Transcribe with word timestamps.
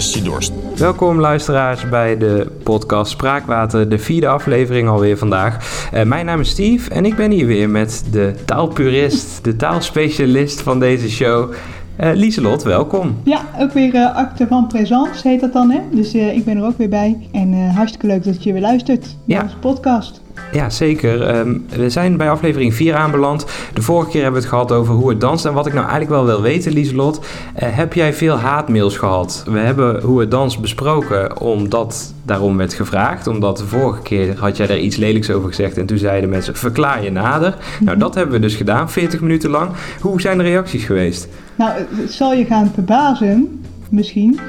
lust 0.00 0.14
je 0.14 0.22
dorst. 0.22 0.52
Welkom 0.80 1.20
luisteraars 1.20 1.88
bij 1.88 2.18
de 2.18 2.50
podcast 2.62 3.10
Spraakwater, 3.10 3.88
de 3.88 3.98
vierde 3.98 4.28
aflevering 4.28 4.88
alweer 4.88 5.18
vandaag. 5.18 5.88
Uh, 5.94 6.02
mijn 6.02 6.26
naam 6.26 6.40
is 6.40 6.48
Steve 6.48 6.90
en 6.90 7.04
ik 7.04 7.16
ben 7.16 7.30
hier 7.30 7.46
weer 7.46 7.70
met 7.70 8.04
de 8.10 8.34
taalpurist, 8.44 9.44
de 9.44 9.56
taalspecialist 9.56 10.60
van 10.60 10.80
deze 10.80 11.10
show, 11.10 11.52
uh, 12.00 12.10
Lieselot, 12.14 12.62
welkom. 12.62 13.16
Ja, 13.24 13.40
ook 13.58 13.72
weer 13.72 13.94
uh, 13.94 14.16
acte 14.16 14.46
van 14.46 14.66
présence 14.66 15.28
heet 15.28 15.40
dat 15.40 15.52
dan, 15.52 15.70
hè? 15.70 15.80
Dus 15.90 16.14
uh, 16.14 16.36
ik 16.36 16.44
ben 16.44 16.56
er 16.56 16.64
ook 16.64 16.78
weer 16.78 16.88
bij. 16.88 17.28
En 17.32 17.70
hartstikke 17.70 18.06
leuk 18.06 18.24
dat 18.24 18.42
je 18.42 18.52
weer 18.52 18.62
luistert 18.62 19.16
naar 19.24 19.42
onze 19.42 19.56
podcast. 19.56 20.23
Ja, 20.52 20.70
zeker. 20.70 21.36
Um, 21.36 21.66
we 21.68 21.90
zijn 21.90 22.16
bij 22.16 22.30
aflevering 22.30 22.74
4 22.74 22.94
aanbeland. 22.94 23.46
De 23.74 23.82
vorige 23.82 24.10
keer 24.10 24.22
hebben 24.22 24.40
we 24.40 24.46
het 24.46 24.56
gehad 24.56 24.72
over 24.72 24.94
hoe 24.94 25.08
het 25.08 25.20
danst. 25.20 25.44
En 25.44 25.52
wat 25.52 25.66
ik 25.66 25.72
nou 25.72 25.84
eigenlijk 25.84 26.14
wel 26.14 26.24
wil 26.24 26.42
weten, 26.42 26.72
Lieselot, 26.72 27.18
uh, 27.18 27.22
heb 27.54 27.92
jij 27.92 28.12
veel 28.12 28.36
haatmails 28.36 28.96
gehad? 28.96 29.44
We 29.46 29.58
hebben 29.58 30.02
hoe 30.02 30.20
het 30.20 30.30
dans 30.30 30.60
besproken, 30.60 31.40
omdat 31.40 32.14
daarom 32.22 32.56
werd 32.56 32.74
gevraagd. 32.74 33.26
Omdat 33.26 33.58
de 33.58 33.64
vorige 33.64 34.02
keer 34.02 34.38
had 34.38 34.56
jij 34.56 34.68
er 34.68 34.78
iets 34.78 34.96
lelijks 34.96 35.30
over 35.30 35.48
gezegd 35.48 35.78
en 35.78 35.86
toen 35.86 35.98
zeiden 35.98 36.30
mensen, 36.30 36.56
verklaar 36.56 37.04
je 37.04 37.10
nader. 37.10 37.56
Nou, 37.80 37.98
dat 37.98 38.14
hebben 38.14 38.34
we 38.34 38.40
dus 38.40 38.54
gedaan, 38.54 38.90
40 38.90 39.20
minuten 39.20 39.50
lang. 39.50 39.70
Hoe 40.00 40.20
zijn 40.20 40.38
de 40.38 40.44
reacties 40.44 40.84
geweest? 40.84 41.28
Nou, 41.54 41.72
het 41.96 42.12
zal 42.12 42.32
je 42.32 42.44
gaan 42.44 42.70
verbazen, 42.74 43.62
misschien. 43.88 44.40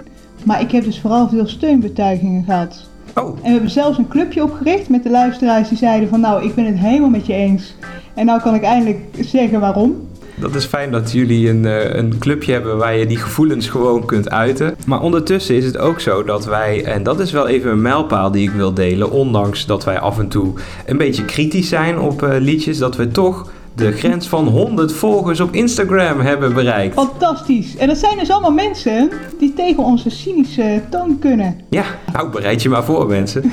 Maar 0.44 0.62
ik 0.62 0.72
heb 0.72 0.84
dus 0.84 1.00
vooral 1.00 1.30
veel 1.30 1.48
steunbetuigingen 1.48 2.44
gehad. 2.44 2.90
Oh. 3.16 3.28
En 3.28 3.42
we 3.42 3.50
hebben 3.50 3.70
zelfs 3.70 3.98
een 3.98 4.08
clubje 4.08 4.44
opgericht 4.44 4.90
met 4.90 5.04
de 5.04 5.10
luisteraars 5.10 5.70
die 5.70 5.78
zeiden 5.78 6.10
van 6.10 6.20
nou, 6.20 6.44
ik 6.44 6.56
ben 6.56 6.66
het 6.66 6.78
helemaal 6.78 7.10
met 7.10 7.26
je 7.26 7.34
eens. 7.34 7.76
En 8.14 8.26
nou 8.26 8.42
kan 8.42 8.56
ik 8.56 8.64
eindelijk 8.64 9.00
zeggen 9.20 9.60
waarom. 9.60 10.08
Dat 10.36 10.56
is 10.56 10.66
fijn 10.66 10.92
dat 10.92 11.12
jullie 11.12 11.50
een, 11.50 11.66
eh, 11.66 11.96
een 11.96 12.18
clubje 12.18 12.52
hebben 12.52 12.78
waar 12.78 12.96
je 12.96 13.06
die 13.06 13.18
gevoelens 13.18 13.68
gewoon 13.68 14.06
kunt 14.06 14.30
uiten. 14.30 14.76
Maar 14.86 15.02
ondertussen 15.02 15.56
is 15.56 15.66
het 15.66 15.78
ook 15.78 16.00
zo 16.00 16.24
dat 16.24 16.46
wij, 16.46 16.84
en 16.84 17.04
dat 17.04 17.20
is 17.20 17.32
wel 17.32 17.48
even 17.48 17.72
een 17.72 17.82
mijlpaal 17.82 18.32
die 18.32 18.50
ik 18.50 18.56
wil 18.56 18.74
delen, 18.74 19.12
ondanks 19.12 19.66
dat 19.66 19.84
wij 19.84 20.00
af 20.00 20.20
en 20.20 20.28
toe 20.28 20.54
een 20.86 20.98
beetje 20.98 21.26
kritisch 21.26 21.70
zijn 21.70 22.00
op 22.00 22.24
uh, 22.24 22.30
liedjes, 22.40 22.78
dat 22.78 22.96
we 22.96 23.08
toch 23.08 23.52
de 23.76 23.92
grens 23.92 24.28
van 24.28 24.48
100 24.48 24.94
volgers 24.94 25.40
op 25.40 25.54
Instagram 25.54 26.20
hebben 26.20 26.54
bereikt. 26.54 26.94
Fantastisch. 26.94 27.78
En 27.78 27.88
dat 27.88 27.98
zijn 27.98 28.18
dus 28.18 28.30
allemaal 28.30 28.52
mensen 28.52 29.10
die 29.40 29.54
tegen 29.54 29.84
onze 29.84 30.10
cynische 30.10 30.82
toon 30.90 31.20
kunnen. 31.20 31.60
Ja, 31.70 31.86
nou 32.14 32.30
bereid 32.30 32.62
je 32.62 32.70
maar 32.70 32.84
voor 32.84 33.08
mensen. 33.08 33.42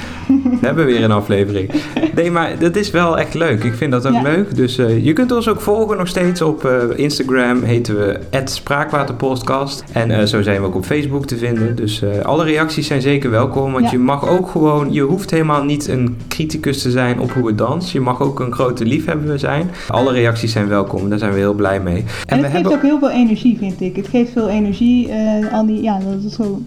We 0.60 0.68
hebben 0.68 0.86
weer 0.86 1.04
een 1.04 1.12
aflevering. 1.12 1.70
Nee, 2.14 2.30
maar 2.30 2.58
dat 2.58 2.76
is 2.76 2.90
wel 2.90 3.18
echt 3.18 3.34
leuk. 3.34 3.64
Ik 3.64 3.74
vind 3.74 3.92
dat 3.92 4.06
ook 4.06 4.22
leuk. 4.22 4.54
Dus 4.54 4.78
uh, 4.78 5.04
je 5.04 5.12
kunt 5.12 5.32
ons 5.32 5.48
ook 5.48 5.60
volgen 5.60 5.96
nog 5.96 6.08
steeds 6.08 6.42
op 6.42 6.64
uh, 6.64 6.72
Instagram. 6.96 7.62
Heten 7.62 7.96
we 7.98 8.20
Spraakwaterpodcast. 8.44 9.84
En 9.92 10.10
uh, 10.10 10.22
zo 10.22 10.42
zijn 10.42 10.60
we 10.60 10.66
ook 10.66 10.74
op 10.74 10.84
Facebook 10.84 11.26
te 11.26 11.36
vinden. 11.36 11.76
Dus 11.76 12.02
alle 12.22 12.44
reacties 12.44 12.86
zijn 12.86 13.02
zeker 13.02 13.30
welkom. 13.30 13.72
Want 13.72 13.84
ja. 13.84 13.90
je 13.90 13.98
mag 13.98 14.28
ook 14.28 14.48
gewoon... 14.48 14.92
Je 14.92 15.02
hoeft 15.02 15.30
helemaal 15.30 15.64
niet 15.64 15.88
een 15.88 16.16
criticus 16.28 16.82
te 16.82 16.90
zijn 16.90 17.20
op 17.20 17.32
hoe 17.32 17.44
we 17.44 17.54
dansen. 17.54 17.92
Je 17.92 18.04
mag 18.04 18.20
ook 18.20 18.40
een 18.40 18.52
grote 18.52 18.84
liefhebber 18.84 19.38
zijn. 19.38 19.70
Alle 19.88 20.11
reacties 20.12 20.52
zijn 20.52 20.68
welkom. 20.68 21.08
Daar 21.08 21.18
zijn 21.18 21.32
we 21.32 21.38
heel 21.38 21.54
blij 21.54 21.80
mee. 21.80 21.96
En, 21.96 22.04
en 22.26 22.36
het 22.36 22.44
geeft 22.44 22.52
hebben... 22.52 22.72
ook 22.72 22.82
heel 22.82 22.98
veel 22.98 23.10
energie, 23.10 23.58
vind 23.58 23.80
ik. 23.80 23.96
Het 23.96 24.08
geeft 24.08 24.32
veel 24.32 24.48
energie. 24.48 25.08
Uh, 25.08 25.52
al 25.52 25.66
die, 25.66 25.82
ja, 25.82 25.98
dat, 25.98 26.24
is 26.24 26.34
zo, 26.34 26.62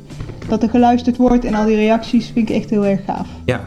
dat 0.48 0.64
er 0.64 0.70
geluisterd 0.70 1.18
wordt 1.18 1.46
en 1.46 1.54
al 1.54 1.66
die 1.66 1.76
reacties 1.76 2.32
vind 2.34 2.50
ik 2.50 2.56
echt 2.56 2.70
heel 2.70 2.86
erg 2.86 3.00
gaaf. 3.06 3.28
Ja. 3.46 3.60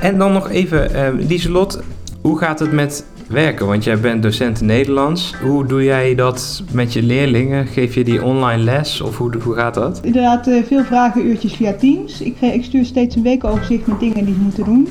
En 0.00 0.18
dan 0.18 0.32
nog 0.32 0.50
even, 0.50 0.90
uh, 0.92 1.26
Lieselot, 1.28 1.82
hoe 2.20 2.38
gaat 2.38 2.58
het 2.58 2.72
met 2.72 3.04
werken? 3.28 3.66
Want 3.66 3.84
jij 3.84 4.00
bent 4.00 4.22
docent 4.22 4.60
Nederlands. 4.60 5.34
Hoe 5.42 5.66
doe 5.66 5.84
jij 5.84 6.14
dat 6.14 6.62
met 6.72 6.92
je 6.92 7.02
leerlingen? 7.02 7.66
Geef 7.66 7.94
je 7.94 8.04
die 8.04 8.24
online 8.24 8.62
les 8.62 9.00
of 9.00 9.18
hoe, 9.18 9.32
hoe 9.42 9.54
gaat 9.54 9.74
dat? 9.74 10.00
Inderdaad, 10.02 10.48
uh, 10.48 10.62
veel 10.64 10.84
vragen, 10.84 11.26
uurtjes 11.26 11.52
via 11.52 11.72
Teams. 11.72 12.20
Ik, 12.20 12.40
ik 12.40 12.64
stuur 12.64 12.84
steeds 12.84 13.16
een 13.16 13.22
weekoverzicht 13.22 13.86
met 13.86 14.00
dingen 14.00 14.24
die 14.24 14.34
ze 14.34 14.40
moeten 14.40 14.64
doen. 14.64 14.88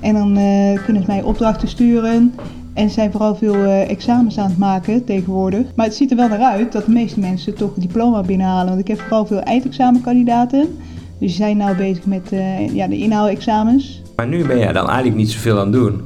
En 0.00 0.14
dan 0.14 0.38
uh, 0.38 0.84
kunnen 0.84 1.02
ze 1.02 1.08
mij 1.08 1.22
opdrachten 1.22 1.68
sturen. 1.68 2.34
En 2.74 2.90
zijn 2.90 3.10
vooral 3.10 3.34
veel 3.34 3.54
uh, 3.54 3.90
examens 3.90 4.38
aan 4.38 4.48
het 4.48 4.58
maken 4.58 5.04
tegenwoordig. 5.04 5.66
Maar 5.74 5.86
het 5.86 5.94
ziet 5.94 6.10
er 6.10 6.16
wel 6.16 6.28
naar 6.28 6.38
uit 6.38 6.72
dat 6.72 6.84
de 6.84 6.90
meeste 6.90 7.20
mensen 7.20 7.54
toch 7.54 7.76
een 7.76 7.82
diploma 7.82 8.22
binnenhalen. 8.22 8.68
Want 8.68 8.80
ik 8.80 8.88
heb 8.88 9.00
vooral 9.00 9.26
veel 9.26 9.40
eindexamenkandidaten. 9.40 10.60
Dus 10.60 11.18
die 11.18 11.28
zijn 11.28 11.56
nou 11.56 11.76
bezig 11.76 12.06
met 12.06 12.32
uh, 12.32 12.74
ja, 12.74 12.86
de 12.86 12.98
inhaalexamens. 12.98 14.02
Maar 14.16 14.28
nu 14.28 14.46
ben 14.46 14.58
jij 14.58 14.72
dan 14.72 14.86
eigenlijk 14.86 15.16
niet 15.16 15.30
zoveel 15.30 15.58
aan 15.58 15.64
het 15.64 15.72
doen 15.72 16.02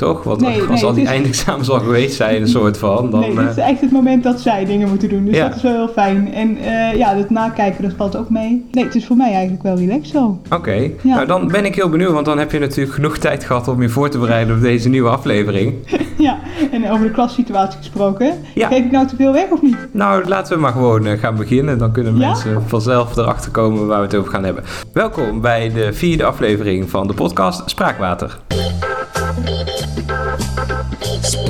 toch? 0.00 0.22
Want 0.22 0.40
nee, 0.40 0.62
als 0.62 0.84
al 0.84 0.92
die 0.92 1.02
is... 1.02 1.08
eindexamens 1.08 1.70
al 1.70 1.78
geweest 1.78 2.16
zijn, 2.16 2.40
een 2.40 2.48
soort 2.48 2.78
van. 2.78 3.10
Dan, 3.10 3.20
nee, 3.20 3.34
dit 3.34 3.50
is 3.50 3.56
eh, 3.56 3.68
echt 3.68 3.80
het 3.80 3.90
moment 3.90 4.22
dat 4.22 4.40
zij 4.40 4.64
dingen 4.64 4.88
moeten 4.88 5.08
doen. 5.08 5.24
Dus 5.24 5.38
dat 5.38 5.54
is 5.56 5.62
wel 5.62 5.72
heel 5.72 5.88
fijn. 5.88 6.34
En 6.34 6.58
uh, 6.58 6.94
ja, 6.94 7.14
het 7.14 7.30
nakijken, 7.30 7.82
dat 7.82 7.92
valt 7.96 8.16
ook 8.16 8.30
mee. 8.30 8.64
Nee, 8.72 8.84
het 8.84 8.94
is 8.94 9.06
voor 9.06 9.16
mij 9.16 9.32
eigenlijk 9.32 9.62
wel 9.62 9.76
relaxed 9.76 10.08
zo. 10.08 10.40
Oké, 10.50 10.90
ja. 11.02 11.14
nou 11.14 11.26
dan 11.26 11.48
ben 11.48 11.64
ik 11.64 11.74
heel 11.74 11.88
benieuwd, 11.88 12.12
want 12.12 12.26
dan 12.26 12.38
heb 12.38 12.52
je 12.52 12.58
natuurlijk 12.58 12.94
genoeg 12.94 13.18
tijd 13.18 13.44
gehad 13.44 13.68
om 13.68 13.82
je 13.82 13.88
voor 13.88 14.08
te 14.08 14.18
bereiden 14.18 14.56
op 14.56 14.62
deze 14.62 14.88
nieuwe 14.88 15.08
aflevering. 15.08 15.74
ja, 16.18 16.38
en 16.72 16.90
over 16.90 17.06
de 17.06 17.12
klassituatie 17.12 17.78
gesproken. 17.78 18.34
Ja. 18.54 18.68
Geef 18.68 18.84
ik 18.84 18.90
nou 18.90 19.06
te 19.06 19.16
veel 19.16 19.32
weg 19.32 19.50
of 19.50 19.62
niet? 19.62 19.76
Nou, 19.92 20.28
laten 20.28 20.54
we 20.54 20.60
maar 20.60 20.72
gewoon 20.72 21.06
uh, 21.06 21.18
gaan 21.18 21.36
beginnen. 21.36 21.78
Dan 21.78 21.92
kunnen 21.92 22.16
mensen 22.16 22.62
vanzelf 22.66 23.16
erachter 23.16 23.50
komen 23.50 23.86
waar 23.86 23.98
we 23.98 24.06
het 24.06 24.14
over 24.14 24.30
gaan 24.30 24.44
hebben. 24.44 24.64
Welkom 24.92 25.40
bij 25.40 25.72
de 25.72 25.92
vierde 25.92 26.24
aflevering 26.24 26.90
van 26.90 27.06
de 27.06 27.14
podcast 27.14 27.70
Spraakwater. 27.70 28.38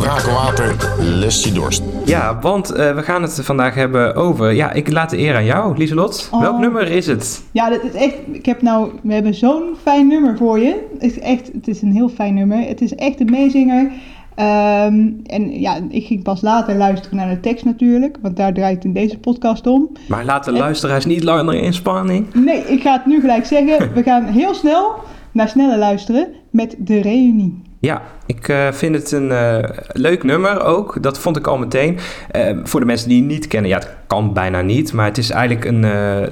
Spraakwater 0.01 0.77
lust 0.99 1.45
je 1.45 1.53
dorst. 1.53 1.83
Ja, 2.05 2.39
want 2.41 2.71
uh, 2.71 2.95
we 2.95 3.03
gaan 3.03 3.23
het 3.23 3.41
vandaag 3.43 3.75
hebben 3.75 4.15
over... 4.15 4.53
Ja, 4.53 4.73
ik 4.73 4.91
laat 4.91 5.11
de 5.11 5.19
eer 5.19 5.35
aan 5.35 5.45
jou, 5.45 5.77
Lieselot. 5.77 6.29
Oh. 6.33 6.41
Welk 6.41 6.59
nummer 6.59 6.91
is 6.91 7.07
het? 7.07 7.45
Ja, 7.53 7.69
dit 7.69 7.83
is 7.83 7.93
echt... 7.93 8.15
Ik 8.33 8.47
heb 8.47 8.63
nou... 8.63 8.91
We 9.03 9.13
hebben 9.13 9.35
zo'n 9.35 9.77
fijn 9.83 10.07
nummer 10.07 10.37
voor 10.37 10.59
je. 10.59 10.89
Het 10.93 11.03
is 11.03 11.19
echt... 11.19 11.51
Het 11.53 11.69
is 11.69 11.83
een 11.83 11.93
heel 11.93 12.09
fijn 12.09 12.35
nummer. 12.35 12.59
Het 12.59 12.81
is 12.81 12.95
echt 12.95 13.21
een 13.21 13.31
meezinger. 13.31 13.83
Um, 13.85 15.21
en 15.27 15.61
ja, 15.61 15.79
ik 15.89 16.07
ging 16.07 16.23
pas 16.23 16.41
later 16.41 16.77
luisteren 16.77 17.17
naar 17.17 17.29
de 17.29 17.41
tekst 17.41 17.65
natuurlijk, 17.65 18.19
want 18.23 18.37
daar 18.37 18.53
draait 18.53 18.75
het 18.75 18.85
in 18.85 18.93
deze 18.93 19.19
podcast 19.19 19.67
om. 19.67 19.89
Maar 20.09 20.25
laat 20.25 20.45
de 20.45 20.53
luisteraars 20.53 21.05
niet 21.05 21.23
langer 21.23 21.55
in 21.55 21.73
spanning. 21.73 22.35
Nee, 22.35 22.59
ik 22.59 22.83
ga 22.83 22.93
het 22.93 23.07
nu 23.07 23.21
gelijk 23.21 23.47
zeggen. 23.47 23.93
We 23.95 24.03
gaan 24.03 24.25
heel 24.25 24.55
snel 24.55 24.95
naar 25.33 25.49
sneller 25.49 25.79
luisteren 25.79 26.29
met 26.51 26.77
de 26.79 27.01
reunie. 27.01 27.63
Ja, 27.81 28.03
ik 28.27 28.49
uh, 28.49 28.73
vind 28.73 28.95
het 28.95 29.13
een 29.13 29.31
uh, 29.31 29.59
leuk 29.93 30.25
nummer 30.25 30.65
ook. 30.65 31.03
Dat 31.03 31.19
vond 31.19 31.37
ik 31.37 31.47
al 31.47 31.59
meteen. 31.59 31.99
Uh, 32.37 32.59
voor 32.65 32.81
de 32.81 32.87
mensen 32.87 33.09
die 33.09 33.19
het 33.19 33.31
niet 33.31 33.47
kennen, 33.47 33.71
ja, 33.71 33.79
het 33.79 33.89
kan 34.07 34.33
bijna 34.33 34.61
niet. 34.61 34.93
Maar 34.93 35.07
het 35.07 35.19
is 35.19 35.31
eigenlijk 35.31 35.65
een, 35.65 35.81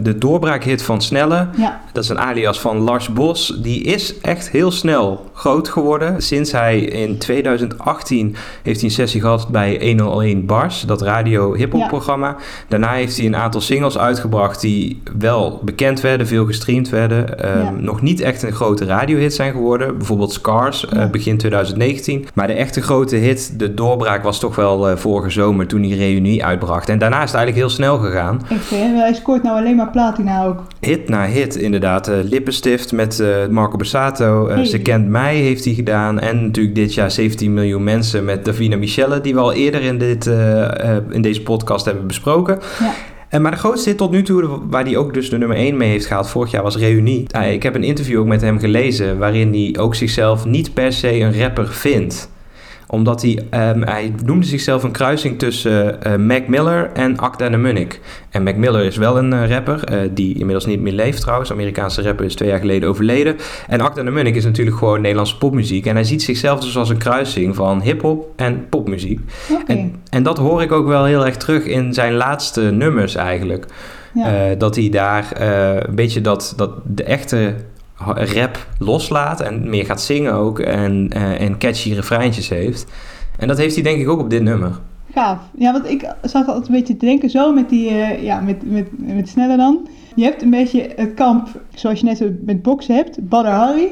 de 0.02 0.18
doorbraakhit 0.18 0.82
van 0.82 1.02
Snelle. 1.02 1.48
Ja. 1.56 1.80
Dat 1.92 2.04
is 2.04 2.10
een 2.10 2.20
alias 2.20 2.60
van 2.60 2.78
Lars 2.78 3.12
Bos. 3.12 3.58
Die 3.62 3.82
is 3.82 4.20
echt 4.20 4.50
heel 4.50 4.70
snel 4.70 5.30
groot 5.32 5.68
geworden. 5.68 6.22
Sinds 6.22 6.52
hij 6.52 6.80
in 6.80 7.18
2018 7.18 8.36
heeft 8.62 8.80
hij 8.80 8.88
een 8.88 8.94
sessie 8.94 9.20
gehad 9.20 9.48
bij 9.48 9.78
101 9.80 10.46
Bars, 10.46 10.80
dat 10.80 11.02
radio 11.02 11.54
hip-hop 11.54 11.88
programma. 11.88 12.36
Daarna 12.68 12.92
heeft 12.92 13.16
hij 13.16 13.26
een 13.26 13.36
aantal 13.36 13.60
singles 13.60 13.98
uitgebracht 13.98 14.60
die 14.60 15.02
wel 15.18 15.60
bekend 15.64 16.00
werden, 16.00 16.26
veel 16.26 16.46
gestreamd 16.46 16.88
werden. 16.88 17.36
Ja. 17.40 17.70
Nog 17.70 18.02
niet 18.02 18.20
echt 18.20 18.42
een 18.42 18.52
grote 18.52 18.84
radiohit 18.84 19.34
zijn 19.34 19.52
geworden. 19.52 19.96
Bijvoorbeeld 19.96 20.32
Scars, 20.32 20.86
begin 21.10 21.37
2019. 21.38 22.26
Maar 22.34 22.46
de 22.46 22.52
echte 22.52 22.82
grote 22.82 23.16
hit, 23.16 23.58
de 23.58 23.74
doorbraak, 23.74 24.22
was 24.22 24.40
toch 24.40 24.56
wel 24.56 24.90
uh, 24.90 24.96
vorige 24.96 25.30
zomer 25.30 25.66
toen 25.66 25.80
die 25.80 25.96
reunie 25.96 26.44
uitbracht. 26.44 26.88
En 26.88 26.98
daarna 26.98 27.22
is 27.22 27.30
het 27.30 27.34
eigenlijk 27.34 27.66
heel 27.66 27.76
snel 27.76 27.98
gegaan. 27.98 28.42
Echt, 28.50 28.70
hè? 28.70 28.76
Hij 28.76 29.14
scoort 29.14 29.42
nou 29.42 29.58
alleen 29.58 29.76
maar 29.76 29.90
platina 29.90 30.44
ook. 30.44 30.62
Hit 30.80 31.08
na 31.08 31.26
hit, 31.26 31.56
inderdaad. 31.56 32.08
Uh, 32.08 32.16
Lippenstift 32.22 32.92
met 32.92 33.18
uh, 33.18 33.46
Marco 33.50 33.76
Bassato. 33.76 34.48
Hey. 34.48 34.64
Ze 34.64 34.78
kent 34.78 35.08
mij 35.08 35.36
heeft 35.36 35.64
hij 35.64 35.74
gedaan. 35.74 36.20
En 36.20 36.44
natuurlijk 36.44 36.74
dit 36.74 36.94
jaar 36.94 37.10
17 37.10 37.54
miljoen 37.54 37.84
mensen 37.84 38.24
met 38.24 38.44
Davina 38.44 38.76
Michelle, 38.76 39.20
die 39.20 39.34
we 39.34 39.40
al 39.40 39.52
eerder 39.52 39.82
in, 39.82 39.98
dit, 39.98 40.26
in 41.10 41.22
deze 41.22 41.42
podcast 41.42 41.84
hebben 41.84 42.06
besproken. 42.06 42.58
Ja. 42.80 42.92
En 43.28 43.42
maar 43.42 43.50
de 43.50 43.56
grootste 43.56 43.88
hit 43.88 43.98
tot 43.98 44.10
nu 44.10 44.22
toe, 44.22 44.68
waar 44.68 44.84
hij 44.84 44.96
ook 44.96 45.14
dus 45.14 45.30
de 45.30 45.38
nummer 45.38 45.56
1 45.56 45.76
mee 45.76 45.90
heeft 45.90 46.06
gehaald 46.06 46.28
vorig 46.28 46.50
jaar, 46.50 46.62
was 46.62 46.76
Reunie. 46.76 47.26
Ik 47.50 47.62
heb 47.62 47.74
een 47.74 47.84
interview 47.84 48.20
ook 48.20 48.26
met 48.26 48.40
hem 48.40 48.58
gelezen, 48.58 49.18
waarin 49.18 49.52
hij 49.52 49.82
ook 49.82 49.94
zichzelf 49.94 50.44
niet 50.44 50.74
per 50.74 50.92
se 50.92 51.20
een 51.20 51.40
rapper 51.40 51.68
vindt 51.68 52.30
omdat 52.90 53.22
hij, 53.22 53.38
um, 53.70 53.82
hij 53.82 54.12
noemde 54.24 54.46
zichzelf 54.46 54.82
een 54.82 54.90
kruising 54.90 55.38
tussen 55.38 55.98
uh, 56.06 56.16
Mac 56.16 56.46
Miller 56.46 56.90
en 56.92 57.18
Acta 57.18 57.48
de 57.48 57.56
Munnik. 57.56 58.00
En 58.30 58.42
Mac 58.42 58.56
Miller 58.56 58.84
is 58.84 58.96
wel 58.96 59.18
een 59.18 59.32
uh, 59.32 59.50
rapper, 59.50 59.92
uh, 59.92 59.98
die 60.10 60.38
inmiddels 60.38 60.66
niet 60.66 60.80
meer 60.80 60.92
leeft 60.92 61.20
trouwens. 61.20 61.52
Amerikaanse 61.52 62.02
rapper 62.02 62.24
is 62.24 62.34
twee 62.34 62.48
jaar 62.48 62.58
geleden 62.58 62.88
overleden. 62.88 63.36
En 63.68 63.80
Acta 63.80 64.02
de 64.02 64.10
Munnik 64.10 64.34
is 64.34 64.44
natuurlijk 64.44 64.76
gewoon 64.76 65.00
Nederlandse 65.00 65.38
popmuziek. 65.38 65.86
En 65.86 65.94
hij 65.94 66.04
ziet 66.04 66.22
zichzelf 66.22 66.60
dus 66.60 66.76
als 66.76 66.88
een 66.88 66.98
kruising 66.98 67.54
van 67.54 67.80
hip-hop 67.80 68.32
en 68.36 68.68
popmuziek. 68.68 69.20
Okay. 69.52 69.76
En, 69.76 69.94
en 70.10 70.22
dat 70.22 70.38
hoor 70.38 70.62
ik 70.62 70.72
ook 70.72 70.86
wel 70.86 71.04
heel 71.04 71.26
erg 71.26 71.36
terug 71.36 71.64
in 71.64 71.94
zijn 71.94 72.14
laatste 72.14 72.60
nummers 72.60 73.14
eigenlijk. 73.14 73.66
Ja. 74.14 74.54
dat 74.54 74.76
hij 74.76 74.88
daar 74.88 75.40
een 75.86 75.94
beetje 75.94 76.20
dat, 76.20 76.52
dat 76.56 76.70
de 76.84 77.04
echte 77.04 77.54
rap 78.14 78.66
loslaat 78.78 79.40
en 79.40 79.70
meer 79.70 79.84
gaat 79.84 80.00
zingen 80.02 80.32
ook 80.32 80.58
en, 80.58 81.10
uh, 81.16 81.40
en 81.40 81.58
catchy 81.58 81.92
refreintjes 81.92 82.48
heeft. 82.48 82.86
En 83.38 83.48
dat 83.48 83.58
heeft 83.58 83.74
hij 83.74 83.84
denk 83.84 84.00
ik 84.00 84.08
ook 84.08 84.20
op 84.20 84.30
dit 84.30 84.42
nummer. 84.42 84.70
Gaaf. 85.14 85.38
Ja, 85.58 85.72
want 85.72 85.90
ik 85.90 86.12
zat 86.22 86.46
altijd 86.46 86.66
een 86.68 86.74
beetje 86.74 86.96
te 86.96 87.06
denken 87.06 87.30
zo 87.30 87.52
met 87.52 87.68
die, 87.68 87.90
uh, 87.90 88.22
ja, 88.22 88.40
met, 88.40 88.70
met, 88.70 88.86
met 88.98 89.28
Sneller 89.28 89.56
dan. 89.56 89.88
Je 90.14 90.24
hebt 90.24 90.42
een 90.42 90.50
beetje 90.50 90.88
het 90.96 91.14
kamp, 91.14 91.48
zoals 91.74 92.00
je 92.00 92.06
net 92.06 92.44
met 92.46 92.62
boksen 92.62 92.94
hebt, 92.94 93.28
Badr 93.28 93.48
Hari. 93.48 93.88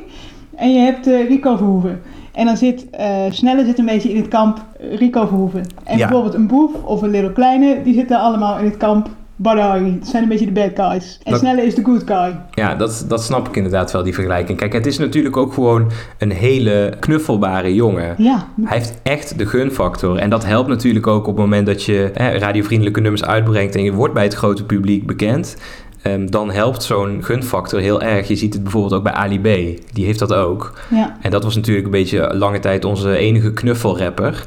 En 0.56 0.72
je 0.72 0.78
hebt 0.78 1.06
eh, 1.06 1.28
Rico 1.28 1.56
Verhoeven. 1.56 2.00
En 2.32 2.46
dan 2.46 2.56
zit 2.56 2.86
uh, 3.00 3.16
Snelle 3.30 3.64
zit 3.64 3.78
een 3.78 3.84
beetje 3.84 4.10
in 4.10 4.16
het 4.16 4.28
kamp 4.28 4.64
Rico 4.78 5.26
Verhoeven. 5.26 5.62
En 5.84 5.98
Ja. 5.98 6.06
bijvoorbeeld 6.06 6.34
een 6.34 6.46
Boef 6.46 6.70
of 6.84 7.02
een 7.02 7.10
Little 7.10 7.32
Kleine, 7.32 7.82
die 7.82 7.94
zitten 7.94 8.18
allemaal 8.18 8.58
in 8.58 8.64
het 8.64 8.76
kamp 8.76 9.08
Dat 9.38 9.62
zijn 10.02 10.22
een 10.22 10.28
beetje 10.28 10.52
de 10.52 10.52
bad 10.52 10.90
guys. 10.90 11.18
En 11.22 11.30
Dat- 11.32 11.40
Snelle 11.40 11.62
is 11.62 11.74
de 11.74 11.84
good 11.84 12.02
guy. 12.06 12.36
Ja, 12.50 12.74
dat, 12.74 13.04
dat 13.08 13.22
snap 13.24 13.48
ik 13.48 13.56
inderdaad 13.56 13.92
wel, 13.92 14.02
die 14.02 14.14
vergelijking. 14.14 14.58
Kijk, 14.58 14.72
het 14.72 14.86
is 14.86 14.98
natuurlijk 14.98 15.36
ook 15.36 15.52
gewoon 15.52 15.90
een 16.18 16.30
hele 16.32 16.92
knuffelbare 17.00 17.74
jongen. 17.74 18.14
Ja, 18.18 18.46
Hij 18.64 18.76
heeft 18.76 18.94
echt 19.02 19.38
de 19.38 19.46
gunfactor. 19.46 20.16
En 20.18 20.30
dat 20.30 20.44
helpt 20.44 20.68
natuurlijk 20.68 21.06
ook 21.06 21.26
op 21.26 21.36
het 21.36 21.44
moment 21.44 21.66
dat 21.66 21.82
je 21.84 22.10
hè, 22.14 22.38
radiovriendelijke 22.38 23.00
nummers 23.00 23.24
uitbrengt 23.24 23.74
en 23.74 23.82
je 23.82 23.92
wordt 23.92 24.14
bij 24.14 24.24
het 24.24 24.34
grote 24.34 24.64
publiek 24.64 25.06
bekend. 25.06 25.56
Ehm, 26.02 26.26
dan 26.26 26.50
helpt 26.50 26.82
zo'n 26.82 27.18
gunfactor 27.24 27.80
heel 27.80 28.02
erg. 28.02 28.28
Je 28.28 28.36
ziet 28.36 28.52
het 28.54 28.62
bijvoorbeeld 28.62 28.94
ook 28.94 29.02
bij 29.02 29.12
Ali 29.12 29.38
B. 29.40 29.78
Die 29.94 30.04
heeft 30.04 30.18
dat 30.18 30.32
ook. 30.34 30.72
ja. 30.90 31.16
En 31.20 31.30
dat 31.30 31.42
was 31.44 31.54
natuurlijk 31.56 31.86
een 31.86 31.92
beetje 31.92 32.34
lange 32.34 32.58
tijd 32.58 32.84
onze 32.84 33.16
enige 33.16 33.52
knuffelrapper. 33.52 34.44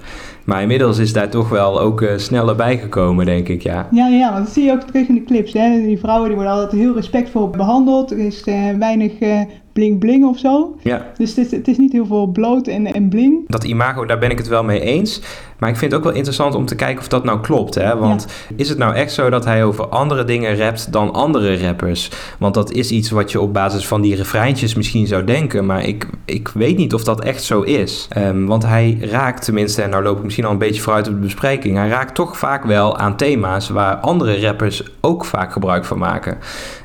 Maar 0.50 0.62
inmiddels 0.62 0.98
is 0.98 1.14
daar 1.14 1.30
toch 1.30 1.50
wel 1.50 1.80
ook 1.80 2.02
eh, 2.02 2.18
sneller 2.18 2.56
bijgekomen, 2.56 3.26
denk 3.26 3.48
ik, 3.48 3.64
ja. 3.64 3.88
Ja, 3.92 4.08
ja, 4.08 4.32
want 4.32 4.46
dat 4.46 4.54
zie 4.54 4.64
je 4.64 4.72
ook 4.72 4.82
terug 4.82 5.08
in 5.08 5.14
de 5.14 5.24
clips. 5.24 5.54
Hè? 5.54 5.82
Die 5.82 6.00
vrouwen 6.00 6.28
die 6.28 6.36
worden 6.36 6.54
altijd 6.54 6.82
heel 6.82 6.96
respectvol 6.96 7.50
behandeld. 7.50 8.12
Er 8.12 8.20
is 8.20 8.44
eh, 8.44 8.70
weinig 8.80 9.20
eh, 9.20 9.42
bling 9.80 10.00
bling 10.00 10.26
of 10.26 10.38
zo. 10.38 10.76
Ja, 10.82 11.12
Dus 11.18 11.30
het 11.30 11.46
is, 11.46 11.52
het 11.52 11.68
is 11.68 11.78
niet 11.78 11.92
heel 11.92 12.06
veel 12.06 12.28
bloot 12.28 12.68
en, 12.68 12.94
en 12.94 13.10
bling. 13.10 13.44
dat 13.48 13.64
imago, 13.64 14.06
daar 14.06 14.20
ben 14.20 14.32
ik 14.32 14.38
het 14.38 14.48
wel 14.48 14.64
mee 14.64 14.80
eens. 14.80 15.22
Maar 15.60 15.70
ik 15.70 15.78
vind 15.78 15.92
het 15.92 16.00
ook 16.00 16.06
wel 16.08 16.16
interessant 16.16 16.56
om 16.56 16.66
te 16.66 16.76
kijken 16.76 17.00
of 17.00 17.08
dat 17.08 17.24
nou 17.24 17.40
klopt. 17.40 17.76
Hè? 17.76 17.98
Want 17.98 18.28
is 18.56 18.70
het 18.70 18.78
nou 18.78 18.96
echt 18.96 19.12
zo 19.12 19.30
dat 19.30 19.46
hij 19.46 19.64
over 19.64 19.88
andere 19.88 20.24
dingen 20.24 20.58
rapt 20.58 20.92
dan 20.92 21.14
andere 21.14 21.62
rappers? 21.62 22.12
Want 22.38 22.54
dat 22.54 22.72
is 22.72 22.92
iets 22.92 23.10
wat 23.10 23.32
je 23.32 23.42
op 23.42 23.54
basis 23.54 23.88
van 23.88 24.02
die 24.02 24.16
refreintjes 24.16 24.76
misschien 24.76 25.08
zou 25.08 25.24
denken. 25.24 25.66
Maar 25.66 25.84
ik, 25.84 26.08
ik 26.26 26.48
weet 26.48 26.78
niet 26.78 26.94
of 26.94 27.04
dat 27.04 27.24
echt 27.24 27.44
zo 27.44 27.62
is. 27.62 28.08
Ehm, 28.10 28.46
want 28.46 28.66
hij 28.66 28.98
raakt 29.02 29.44
tenminste, 29.44 29.82
en 29.82 29.90
nou 29.90 30.04
loop 30.04 30.18
ik 30.18 30.24
misschien 30.24 30.46
al 30.46 30.52
een 30.52 30.58
beetje 30.58 30.82
vooruit 30.82 31.08
op 31.08 31.14
de 31.14 31.20
bespreking. 31.20 31.78
Hij 31.78 31.90
raakt 31.90 32.16
toch 32.16 32.38
vaak 32.38 32.64
wel 32.64 32.98
aan 32.98 33.16
thema's 33.16 33.70
waar 33.70 33.96
andere 33.96 34.42
rappers 34.42 34.84
ook 35.02 35.26
vaak 35.26 35.52
gebruik 35.52 35.86
van 35.86 35.98
maken. 35.98 36.38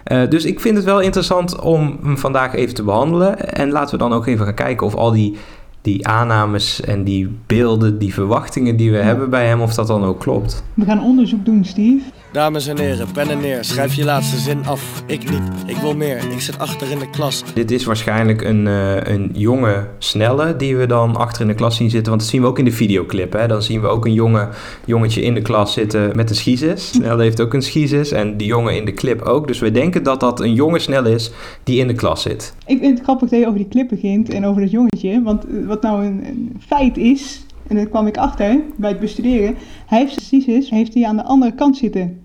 Eh, 0.04 0.20
dus 0.28 0.44
ik 0.44 0.60
vind 0.60 0.76
het 0.76 0.84
wel 0.84 1.00
interessant 1.00 1.60
om 1.60 1.98
hem 2.02 2.18
vandaag 2.18 2.54
even 2.54 2.74
te 2.74 2.83
behandelen. 2.84 3.54
En 3.54 3.70
laten 3.70 3.98
we 3.98 4.04
dan 4.04 4.12
ook 4.12 4.26
even 4.26 4.44
gaan 4.44 4.54
kijken 4.54 4.86
of 4.86 4.94
al 4.94 5.10
die, 5.10 5.36
die 5.80 6.06
aannames 6.06 6.80
en 6.80 7.04
die 7.04 7.38
beelden, 7.46 7.98
die 7.98 8.14
verwachtingen 8.14 8.76
die 8.76 8.90
we 8.90 8.96
hebben 8.96 9.30
bij 9.30 9.46
hem, 9.46 9.60
of 9.60 9.74
dat 9.74 9.86
dan 9.86 10.04
ook 10.04 10.20
klopt. 10.20 10.64
We 10.74 10.84
gaan 10.84 11.02
onderzoek 11.02 11.44
doen, 11.44 11.64
Steve. 11.64 12.04
Dames 12.34 12.66
en 12.66 12.78
heren, 12.78 13.12
pennen 13.12 13.40
neer, 13.40 13.64
schrijf 13.64 13.94
je 13.94 14.04
laatste 14.04 14.38
zin 14.38 14.66
af. 14.66 15.02
Ik 15.06 15.30
niet, 15.30 15.42
ik 15.66 15.76
wil 15.76 15.96
meer, 15.96 16.32
ik 16.32 16.40
zit 16.40 16.58
achter 16.58 16.90
in 16.90 16.98
de 16.98 17.10
klas. 17.10 17.44
Dit 17.54 17.70
is 17.70 17.84
waarschijnlijk 17.84 18.42
een, 18.42 18.66
eh, 18.66 18.96
een 19.14 19.30
jonge 19.34 19.86
snelle 19.98 20.56
die 20.56 20.76
we 20.76 20.86
dan 20.86 21.16
achter 21.16 21.40
in 21.40 21.46
de 21.46 21.54
klas 21.54 21.76
zien 21.76 21.90
zitten. 21.90 22.08
Want 22.08 22.22
dat 22.22 22.30
zien 22.30 22.40
we 22.40 22.46
ook 22.46 22.58
in 22.58 22.64
de 22.64 22.72
videoclip. 22.72 23.32
Hè? 23.32 23.46
Dan 23.46 23.62
zien 23.62 23.80
we 23.80 23.86
ook 23.86 24.04
een 24.04 24.12
jonge 24.12 24.48
jongetje 24.84 25.22
in 25.22 25.34
de 25.34 25.42
klas 25.42 25.72
zitten 25.72 26.16
met 26.16 26.30
een 26.30 26.36
schizis. 26.36 26.88
Snelle 26.94 27.22
heeft 27.22 27.40
ook 27.40 27.54
een 27.54 27.62
schizis 27.62 28.12
en 28.12 28.36
die 28.36 28.46
jongen 28.46 28.76
in 28.76 28.84
de 28.84 28.92
clip 28.92 29.22
ook. 29.22 29.46
Dus 29.46 29.58
we 29.58 29.70
denken 29.70 30.02
dat 30.02 30.20
dat 30.20 30.40
een 30.40 30.54
jonge 30.54 30.78
snelle 30.78 31.10
is 31.10 31.30
die 31.64 31.80
in 31.80 31.86
de 31.86 31.94
klas 31.94 32.22
zit. 32.22 32.54
Ik 32.66 32.78
vind 32.78 32.94
het 32.94 33.02
grappig 33.02 33.28
dat 33.28 33.40
je 33.40 33.46
over 33.46 33.58
die 33.58 33.68
clip 33.68 33.88
begint 33.88 34.30
en 34.30 34.46
over 34.46 34.62
dat 34.62 34.70
jongetje. 34.70 35.22
Want 35.22 35.44
eh, 35.46 35.66
wat 35.66 35.82
nou 35.82 36.04
een, 36.04 36.24
een 36.26 36.56
feit 36.66 36.96
is, 36.96 37.46
en 37.66 37.76
daar 37.76 37.86
kwam 37.86 38.06
ik 38.06 38.16
achter 38.16 38.60
bij 38.76 38.90
het 38.90 39.00
bestuderen. 39.00 39.56
Hij 39.86 39.98
heeft 39.98 40.14
precies 40.14 40.70
heeft 40.70 40.94
hij 40.94 41.06
aan 41.06 41.16
de 41.16 41.24
andere 41.24 41.54
kant 41.54 41.76
zitten. 41.76 42.22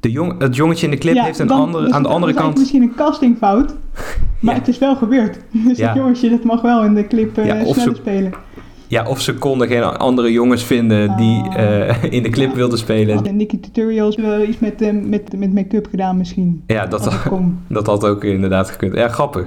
De 0.00 0.10
jong, 0.10 0.34
het 0.42 0.56
jongetje 0.56 0.84
in 0.86 0.90
de 0.92 0.98
clip 0.98 1.14
Ja, 1.14 1.24
heeft 1.24 1.38
een 1.38 1.46
dan- 1.46 1.60
andere, 1.60 1.84
dus 1.84 1.92
aan 1.92 2.02
de 2.02 2.08
andere 2.08 2.34
kant... 2.34 2.58
misschien 2.58 2.82
een 2.82 2.94
castingfout. 2.96 3.74
Maar 4.40 4.54
Ja. 4.54 4.60
het 4.60 4.68
is 4.68 4.78
wel 4.78 4.96
gebeurd. 4.96 5.38
Dus 5.66 5.78
Ja. 5.78 5.86
dat 5.86 5.96
jongetje 5.96 6.30
dat 6.30 6.44
mag 6.44 6.60
wel 6.62 6.84
in 6.84 6.94
de 6.94 7.06
clip 7.06 7.30
sneller 7.34 7.74
ze- 7.74 7.92
spelen. 7.94 8.32
Ja, 8.86 9.06
of 9.08 9.20
ze 9.20 9.34
konden 9.34 9.68
geen 9.68 9.82
andere 9.82 10.32
jongens 10.32 10.64
vinden 10.64 11.16
die 11.16 11.42
Oh. 11.42 11.54
eh, 11.56 12.02
in 12.16 12.22
de 12.22 12.28
clip 12.28 12.54
wilden 12.54 12.78
spelen. 12.78 13.14
Hadden 13.14 13.36
Nicky 13.36 13.58
Tutorials 13.60 14.16
wel 14.16 14.42
iets 14.42 14.58
met, 14.58 14.82
eh, 14.82 14.92
met, 15.02 15.36
met 15.38 15.54
make-up 15.54 15.86
gedaan 15.90 16.16
misschien. 16.16 16.62
Ja, 16.66 16.86
dat, 16.86 17.04
het 17.04 17.14
dat 17.68 17.86
had 17.86 18.04
ook 18.06 18.24
inderdaad 18.24 18.70
gekund. 18.70 18.94
Ja, 18.94 19.08
grappig. 19.08 19.46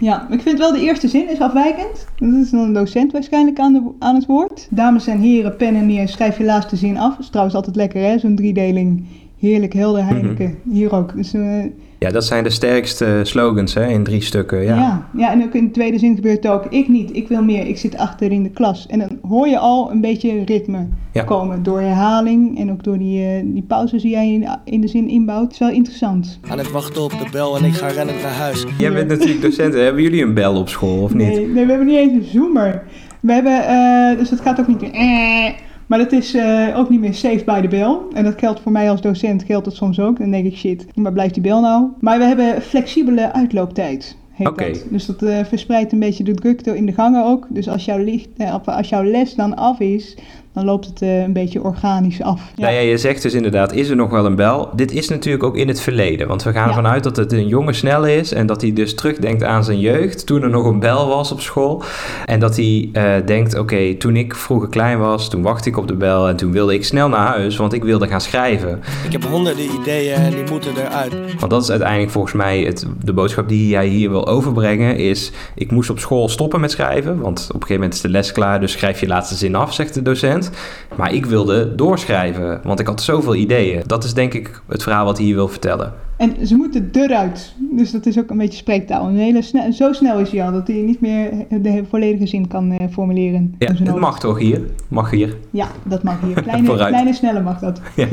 Ja, 0.00 0.26
ik 0.30 0.40
vind 0.42 0.58
wel 0.58 0.72
de 0.72 0.80
eerste 0.80 1.08
zin 1.08 1.30
is 1.30 1.40
afwijkend. 1.40 2.06
Dat 2.16 2.32
is 2.32 2.50
dan 2.50 2.60
een 2.60 2.72
docent 2.72 3.12
waarschijnlijk 3.12 3.58
aan, 3.58 3.72
de, 3.72 3.82
aan 3.98 4.14
het 4.14 4.26
woord. 4.26 4.66
Dames 4.70 5.06
en 5.06 5.20
heren, 5.20 5.56
pen 5.56 5.74
en 5.76 5.86
neer, 5.86 6.08
schrijf 6.08 6.38
je 6.38 6.44
laatste 6.44 6.76
zin 6.76 6.98
af. 6.98 7.10
Dat 7.10 7.20
is 7.20 7.28
trouwens 7.28 7.56
altijd 7.56 7.76
lekker 7.76 8.02
hè, 8.02 8.18
zo'n 8.18 8.36
driedeling. 8.36 9.04
Heerlijk, 9.38 9.72
helder, 9.72 10.04
Heineken. 10.04 10.58
Hier 10.70 10.94
ook. 10.94 11.16
Dus, 11.16 11.34
eh, 11.34 11.64
Ja, 11.98 12.10
dat 12.10 12.24
zijn 12.24 12.44
de 12.44 12.50
sterkste 12.50 13.20
slogans 13.22 13.74
hè, 13.74 13.86
in 13.86 14.04
drie 14.04 14.20
stukken. 14.22 14.62
Ja. 14.62 14.76
ja. 14.76 15.08
Ja, 15.16 15.32
en 15.32 15.42
ook 15.42 15.54
in 15.54 15.64
de 15.64 15.70
tweede 15.70 15.98
zin 15.98 16.14
gebeurt 16.14 16.42
het 16.42 16.52
ook. 16.52 16.66
Ik 16.66 16.88
niet, 16.88 17.16
ik 17.16 17.28
wil 17.28 17.42
meer, 17.42 17.66
ik 17.66 17.78
zit 17.78 17.96
achter 17.96 18.32
in 18.32 18.42
de 18.42 18.50
klas. 18.50 18.86
En 18.86 18.98
dan 18.98 19.08
hoor 19.28 19.48
je 19.48 19.58
al 19.58 19.90
een 19.90 20.00
beetje 20.00 20.44
ritme 20.44 20.86
Ja. 21.12 21.22
komen. 21.22 21.62
Door 21.62 21.80
herhaling 21.80 22.58
en 22.58 22.70
ook 22.70 22.84
door 22.84 22.98
die, 22.98 23.24
eh, 23.26 23.42
die 23.44 23.62
pauzes 23.62 24.02
die 24.02 24.10
jij 24.10 24.32
in, 24.32 24.48
in 24.64 24.80
de 24.80 24.88
zin 24.88 25.08
inbouwt. 25.08 25.42
Het 25.42 25.52
is 25.52 25.58
wel 25.58 25.70
interessant. 25.70 26.38
Aan 26.48 26.58
het 26.58 26.70
wachten 26.70 27.02
op 27.02 27.10
de 27.10 27.26
bel 27.32 27.56
en 27.56 27.64
ik 27.64 27.74
ga 27.74 27.86
rennend 27.86 28.22
naar 28.22 28.32
huis. 28.32 28.64
Jij 28.78 28.92
bent 28.92 29.08
natuurlijk 29.08 29.42
docent. 29.42 29.74
Hebben 29.74 30.02
jullie 30.02 30.22
een 30.22 30.34
bel 30.34 30.54
op 30.56 30.68
school 30.68 31.02
of 31.02 31.14
niet? 31.14 31.26
Nee, 31.28 31.46
nee, 31.46 31.64
we 31.64 31.70
hebben 31.70 31.86
niet 31.86 31.96
eens 31.98 32.12
een 32.12 32.30
zoomer. 32.40 32.82
We 33.20 33.32
hebben, 33.32 33.66
eh, 33.66 34.18
dus 34.18 34.28
dat 34.28 34.40
gaat 34.40 34.60
ook 34.60 34.66
niet 34.68 34.80
meer. 34.80 35.54
Maar 35.88 35.98
dat 35.98 36.12
is 36.12 36.34
eh, 36.34 36.66
ook 36.76 36.88
niet 36.88 37.00
meer 37.00 37.14
safe 37.14 37.44
by 37.44 37.60
de 37.60 37.68
bel. 37.68 38.08
En 38.12 38.24
dat 38.24 38.38
geldt 38.38 38.60
voor 38.60 38.72
mij 38.72 38.90
als 38.90 39.00
docent, 39.00 39.42
geldt 39.42 39.64
dat 39.64 39.74
soms 39.74 40.00
ook. 40.00 40.18
Dan 40.18 40.30
denk 40.30 40.46
ik, 40.46 40.56
shit, 40.56 40.86
waar 40.94 41.12
blijft 41.12 41.34
die 41.34 41.42
bel 41.42 41.60
nou? 41.60 41.86
Maar 42.00 42.18
we 42.18 42.24
hebben 42.24 42.62
flexibele 42.62 43.32
uitlooptijd. 43.32 44.16
Oké. 44.38 44.72
dat. 44.72 44.84
Dus 44.90 45.06
dat 45.06 45.22
eh, 45.22 45.44
verspreidt 45.44 45.92
een 45.92 45.98
beetje 45.98 46.24
de 46.24 46.34
drukte 46.34 46.76
in 46.76 46.86
de 46.86 46.92
gangen 46.92 47.24
ook. 47.24 47.46
Dus 47.48 47.68
als 47.68 47.84
jouw, 47.84 47.98
licht, 47.98 48.28
eh, 48.36 48.54
als 48.64 48.88
jouw 48.88 49.04
les 49.04 49.34
dan 49.34 49.56
af 49.56 49.80
is, 49.80 50.16
dan 50.58 50.66
loopt 50.66 50.86
het 50.86 51.02
eh, 51.02 51.22
een 51.22 51.32
beetje 51.32 51.62
organisch 51.62 52.22
af. 52.22 52.40
Nou 52.56 52.72
ja, 52.72 52.80
je 52.80 52.96
zegt 52.98 53.22
dus 53.22 53.34
inderdaad, 53.34 53.72
is 53.72 53.88
er 53.88 53.96
nog 53.96 54.10
wel 54.10 54.26
een 54.26 54.34
bel? 54.36 54.68
Dit 54.74 54.92
is 54.92 55.08
natuurlijk 55.08 55.44
ook 55.44 55.56
in 55.56 55.68
het 55.68 55.80
verleden. 55.80 56.28
Want 56.28 56.42
we 56.42 56.52
gaan 56.52 56.62
Ja. 56.62 56.68
ervan 56.68 56.86
uit 56.86 57.02
dat 57.04 57.16
het 57.16 57.32
een 57.32 57.46
jonge 57.48 57.72
snelle 57.72 58.16
is. 58.16 58.32
En 58.32 58.46
dat 58.46 58.60
hij 58.60 58.72
dus 58.72 58.94
terugdenkt 58.94 59.42
aan 59.42 59.64
zijn 59.64 59.78
jeugd. 59.80 60.26
Toen 60.26 60.42
er 60.42 60.50
nog 60.50 60.64
een 60.64 60.78
bel 60.78 61.08
was 61.08 61.32
op 61.32 61.40
school. 61.40 61.82
En 62.24 62.40
dat 62.40 62.56
hij 62.56 62.88
eh, 62.92 63.12
denkt, 63.26 63.58
oké, 63.58 63.94
toen 63.94 64.16
ik 64.16 64.34
vroeger 64.34 64.68
klein 64.68 64.98
was, 64.98 65.30
toen 65.30 65.42
wachtte 65.42 65.68
ik 65.68 65.76
op 65.76 65.88
de 65.88 65.94
bel. 65.94 66.28
En 66.28 66.36
toen 66.36 66.52
wilde 66.52 66.74
ik 66.74 66.84
snel 66.84 67.08
naar 67.08 67.26
huis, 67.26 67.56
want 67.56 67.72
ik 67.72 67.84
wilde 67.84 68.06
gaan 68.08 68.20
schrijven. 68.20 68.80
Ik 69.04 69.12
heb 69.12 69.24
honderden 69.24 69.64
ideeën 69.80 70.14
en 70.14 70.30
die 70.30 70.44
moeten 70.50 70.72
eruit. 70.76 71.12
Want 71.38 71.50
dat 71.50 71.62
is 71.62 71.70
uiteindelijk 71.70 72.10
volgens 72.10 72.34
mij 72.34 72.60
het, 72.60 72.86
de 73.04 73.12
boodschap 73.12 73.48
die 73.48 73.68
jij 73.68 73.86
hier 73.86 74.10
wil 74.10 74.26
overbrengen. 74.26 74.96
Is, 74.96 75.32
ik 75.54 75.70
moest 75.70 75.90
op 75.90 75.98
school 75.98 76.28
stoppen 76.28 76.60
met 76.60 76.70
schrijven. 76.70 77.20
Want 77.20 77.40
op 77.48 77.54
een 77.54 77.60
gegeven 77.60 77.74
moment 77.74 77.94
is 77.94 78.00
de 78.00 78.08
les 78.08 78.32
klaar. 78.32 78.60
Dus 78.60 78.72
schrijf 78.72 79.00
je 79.00 79.06
laatste 79.06 79.34
zin 79.34 79.54
af, 79.54 79.72
zegt 79.74 79.94
de 79.94 80.02
docent. 80.02 80.47
Maar 80.96 81.12
ik 81.12 81.26
wilde 81.26 81.74
doorschrijven, 81.74 82.60
want 82.64 82.80
ik 82.80 82.86
had 82.86 83.02
zoveel 83.02 83.34
ideeën. 83.34 83.82
Dat 83.86 84.04
is 84.04 84.14
denk 84.14 84.34
ik 84.34 84.62
het 84.68 84.82
verhaal 84.82 85.04
wat 85.04 85.16
hij 85.16 85.26
hier 85.26 85.34
wil 85.34 85.48
vertellen. 85.48 85.92
En 86.16 86.46
ze 86.46 86.56
moeten 86.56 86.88
eruit. 86.92 87.54
Dus 87.70 87.90
dat 87.90 88.06
is 88.06 88.18
ook 88.18 88.30
een 88.30 88.36
beetje 88.36 88.58
spreektaal. 88.58 89.08
Een 89.08 89.16
hele 89.16 89.42
snel, 89.42 89.72
zo 89.72 89.92
snel 89.92 90.18
is 90.18 90.30
hij 90.30 90.44
al 90.44 90.52
dat 90.52 90.66
hij 90.66 90.76
niet 90.76 91.00
meer 91.00 91.30
de 91.50 91.84
volledige 91.88 92.26
zin 92.26 92.48
kan 92.48 92.72
eh, 92.72 92.86
formuleren. 92.90 93.54
Ja, 93.58 93.74
hoofd. 93.84 94.00
mag 94.00 94.20
toch 94.20 94.38
hier? 94.38 94.60
Mag 94.88 95.10
hier. 95.10 95.36
Ja, 95.50 95.68
dat 95.84 96.02
mag 96.02 96.20
hier. 96.20 96.42
Kleine, 96.42 96.74
kleine 96.74 97.12
snelle 97.12 97.40
mag 97.40 97.58
dat. 97.58 97.80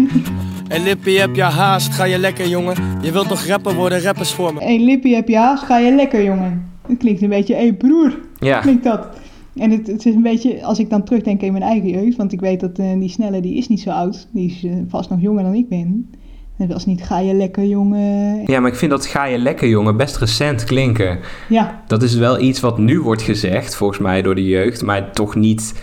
En 0.68 0.84
Lippie, 0.84 1.20
heb 1.20 1.36
je 1.36 1.42
haast? 1.42 1.94
Ga 1.94 2.04
je 2.04 2.18
lekker, 2.18 2.48
jongen? 2.48 2.76
Je 3.02 3.12
wilt 3.12 3.28
toch 3.28 3.46
rapper 3.46 3.76
worden, 3.76 4.02
rappers 4.02 4.34
voor 4.34 4.54
me? 4.54 4.60
Hé 4.60 4.76
hey, 4.76 4.86
Lippie, 4.86 5.16
heb 5.16 5.28
je 5.28 5.38
haast? 5.38 5.64
Ga 5.64 5.78
je 5.78 5.96
lekker, 5.96 6.24
jongen? 6.24 6.72
Het 6.88 6.98
klinkt 6.98 7.22
een 7.22 7.30
beetje, 7.30 7.54
hé 7.54 7.62
hey, 7.62 7.74
broer, 7.74 8.18
Ja, 8.40 8.60
klinkt 8.60 8.84
dat. 8.84 9.08
En 9.56 9.72
het, 9.72 9.88
het 9.88 10.06
is 10.06 10.16
een 10.16 10.22
beetje, 10.22 10.64
als 10.64 10.80
ik 10.80 10.90
dan 10.90 11.04
terugdenk 11.04 11.42
in 11.42 11.52
mijn 11.52 11.64
eigen 11.64 11.90
jeugd, 11.90 12.18
want 12.18 12.32
ik 12.34 12.40
weet 12.40 12.60
dat 12.60 12.80
eh, 12.80 13.00
die 13.00 13.10
snelle, 13.10 13.40
die 13.40 13.56
is 13.58 13.68
niet 13.68 13.82
zo 13.82 13.90
oud. 13.90 14.28
Die 14.32 14.50
is 14.50 14.64
eh, 14.64 14.72
vast 14.88 15.10
nog 15.10 15.22
jonger 15.22 15.44
dan 15.44 15.54
ik 15.54 15.70
ben. 15.70 16.10
En 16.58 16.74
als 16.74 16.86
niet, 16.86 17.04
ga 17.04 17.20
je 17.20 17.34
lekker, 17.34 17.66
jongen. 17.66 18.42
ja, 18.46 18.60
maar 18.60 18.72
ik 18.72 18.78
vind 18.78 18.92
dat 18.92 19.06
ga 19.06 19.26
je 19.26 19.38
lekker 19.38 19.68
jongen 19.68 19.98
best 19.98 20.18
recent 20.18 20.64
klinken. 20.64 21.20
Ja, 21.50 21.84
Dat 21.88 22.04
is 22.04 22.16
wel 22.16 22.40
iets 22.40 22.60
wat 22.60 22.78
nu 22.78 23.02
wordt 23.02 23.22
gezegd, 23.22 23.76
volgens 23.76 24.00
mij, 24.00 24.22
door 24.22 24.36
de 24.36 24.46
jeugd. 24.46 24.84
Maar 24.84 25.12
toch 25.12 25.36
niet 25.36 25.74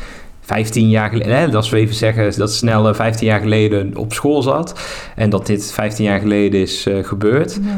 15 0.41 0.89
jaar 0.89 1.09
geleden. 1.11 1.37
Hè? 1.37 1.57
Als 1.57 1.71
we 1.71 1.77
even 1.77 1.95
zeggen 1.95 2.39
dat 2.39 2.53
snelle 2.53 2.95
15 2.95 3.27
jaar 3.27 3.41
geleden 3.41 3.97
op 3.97 4.13
school 4.13 4.43
zat. 4.43 4.81
En 5.17 5.31
dat 5.31 5.47
dit 5.47 5.73
15 5.73 6.05
jaar 6.05 6.21
geleden 6.21 6.61
is 6.61 6.87
eh, 6.87 7.05
gebeurd. 7.05 7.61
nee. 7.61 7.73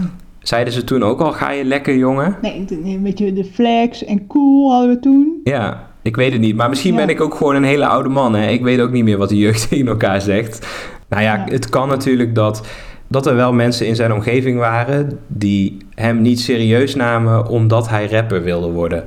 Zeiden 0.45 0.73
ze 0.73 0.85
toen 0.85 1.03
ook 1.03 1.21
al, 1.21 1.33
ga 1.33 1.51
je 1.51 1.65
lekker 1.65 1.97
jongen? 1.97 2.37
Nee, 2.43 2.65
een 2.85 3.03
beetje 3.03 3.33
de 3.33 3.45
flex 3.45 4.05
en 4.05 4.27
cool 4.27 4.73
hadden 4.73 4.91
we 4.95 4.99
toen. 5.01 5.41
Ja, 5.45 5.87
ik 6.03 6.17
weet 6.17 6.33
het 6.33 6.41
niet. 6.41 6.57
Maar 6.57 6.69
misschien 6.69 6.93
Ja. 6.95 6.99
ben 6.99 7.09
ik 7.09 7.21
ook 7.21 7.35
gewoon 7.35 7.55
een 7.55 7.65
hele 7.65 7.87
oude 7.87 8.09
man. 8.09 8.35
Hè? 8.35 8.49
Ik 8.49 8.63
weet 8.63 8.81
ook 8.81 8.91
niet 8.91 9.05
meer 9.05 9.19
wat 9.19 9.29
de 9.29 9.39
jeugd 9.39 9.71
in 9.81 9.89
elkaar 9.89 10.21
zegt. 10.21 10.67
Nou 11.09 11.23
ja, 11.23 11.35
Ja. 11.35 11.45
het 11.53 11.69
kan 11.69 11.89
natuurlijk 11.89 12.35
dat, 12.35 12.67
dat 13.09 13.27
er 13.27 13.35
wel 13.37 13.53
mensen 13.53 13.87
in 13.87 13.97
zijn 13.97 14.13
omgeving 14.13 14.59
waren... 14.59 15.19
die 15.27 15.77
hem 15.95 16.23
niet 16.23 16.41
serieus 16.41 16.95
namen 16.95 17.47
omdat 17.49 17.89
hij 17.89 18.07
rapper 18.11 18.43
wilde 18.43 18.69
worden. 18.71 19.05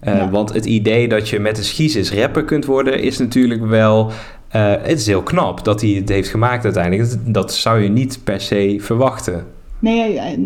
Eh, 0.00 0.14
Ja. 0.16 0.30
Want 0.30 0.52
het 0.52 0.64
idee 0.66 1.08
dat 1.08 1.28
je 1.28 1.40
met 1.40 1.58
een 1.58 1.64
schiesis 1.64 2.12
rapper 2.12 2.44
kunt 2.44 2.64
worden... 2.64 3.00
is 3.02 3.18
natuurlijk 3.18 3.66
wel... 3.66 4.10
eh, 4.48 4.70
het 4.82 4.98
is 4.98 5.06
heel 5.06 5.22
knap 5.22 5.64
dat 5.64 5.80
hij 5.80 5.90
het 5.90 6.08
heeft 6.08 6.28
gemaakt 6.28 6.64
uiteindelijk. 6.64 7.10
Dat, 7.10 7.18
dat 7.34 7.54
zou 7.54 7.80
je 7.82 7.88
niet 7.88 8.20
per 8.24 8.40
se 8.40 8.76
verwachten. 8.80 9.44
Nee, 9.80 10.18
eh, 10.18 10.32
eh, 10.32 10.38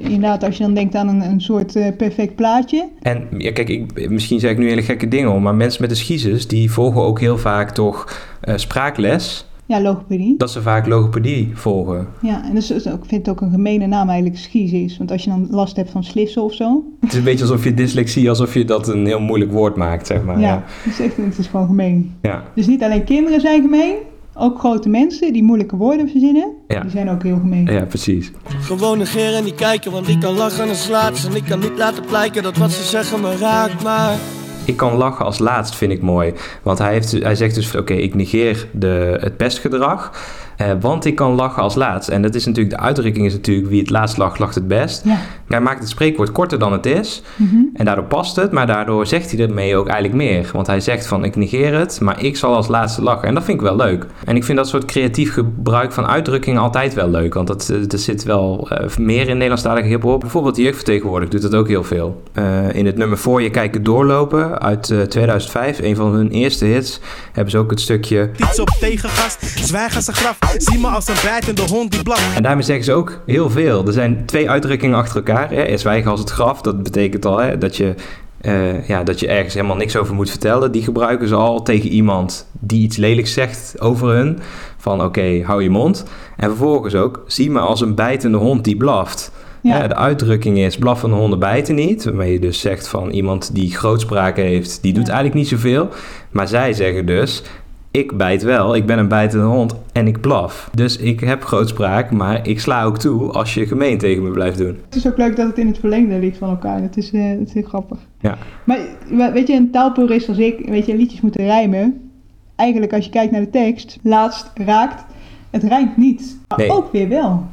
inderdaad, 0.00 0.44
als 0.44 0.56
je 0.56 0.62
dan 0.62 0.74
denkt 0.74 0.94
aan 0.94 1.08
een, 1.08 1.22
een 1.22 1.40
soort 1.40 1.76
eh, 1.76 1.96
perfect 1.96 2.34
plaatje. 2.34 2.88
En 3.00 3.26
ja, 3.38 3.52
kijk, 3.52 3.68
ik, 3.68 4.10
misschien 4.10 4.40
zeg 4.40 4.50
ik 4.50 4.58
nu 4.58 4.68
hele 4.68 4.82
gekke 4.82 5.08
dingen 5.08 5.32
om, 5.32 5.42
maar 5.42 5.54
mensen 5.54 5.82
met 5.82 5.90
een 5.90 5.96
schizis, 5.96 6.46
die 6.46 6.70
volgen 6.70 7.02
ook 7.02 7.20
heel 7.20 7.38
vaak 7.38 7.70
toch 7.70 8.28
spraakles. 8.54 9.44
Ja, 9.66 9.80
logopedie. 9.80 10.34
Dat 10.36 10.50
ze 10.50 10.62
vaak 10.62 10.86
logopedie 10.86 11.50
volgen. 11.54 12.08
Ja, 12.22 12.44
en 12.44 12.54
dus, 12.54 12.70
ik 12.70 12.82
vind 12.82 13.26
het 13.26 13.28
ook 13.28 13.40
een 13.40 13.50
gemene 13.50 13.86
naam 13.86 14.08
eigenlijk, 14.08 14.38
schizis. 14.40 14.98
Want 14.98 15.10
als 15.10 15.24
je 15.24 15.30
dan 15.30 15.46
last 15.50 15.76
hebt 15.76 15.90
van 15.90 16.04
slissen 16.04 16.42
of 16.42 16.54
zo. 16.54 16.84
Het 17.00 17.12
is 17.12 17.18
een 17.18 17.24
beetje 17.24 17.44
alsof 17.44 17.64
je 17.64 17.74
dyslexie, 17.74 18.28
alsof 18.28 18.54
je 18.54 18.64
dat 18.64 18.88
een 18.88 19.06
heel 19.06 19.20
moeilijk 19.20 19.52
woord 19.52 19.76
maakt, 19.76 20.06
zeg 20.06 20.24
maar. 20.24 20.40
ja, 20.40 20.46
Ja. 20.46 20.62
Het, 20.82 20.92
is 20.92 21.00
echt, 21.00 21.16
het 21.16 21.38
is 21.38 21.46
gewoon 21.46 21.66
gemeen. 21.66 22.14
ja. 22.22 22.42
Dus 22.54 22.66
niet 22.66 22.82
alleen 22.82 23.04
kinderen 23.04 23.40
zijn 23.40 23.62
gemeen, 23.62 23.94
ook 24.40 24.58
grote 24.58 24.88
mensen 24.88 25.32
die 25.32 25.42
moeilijke 25.42 25.76
woorden 25.76 26.08
verzinnen, 26.08 26.52
Ja. 26.68 26.80
die 26.80 26.90
zijn 26.90 27.10
ook 27.10 27.22
heel 27.22 27.38
gemeen. 27.38 27.66
Ja, 27.72 27.84
precies. 27.84 28.30
Gewoon 28.60 28.98
negeren 28.98 29.36
en 29.36 29.44
niet 29.44 29.54
kijken, 29.54 29.92
want 29.92 30.08
ik 30.08 30.20
kan 30.20 30.34
lachen 30.34 30.68
als 30.68 30.88
laatst. 30.88 31.26
En 31.26 31.34
ik 31.36 31.44
kan 31.44 31.58
niet 31.58 31.76
laten 31.76 32.04
blijken 32.06 32.42
dat 32.42 32.56
wat 32.56 32.70
ze 32.70 32.82
zeggen 32.82 33.20
me 33.20 33.36
raakt, 33.36 33.82
maar... 33.82 34.16
Ik 34.64 34.76
kan 34.76 34.96
lachen 34.96 35.24
als 35.24 35.38
laatst, 35.38 35.74
vind 35.74 35.92
ik 35.92 36.02
mooi. 36.02 36.32
Want 36.62 36.78
hij, 36.78 36.92
heeft, 36.92 37.10
hij 37.12 37.34
zegt 37.34 37.54
dus, 37.54 37.76
oké, 37.76 37.94
ik 37.94 38.14
negeer 38.14 38.66
de, 38.72 39.18
het 39.20 39.36
pestgedrag. 39.36 40.12
Eh, 40.60 40.70
want 40.80 41.04
ik 41.04 41.14
kan 41.14 41.34
lachen 41.34 41.62
als 41.62 41.74
laatst. 41.74 42.08
En 42.08 42.22
dat 42.22 42.34
is 42.34 42.46
natuurlijk, 42.46 42.76
de 42.76 42.82
uitdrukking 42.82 43.26
is 43.26 43.32
natuurlijk, 43.32 43.68
wie 43.68 43.80
het 43.80 43.90
laatst 43.90 44.16
lacht, 44.16 44.38
lacht 44.38 44.54
het 44.54 44.68
best. 44.68 45.04
Ja. 45.04 45.18
Hij 45.48 45.60
maakt 45.60 45.78
het 45.78 45.88
spreekwoord 45.88 46.32
korter 46.32 46.58
dan 46.58 46.72
het 46.72 46.86
is. 46.86 47.22
Mhm. 47.36 47.56
En 47.74 47.84
daardoor 47.84 48.04
past 48.04 48.36
het, 48.36 48.52
maar 48.52 48.66
daardoor 48.66 49.06
zegt 49.06 49.30
hij 49.30 49.40
ermee 49.40 49.76
ook 49.76 49.86
eigenlijk 49.86 50.16
meer. 50.16 50.50
Want 50.52 50.66
hij 50.66 50.80
zegt 50.80 51.06
van, 51.06 51.24
ik 51.24 51.36
negeer 51.36 51.78
het, 51.78 52.00
maar 52.00 52.24
ik 52.24 52.36
zal 52.36 52.54
als 52.54 52.68
laatste 52.68 53.02
lachen. 53.02 53.28
En 53.28 53.34
dat 53.34 53.44
vind 53.44 53.60
ik 53.60 53.66
wel 53.66 53.76
leuk. 53.76 54.06
En 54.24 54.36
ik 54.36 54.44
vind 54.44 54.58
dat 54.58 54.68
soort 54.68 54.84
creatief 54.84 55.32
gebruik 55.32 55.92
van 55.92 56.06
uitdrukkingen 56.06 56.60
altijd 56.60 56.94
wel 56.94 57.08
leuk. 57.08 57.34
Want 57.34 57.46
dat, 57.46 57.68
eh, 57.68 57.92
er 57.92 57.98
zit 57.98 58.22
wel 58.22 58.68
eh, 58.70 58.96
meer 58.96 59.28
in 59.28 59.34
Nederlandstalige 59.34 59.88
hiphop. 59.88 60.20
Bijvoorbeeld 60.20 60.54
de 60.54 60.62
jeugdvertegenwoordiger 60.62 61.40
doet 61.40 61.50
dat 61.50 61.60
ook 61.60 61.68
heel 61.68 61.84
veel. 61.84 62.22
Eh, 62.32 62.74
in 62.74 62.86
het 62.86 62.96
nummer 62.96 63.18
Voor 63.18 63.42
je 63.42 63.50
kijken 63.50 63.82
doorlopen 63.82 64.60
uit 64.60 64.90
eh, 64.90 65.00
2005, 65.00 65.78
een 65.78 65.96
van 65.96 66.12
hun 66.12 66.30
eerste 66.30 66.64
hits, 66.64 67.00
hebben 67.32 67.50
ze 67.50 67.58
ook 67.58 67.70
het 67.70 67.80
stukje... 67.80 68.30
Iets 68.36 68.60
op 68.60 68.68
tegengast, 68.80 69.38
zwijg 69.42 69.96
als 69.96 70.06
een 70.06 70.14
graf. 70.14 70.38
Zie 70.58 70.78
me 70.78 70.86
als 70.88 71.08
een 71.08 71.14
bijtende 71.24 71.62
hond 71.62 71.90
die 71.92 72.02
blaft. 72.02 72.36
En 72.36 72.42
daarmee 72.42 72.64
zeggen 72.64 72.84
ze 72.84 72.92
ook 72.92 73.20
heel 73.26 73.50
veel. 73.50 73.86
Er 73.86 73.92
zijn 73.92 74.26
twee 74.26 74.50
uitdrukkingen 74.50 74.96
achter 74.98 75.16
elkaar. 75.16 75.50
Hè. 75.50 75.76
Zwijgen 75.76 76.10
als 76.10 76.20
het 76.20 76.30
graf, 76.30 76.60
dat 76.60 76.82
betekent 76.82 77.24
al 77.26 77.38
hè, 77.38 77.58
dat, 77.58 77.76
je, 77.76 77.94
eh, 78.40 78.88
ja, 78.88 79.02
dat 79.02 79.20
je 79.20 79.28
ergens 79.28 79.54
helemaal 79.54 79.76
niks 79.76 79.96
over 79.96 80.14
moet 80.14 80.30
vertellen. 80.30 80.72
Die 80.72 80.82
gebruiken 80.82 81.28
ze 81.28 81.34
al 81.34 81.62
tegen 81.62 81.90
iemand 81.90 82.46
die 82.60 82.82
iets 82.82 82.96
lelijks 82.96 83.32
zegt 83.32 83.74
over 83.80 84.08
hun. 84.08 84.38
Van 84.76 85.02
oké, 85.04 85.42
hou 85.44 85.62
je 85.62 85.70
mond. 85.70 86.04
En 86.36 86.48
vervolgens 86.48 86.94
ook, 86.94 87.24
zie 87.26 87.50
me 87.50 87.58
als 87.58 87.80
een 87.80 87.94
bijtende 87.94 88.38
hond 88.38 88.64
die 88.64 88.76
blaft. 88.76 89.32
Ja. 89.62 89.78
Ja, 89.78 89.86
de 89.88 89.94
uitdrukking 89.96 90.58
is 90.58 90.76
blaffende 90.76 91.16
honden 91.16 91.38
bijten 91.38 91.74
niet. 91.74 92.04
Waarmee 92.04 92.32
je 92.32 92.40
dus 92.40 92.60
zegt 92.60 92.88
van 92.88 93.10
iemand 93.10 93.54
die 93.54 93.76
grootspraak 93.76 94.36
heeft, 94.36 94.78
die 94.82 94.92
doet 94.92 95.06
Ja. 95.06 95.12
eigenlijk 95.12 95.40
niet 95.40 95.60
zoveel. 95.60 95.88
Maar 96.30 96.48
zij 96.48 96.72
zeggen 96.72 97.06
dus, 97.06 97.42
ik 97.90 98.16
bijt 98.16 98.42
wel, 98.42 98.74
ik 98.76 98.86
ben 98.86 98.98
een 98.98 99.08
bijtende 99.08 99.44
hond 99.44 99.74
en 99.92 100.06
ik 100.06 100.20
blaf. 100.20 100.70
Dus 100.74 100.96
ik 100.96 101.20
heb 101.20 101.42
grootspraak, 101.44 102.10
maar 102.10 102.48
ik 102.48 102.60
sla 102.60 102.84
ook 102.84 102.98
toe 102.98 103.30
als 103.32 103.54
je 103.54 103.66
gemeen 103.66 103.98
tegen 103.98 104.22
me 104.22 104.30
blijft 104.30 104.58
doen. 104.58 104.76
Het 104.84 104.94
is 104.94 105.06
ook 105.06 105.16
leuk 105.16 105.36
dat 105.36 105.46
het 105.46 105.58
in 105.58 105.66
het 105.66 105.78
verlengde 105.78 106.18
ligt 106.18 106.38
van 106.38 106.48
elkaar. 106.50 106.80
Dat 106.82 106.96
is, 106.96 107.10
eh, 107.12 107.30
dat 107.38 107.46
is 107.46 107.52
heel 107.52 107.62
grappig. 107.62 107.98
Ja. 108.20 108.36
Maar 108.64 108.78
we- 109.08 109.30
weet 109.32 109.46
je, 109.48 109.54
een 109.54 109.70
taalpurist 109.70 110.28
als 110.28 110.38
ik, 110.38 110.68
weet 110.68 110.86
je, 110.86 110.96
liedjes 110.96 111.20
moeten 111.20 111.44
rijmen. 111.44 112.10
Eigenlijk 112.56 112.92
als 112.92 113.04
je 113.04 113.10
kijkt 113.10 113.32
naar 113.32 113.40
de 113.40 113.50
tekst, 113.50 113.98
laatst 114.02 114.50
raakt, 114.54 115.04
het 115.50 115.62
rijmt 115.62 115.96
niet. 115.96 116.38
Maar 116.48 116.58
Nee. 116.58 116.70
ook 116.70 116.92
weer 116.92 117.08
wel. 117.08 117.44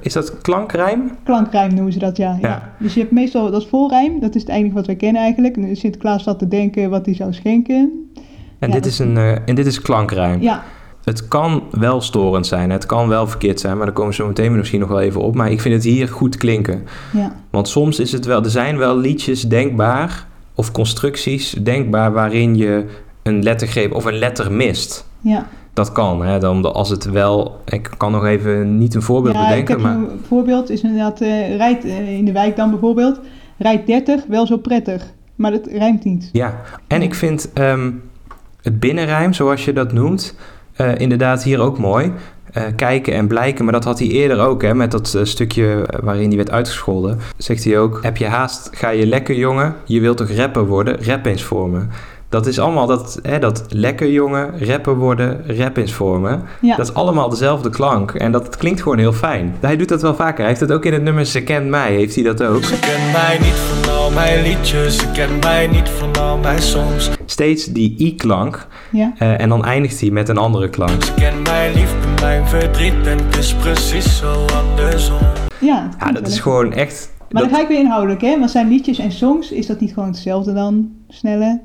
Is 0.00 0.12
dat 0.12 0.38
klankrijm? 0.40 1.10
Klankrijm 1.24 1.74
noemen 1.74 1.92
ze 1.92 1.98
dat, 1.98 2.16
ja. 2.16 2.38
Ja. 2.40 2.72
Dus 2.78 2.94
je 2.94 3.00
hebt 3.00 3.12
meestal, 3.12 3.50
dat 3.50 3.60
is 3.62 3.68
volrijm, 3.68 4.20
dat 4.20 4.34
is 4.34 4.40
het 4.42 4.50
enige 4.50 4.74
wat 4.74 4.86
wij 4.86 4.96
kennen 4.96 5.22
eigenlijk. 5.22 5.56
En 5.56 5.76
Sinterklaas 5.76 6.22
zat 6.22 6.38
te 6.38 6.48
denken 6.48 6.90
wat 6.90 7.06
hij 7.06 7.14
zou 7.14 7.32
schenken. 7.32 8.10
En, 8.64 8.70
Ja, 8.70 8.74
dit 8.74 8.86
is 8.86 8.98
een, 8.98 9.16
eh, 9.16 9.30
en 9.48 9.54
dit 9.54 9.66
is 9.66 9.80
klankrijm. 9.80 10.42
Ja, 10.42 10.62
Het 11.04 11.28
kan 11.28 11.62
wel 11.70 12.00
storend 12.00 12.46
zijn, 12.46 12.70
het 12.70 12.86
kan 12.86 13.08
wel 13.08 13.26
verkeerd 13.26 13.60
zijn, 13.60 13.76
maar 13.76 13.86
daar 13.86 13.94
komen 13.94 14.10
we 14.10 14.16
zo 14.16 14.26
meteen 14.26 14.56
misschien 14.56 14.80
nog 14.80 14.88
wel 14.88 15.00
even 15.00 15.20
op. 15.20 15.34
Maar 15.34 15.50
ik 15.50 15.60
vind 15.60 15.74
het 15.74 15.84
hier 15.84 16.08
goed 16.08 16.36
klinken. 16.36 16.84
ja, 17.12 17.32
Want 17.50 17.68
soms 17.68 17.98
is 18.00 18.12
het 18.12 18.24
wel, 18.24 18.42
er 18.44 18.50
zijn 18.50 18.76
wel 18.78 18.96
liedjes 18.98 19.42
denkbaar, 19.42 20.26
of 20.54 20.72
constructies 20.72 21.50
denkbaar, 21.50 22.12
waarin 22.12 22.56
je 22.56 22.84
een 23.22 23.42
lettergreep 23.42 23.92
of 23.92 24.04
een 24.04 24.18
letter 24.18 24.52
mist. 24.52 25.06
ja. 25.20 25.46
Dat 25.72 25.92
kan, 25.92 26.24
hè, 26.24 26.38
dan 26.38 26.72
als 26.74 26.88
het 26.88 27.04
wel. 27.04 27.60
Ik 27.66 27.90
kan 27.96 28.12
nog 28.12 28.24
even 28.24 28.78
niet 28.78 28.94
een 28.94 29.02
voorbeeld 29.02 29.34
ja, 29.34 29.40
ik 29.42 29.48
bedenken, 29.48 29.74
heb 29.74 29.82
maar. 29.82 29.94
een 30.10 30.20
voorbeeld, 30.28 30.70
is 30.70 30.82
inderdaad, 30.82 31.20
eh, 31.20 31.56
rijdt 31.56 31.84
eh, 31.84 32.16
in 32.16 32.24
de 32.24 32.32
wijk 32.32 32.56
dan 32.56 32.70
bijvoorbeeld, 32.70 33.20
rijdt 33.58 33.86
30, 33.86 34.24
wel 34.28 34.46
zo 34.46 34.56
prettig. 34.56 35.12
Maar 35.34 35.50
dat 35.50 35.66
rijmt 35.66 36.04
niet. 36.04 36.28
Ja, 36.32 36.60
en 36.86 37.02
ik 37.02 37.14
vind 37.14 37.52
ehm, 37.52 37.90
het 38.64 38.80
binnenrijm, 38.80 39.32
zoals 39.32 39.64
je 39.64 39.72
dat 39.72 39.92
noemt, 39.92 40.34
eh, 40.76 40.98
inderdaad 40.98 41.42
hier 41.42 41.60
ook 41.60 41.78
mooi. 41.78 42.12
Eh, 42.52 42.62
kijken 42.76 43.12
en 43.14 43.26
blijken, 43.26 43.64
maar 43.64 43.72
dat 43.72 43.84
had 43.84 43.98
hij 43.98 44.08
eerder 44.08 44.40
ook, 44.40 44.62
hè, 44.62 44.74
met 44.74 44.90
dat 44.90 45.14
eh, 45.14 45.24
stukje 45.24 45.88
waarin 46.02 46.28
hij 46.28 46.36
werd 46.36 46.50
uitgescholden. 46.50 47.18
Zegt 47.36 47.64
hij 47.64 47.78
ook: 47.78 47.98
Heb 48.02 48.16
je 48.16 48.26
haast, 48.26 48.70
ga 48.72 48.88
je 48.88 49.06
lekker 49.06 49.34
jongen, 49.34 49.74
je 49.84 50.00
wilt 50.00 50.16
toch 50.16 50.30
rapper 50.30 50.66
worden, 50.66 51.04
rap 51.04 51.26
eens 51.26 51.42
voor 51.42 51.68
me. 51.68 51.80
Dat 52.34 52.46
is 52.46 52.58
allemaal 52.58 52.86
dat, 52.86 53.18
hè, 53.22 53.38
dat 53.38 53.64
lekker 53.68 54.10
jongen, 54.10 54.66
rapper 54.66 54.96
worden, 54.96 55.40
rap 55.56 55.76
eens 55.76 55.92
voor 55.92 56.20
me. 56.20 56.38
Ja, 56.60 56.76
Dat 56.76 56.86
is 56.88 56.94
allemaal 56.94 57.28
dezelfde 57.28 57.70
klank 57.70 58.10
en 58.10 58.32
dat 58.32 58.56
klinkt 58.56 58.82
gewoon 58.82 58.98
heel 58.98 59.12
fijn. 59.12 59.54
Hij 59.60 59.76
doet 59.76 59.88
dat 59.88 60.02
wel 60.02 60.14
vaker. 60.14 60.38
Hij 60.38 60.46
heeft 60.48 60.60
het 60.60 60.72
ook 60.72 60.84
in 60.84 60.92
het 60.92 61.02
nummer 61.02 61.26
Ze 61.26 61.42
kent 61.42 61.66
mij, 61.68 61.92
heeft 61.92 62.14
hij 62.14 62.24
dat 62.24 62.42
ook. 62.42 62.62
Ze 62.64 62.78
kent 62.78 63.12
mij 63.12 63.38
niet 63.42 63.54
van 63.54 63.92
al 63.94 64.10
mijn 64.10 64.42
liedjes, 64.42 64.96
ze 64.96 65.10
kent 65.12 65.42
mij 65.44 65.66
niet 65.66 65.88
van 65.88 66.16
al 66.22 66.38
mijn 66.38 66.62
songs. 66.62 67.10
Steeds 67.26 67.64
die 67.64 67.94
i-klank 67.98 68.66
ja. 68.92 69.12
eh, 69.18 69.40
en 69.40 69.48
dan 69.48 69.64
eindigt 69.64 70.00
hij 70.00 70.10
met 70.10 70.28
een 70.28 70.38
andere 70.38 70.68
klank. 70.68 71.02
Ze 71.04 71.14
kent 71.14 71.42
mijn 71.46 71.74
liefde, 71.74 71.96
mijn 72.20 72.46
verdriet 72.46 73.06
en 73.06 73.18
het 73.26 73.36
is 73.36 73.54
precies 73.54 74.18
zo 74.18 74.44
andersom. 74.54 75.18
ja, 75.60 75.88
Ja, 76.00 76.12
dat 76.12 76.26
is 76.26 76.40
gewoon 76.40 76.72
echt... 76.72 77.12
Maar 77.30 77.42
dat- 77.42 77.50
dan 77.50 77.58
ga 77.58 77.64
ik 77.64 77.68
weer 77.70 77.80
inhoudelijk, 77.84 78.20
hè? 78.20 78.38
Want 78.38 78.50
zijn 78.50 78.68
liedjes 78.68 78.98
en 78.98 79.12
songs, 79.12 79.50
is 79.50 79.66
dat 79.66 79.80
niet 79.80 79.92
gewoon 79.94 80.08
hetzelfde 80.08 80.52
dan? 80.52 80.88
Snelle? 81.08 81.60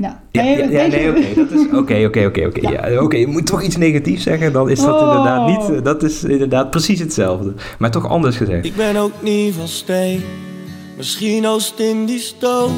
Ja. 0.00 0.22
Ja. 0.30 0.42
Ja, 0.42 0.42
Nee, 0.42 0.70
ja, 1.02 1.10
oké, 1.10 1.34
dat 1.34 1.50
is... 1.50 1.66
Oké, 1.78 2.04
oké, 2.06 2.26
oké, 2.26 2.46
oké. 2.46 3.00
Oké, 3.02 3.16
je 3.16 3.26
moet 3.26 3.46
toch 3.46 3.62
iets 3.62 3.76
negatiefs 3.76 4.22
zeggen, 4.22 4.52
dan 4.52 4.70
is 4.70 4.80
dat 4.80 5.00
Oh. 5.00 5.06
inderdaad 5.06 5.46
niet... 5.46 5.76
eh, 5.78 5.84
Dat 5.84 6.02
is 6.02 6.24
inderdaad 6.24 6.70
precies 6.70 7.00
hetzelfde. 7.00 7.52
Maar 7.78 7.90
toch 7.90 8.08
anders 8.08 8.36
gezegd. 8.36 8.64
Ik 8.64 8.76
ben 8.76 8.96
ook 8.96 9.12
niet 9.22 9.54
van 9.54 9.68
steen, 9.68 10.20
misschien 10.96 11.46
Oost-Indisch 11.46 12.34
doof. 12.38 12.70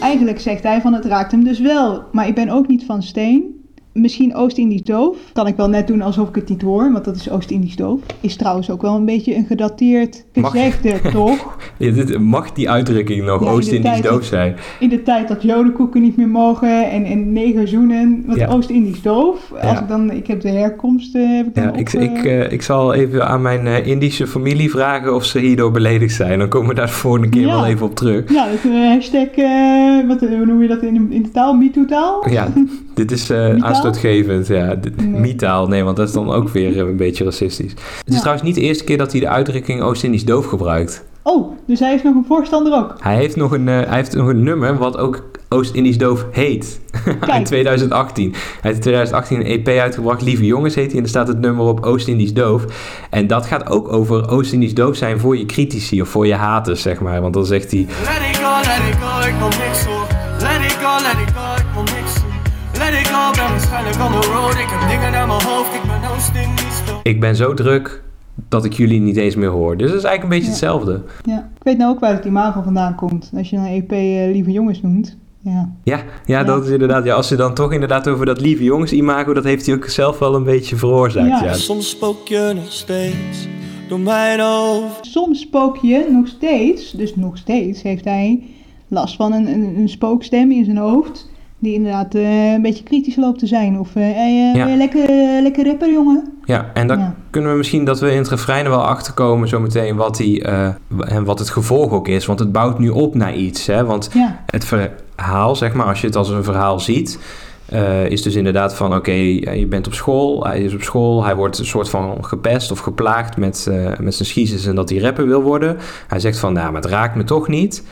Eigenlijk 0.00 0.40
zegt 0.40 0.62
hij 0.62 0.80
van 0.80 0.92
het 0.92 1.04
raakt 1.04 1.30
hem 1.30 1.44
dus 1.44 1.60
wel. 1.60 2.02
Maar 2.12 2.28
ik 2.28 2.34
ben 2.34 2.48
ook 2.48 2.68
niet 2.68 2.84
van 2.86 3.02
steen. 3.02 3.59
Misschien 3.92 4.34
Oost-Indisch 4.34 4.82
doof. 4.82 5.16
Kan 5.32 5.46
ik 5.46 5.56
wel 5.56 5.68
net 5.68 5.86
doen 5.86 6.02
alsof 6.02 6.28
ik 6.28 6.34
het 6.34 6.48
niet 6.48 6.62
hoor, 6.62 6.92
want 6.92 7.04
dat 7.04 7.16
is 7.16 7.30
Oost-Indisch 7.30 7.76
doof. 7.76 8.00
Is 8.20 8.36
trouwens 8.36 8.70
ook 8.70 8.82
wel 8.82 8.94
een 8.94 9.04
beetje 9.04 9.36
een 9.36 9.44
gedateerd 9.46 10.24
Mag- 10.34 10.50
gezegde, 10.50 10.94
toch? 11.12 11.56
Ja, 11.78 11.90
dit, 11.92 12.18
mag 12.18 12.52
die 12.52 12.70
uitdrukking 12.70 13.24
nog 13.24 13.44
Ja, 13.44 13.50
Oost-Indisch 13.50 14.00
doof 14.00 14.24
zijn? 14.24 14.54
In 14.80 14.88
de 14.88 15.02
tijd 15.02 15.28
dat 15.28 15.42
jodenkoeken 15.42 16.02
niet 16.02 16.16
meer 16.16 16.28
mogen 16.28 16.90
en, 16.90 17.04
en 17.04 17.32
negerzoenen. 17.32 18.22
Wat 18.26 18.36
Ja. 18.36 18.46
Oost-Indisch 18.48 19.02
doof. 19.02 19.52
Als 19.62 19.78
ik 19.80 19.88
dan, 19.88 20.10
ik 20.10 20.26
heb 20.26 20.40
de 20.40 20.48
herkomst, 20.50 21.14
eh, 21.14 21.22
heb 21.36 21.46
ik 21.46 21.54
dan 21.54 21.64
Ja, 21.64 21.70
op, 21.70 21.76
ik, 21.76 21.92
eh, 21.92 22.02
ik, 22.02 22.24
eh, 22.24 22.52
ik 22.52 22.62
zal 22.62 22.94
even 22.94 23.28
aan 23.28 23.42
mijn 23.42 23.84
Indische 23.84 24.26
familie 24.26 24.70
vragen 24.70 25.14
of 25.14 25.24
ze 25.24 25.38
hierdoor 25.38 25.70
beledigd 25.70 26.14
zijn. 26.14 26.38
Dan 26.38 26.48
komen 26.48 26.68
we 26.68 26.74
daar 26.74 26.86
de 26.86 26.92
volgende 26.92 27.28
keer 27.28 27.46
wel 27.46 27.66
even 27.66 27.86
op 27.86 27.94
terug. 27.96 28.32
Ja, 28.32 28.44
dat 28.44 28.54
is 28.54 28.64
een 28.64 28.86
hashtag, 28.88 29.26
wat, 30.06 30.20
hoe 30.20 30.46
noem 30.46 30.62
je 30.62 30.68
dat 30.68 30.82
in, 30.82 30.94
de- 30.94 31.14
in 31.14 31.22
de 31.22 31.30
taal? 31.30 31.54
MeToo-taal? 31.54 32.28
Ja, 32.30 32.48
dit 33.06 33.10
is 33.18 33.30
eh, 33.30 33.54
aanstootgevend. 33.64 34.46
Ja, 34.46 34.74
dit- 34.74 34.96
Nee. 34.96 35.20
Mitaal, 35.20 35.66
nee, 35.66 35.84
want 35.84 35.96
dat 35.96 36.08
is 36.08 36.14
dan 36.14 36.32
ook 36.32 36.48
weer 36.48 36.72
eh, 36.72 36.76
een 36.88 36.96
beetje 36.96 37.24
racistisch. 37.24 37.70
Het 37.70 37.80
is 38.08 38.14
Ja. 38.14 38.18
trouwens 38.18 38.44
niet 38.46 38.54
de 38.54 38.60
eerste 38.60 38.84
keer 38.84 38.98
dat 38.98 39.12
hij 39.12 39.20
de 39.20 39.28
uitdrukking 39.28 39.82
Oost-Indisch 39.82 40.24
doof 40.24 40.46
gebruikt. 40.46 41.04
Oh, 41.22 41.52
dus 41.66 41.80
hij 41.80 41.94
is 41.94 42.02
nog 42.02 42.14
een 42.14 42.24
voorstander 42.28 42.72
ook. 42.74 42.94
Hij 43.00 43.16
heeft 43.16 43.36
nog 43.36 43.52
een, 43.52 43.68
eh, 43.68 43.74
hij 43.74 43.96
heeft 43.96 44.14
nog 44.16 44.28
een 44.28 44.42
nummer 44.42 44.76
wat 44.76 44.96
ook 44.98 45.28
Oost-Indisch 45.48 45.98
doof 45.98 46.24
heet. 46.30 46.80
in 47.06 47.18
Kijk. 47.18 47.44
2018. 47.44 48.30
Hij 48.32 48.40
heeft 48.60 48.74
in 48.74 48.80
2018 48.80 49.40
een 49.40 49.46
EP 49.46 49.68
uitgebracht, 49.68 50.22
Lieve 50.22 50.46
Jongens 50.46 50.74
heet 50.74 50.86
hij. 50.88 50.96
En 50.96 51.02
er 51.02 51.08
staat 51.08 51.28
het 51.28 51.40
nummer 51.40 51.66
op 51.66 51.84
Oost-Indisch 51.86 52.32
doof. 52.34 52.64
En 53.10 53.26
dat 53.26 53.46
gaat 53.46 53.70
ook 53.70 53.92
over 53.92 54.28
Oost-Indisch 54.30 54.74
doof 54.74 54.96
zijn 54.96 55.20
voor 55.20 55.36
je 55.36 55.46
critici 55.46 56.00
of 56.02 56.08
voor 56.08 56.26
je 56.26 56.34
haters, 56.34 56.82
zeg 56.82 57.00
maar. 57.00 57.20
Want 57.20 57.34
dan 57.34 57.46
zegt 57.46 57.70
hij... 57.70 57.80
Let 57.80 58.30
it 58.30 58.36
go, 58.36 58.56
let 58.56 58.88
it 58.90 58.96
go, 59.02 59.28
ik 59.28 59.34
wil 59.38 59.48
niks 59.66 59.84
hoor. 59.84 60.06
Let 60.38 60.64
it 60.70 60.72
go, 60.82 61.02
let 61.02 61.28
it 61.28 61.34
go, 61.34 61.54
ik 61.56 61.66
wil 61.74 61.82
niks. 61.82 62.29
It 62.80 63.06
go, 63.06 63.30
ben 63.30 63.50
waarschijnlijk 63.50 63.96
on 64.00 64.20
the 64.20 64.26
road. 64.28 64.52
Ik 64.54 64.66
heb 64.70 64.88
dingen 64.90 65.12
naar 65.12 65.26
mijn 65.26 65.42
hoofd, 65.42 65.74
ik 65.74 65.80
ben 65.82 66.10
Oost-Indisch 66.10 66.86
doof. 66.86 67.00
Ik 67.02 67.20
ben 67.20 67.36
zo 67.36 67.54
druk 67.54 68.02
dat 68.48 68.64
ik 68.64 68.72
jullie 68.72 69.00
niet 69.00 69.16
eens 69.16 69.34
meer 69.34 69.48
hoor. 69.48 69.76
Dus 69.76 69.88
dat 69.90 69.98
is 69.98 70.04
eigenlijk 70.04 70.22
een 70.22 70.28
beetje 70.28 70.44
Ja. 70.44 70.50
hetzelfde. 70.50 71.02
Ja. 71.24 71.38
Ik 71.56 71.62
weet 71.62 71.78
nou 71.78 71.92
ook 71.94 72.00
waar 72.00 72.12
het 72.14 72.24
imago 72.24 72.62
vandaan 72.62 72.94
komt. 72.94 73.30
Als 73.36 73.50
je 73.50 73.56
dan 73.56 73.64
EP 73.64 73.92
eh, 73.92 73.98
Lieve 74.32 74.50
Jongens 74.50 74.80
noemt. 74.82 75.16
Ja. 75.40 75.68
Ja, 75.84 75.96
ja, 75.96 76.02
Ja. 76.38 76.44
dat 76.44 76.64
is 76.64 76.70
inderdaad. 76.70 77.04
Ja, 77.04 77.14
als 77.14 77.28
je 77.28 77.36
dan 77.36 77.54
toch 77.54 77.72
inderdaad 77.72 78.08
over 78.08 78.26
dat 78.26 78.40
lieve 78.40 78.64
jongens 78.64 78.92
imago, 78.92 79.32
dat 79.32 79.44
heeft 79.44 79.66
hij 79.66 79.74
ook 79.74 79.84
zelf 79.86 80.18
wel 80.18 80.34
een 80.34 80.44
beetje 80.44 80.76
veroorzaakt. 80.76 81.28
Ja. 81.28 81.44
Ja. 81.44 81.52
Soms 81.52 81.88
spook 81.90 82.28
je 82.28 82.52
nog 82.54 82.72
steeds 82.72 83.48
door 83.88 84.00
mijn 84.00 84.40
hoofd. 84.40 85.06
Soms 85.06 85.40
spook 85.40 85.76
je 85.76 86.08
nog 86.10 86.26
steeds, 86.28 86.90
dus 86.90 87.16
nog 87.16 87.36
steeds 87.38 87.82
heeft 87.82 88.04
hij 88.04 88.42
last 88.88 89.16
van 89.16 89.32
een, 89.32 89.46
een, 89.48 89.76
een 89.78 89.88
spookstem 89.88 90.50
in 90.52 90.64
zijn 90.64 90.76
hoofd. 90.76 91.28
Die 91.62 91.74
inderdaad 91.74 92.14
eh, 92.14 92.52
een 92.52 92.62
beetje 92.62 92.82
kritisch 92.82 93.16
loopt 93.16 93.38
te 93.38 93.46
zijn. 93.46 93.78
Of, 93.78 93.88
eh 93.94 94.02
hey, 94.02 94.50
eh, 94.52 94.54
Ja. 94.54 94.76
lekker, 94.76 95.08
lekker 95.42 95.64
rapper, 95.66 95.92
jongen? 95.92 96.38
Ja, 96.44 96.70
en 96.74 96.86
dan 96.86 96.98
Ja. 96.98 97.14
kunnen 97.30 97.50
we 97.50 97.56
misschien 97.56 97.84
dat 97.84 98.00
we 98.00 98.10
in 98.10 98.18
het 98.18 98.28
refrein 98.28 98.68
wel 98.68 98.84
achterkomen 98.84 99.48
zometeen 99.48 99.96
wat, 99.96 100.16
die, 100.16 100.44
en 100.98 101.24
wat 101.24 101.38
het 101.38 101.50
gevolg 101.50 101.92
ook 101.92 102.08
is. 102.08 102.26
Want 102.26 102.38
het 102.38 102.52
bouwt 102.52 102.78
nu 102.78 102.88
op 102.88 103.14
naar 103.14 103.34
iets. 103.34 103.66
Hè? 103.66 103.84
Want 103.84 104.10
Ja, 104.12 104.40
het 104.46 104.64
verhaal, 104.64 105.56
zeg 105.56 105.72
maar, 105.72 105.86
als 105.86 106.00
je 106.00 106.06
het 106.06 106.16
als 106.16 106.28
een 106.28 106.44
verhaal 106.44 106.80
ziet, 106.80 107.18
is 108.08 108.22
dus 108.22 108.34
inderdaad 108.34 108.74
van: 108.74 108.94
oké, 108.94 109.12
je 109.12 109.66
bent 109.68 109.86
op 109.86 109.94
school, 109.94 110.44
hij 110.46 110.60
is 110.62 110.74
op 110.74 110.82
school, 110.82 111.24
hij 111.24 111.36
wordt 111.36 111.58
een 111.58 111.66
soort 111.66 111.88
van 111.90 112.24
gepest 112.24 112.70
of 112.70 112.78
geplaagd 112.78 113.36
met, 113.36 113.70
met 114.00 114.14
zijn 114.14 114.28
schizes 114.28 114.66
en 114.66 114.74
dat 114.74 114.88
hij 114.90 114.98
rapper 114.98 115.26
wil 115.26 115.42
worden. 115.42 115.76
Hij 116.08 116.20
zegt 116.20 116.38
van: 116.38 116.52
nou, 116.52 116.72
maar 116.72 116.82
het 116.82 116.90
raakt 116.90 117.14
me 117.16 117.24
toch 117.24 117.48
niet, 117.48 117.84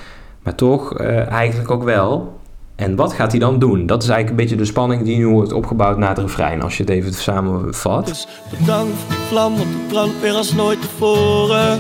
maar 0.42 0.54
toch 0.54 0.98
eigenlijk 1.28 1.70
ook 1.70 1.82
wel. 1.84 2.37
En 2.78 2.96
wat 2.96 3.12
gaat 3.12 3.30
hij 3.30 3.40
dan 3.40 3.58
doen? 3.58 3.86
Dat 3.86 4.02
is 4.02 4.08
eigenlijk 4.08 4.38
een 4.38 4.44
beetje 4.46 4.62
de 4.64 4.70
spanning 4.70 5.02
die 5.04 5.16
nu 5.16 5.26
wordt 5.28 5.52
opgebouwd 5.52 5.98
na 5.98 6.08
het 6.08 6.18
refrein, 6.18 6.62
als 6.62 6.76
je 6.76 6.82
het 6.82 6.92
even 6.92 7.12
samenvat. 7.14 8.06
Dus 8.06 8.26
bedankt 8.58 8.92
voor 8.96 9.08
de 9.16 9.22
vlam, 9.28 9.52
want 9.56 9.66
die 9.68 9.86
brandt 9.88 10.20
weer 10.20 10.32
als 10.32 10.52
nooit 10.54 10.80
tevoren. 10.82 11.78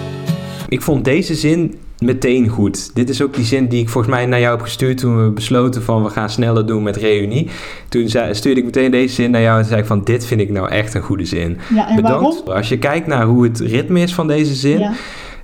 Ik 0.68 0.82
vond 0.82 1.04
deze 1.04 1.34
zin 1.34 1.74
meteen 1.98 2.48
goed. 2.48 2.94
Dit 2.94 3.08
is 3.08 3.22
ook 3.22 3.34
die 3.34 3.44
zin 3.44 3.68
die 3.68 3.80
ik 3.80 3.88
volgens 3.88 4.14
mij 4.14 4.26
naar 4.26 4.40
jou 4.40 4.56
heb 4.56 4.64
gestuurd 4.64 4.98
toen 4.98 5.24
we 5.24 5.30
besloten 5.30 5.82
van 5.82 6.02
we 6.02 6.10
gaan 6.10 6.30
sneller 6.30 6.66
doen 6.66 6.82
met 6.82 6.96
reunie. 6.96 7.50
Toen 7.88 8.08
zei, 8.08 8.34
stuurde 8.34 8.60
ik 8.60 8.66
meteen 8.66 8.90
deze 8.90 9.14
zin 9.14 9.30
naar 9.30 9.42
jou 9.42 9.58
en 9.58 9.64
zei 9.64 9.80
ik 9.80 9.86
van 9.86 10.04
dit 10.04 10.26
vind 10.26 10.40
ik 10.40 10.50
nou 10.50 10.68
echt 10.68 10.94
een 10.94 11.02
goede 11.02 11.24
zin. 11.24 11.58
ja 11.74 11.88
en 11.88 11.96
Bedankt. 11.96 12.20
waarom? 12.22 12.56
Als 12.56 12.68
je 12.68 12.78
kijkt 12.78 13.06
naar 13.06 13.24
hoe 13.24 13.44
het 13.44 13.60
ritme 13.60 14.00
is 14.00 14.14
van 14.14 14.26
deze 14.26 14.54
zin, 14.54 14.78
Ja, 14.78 14.92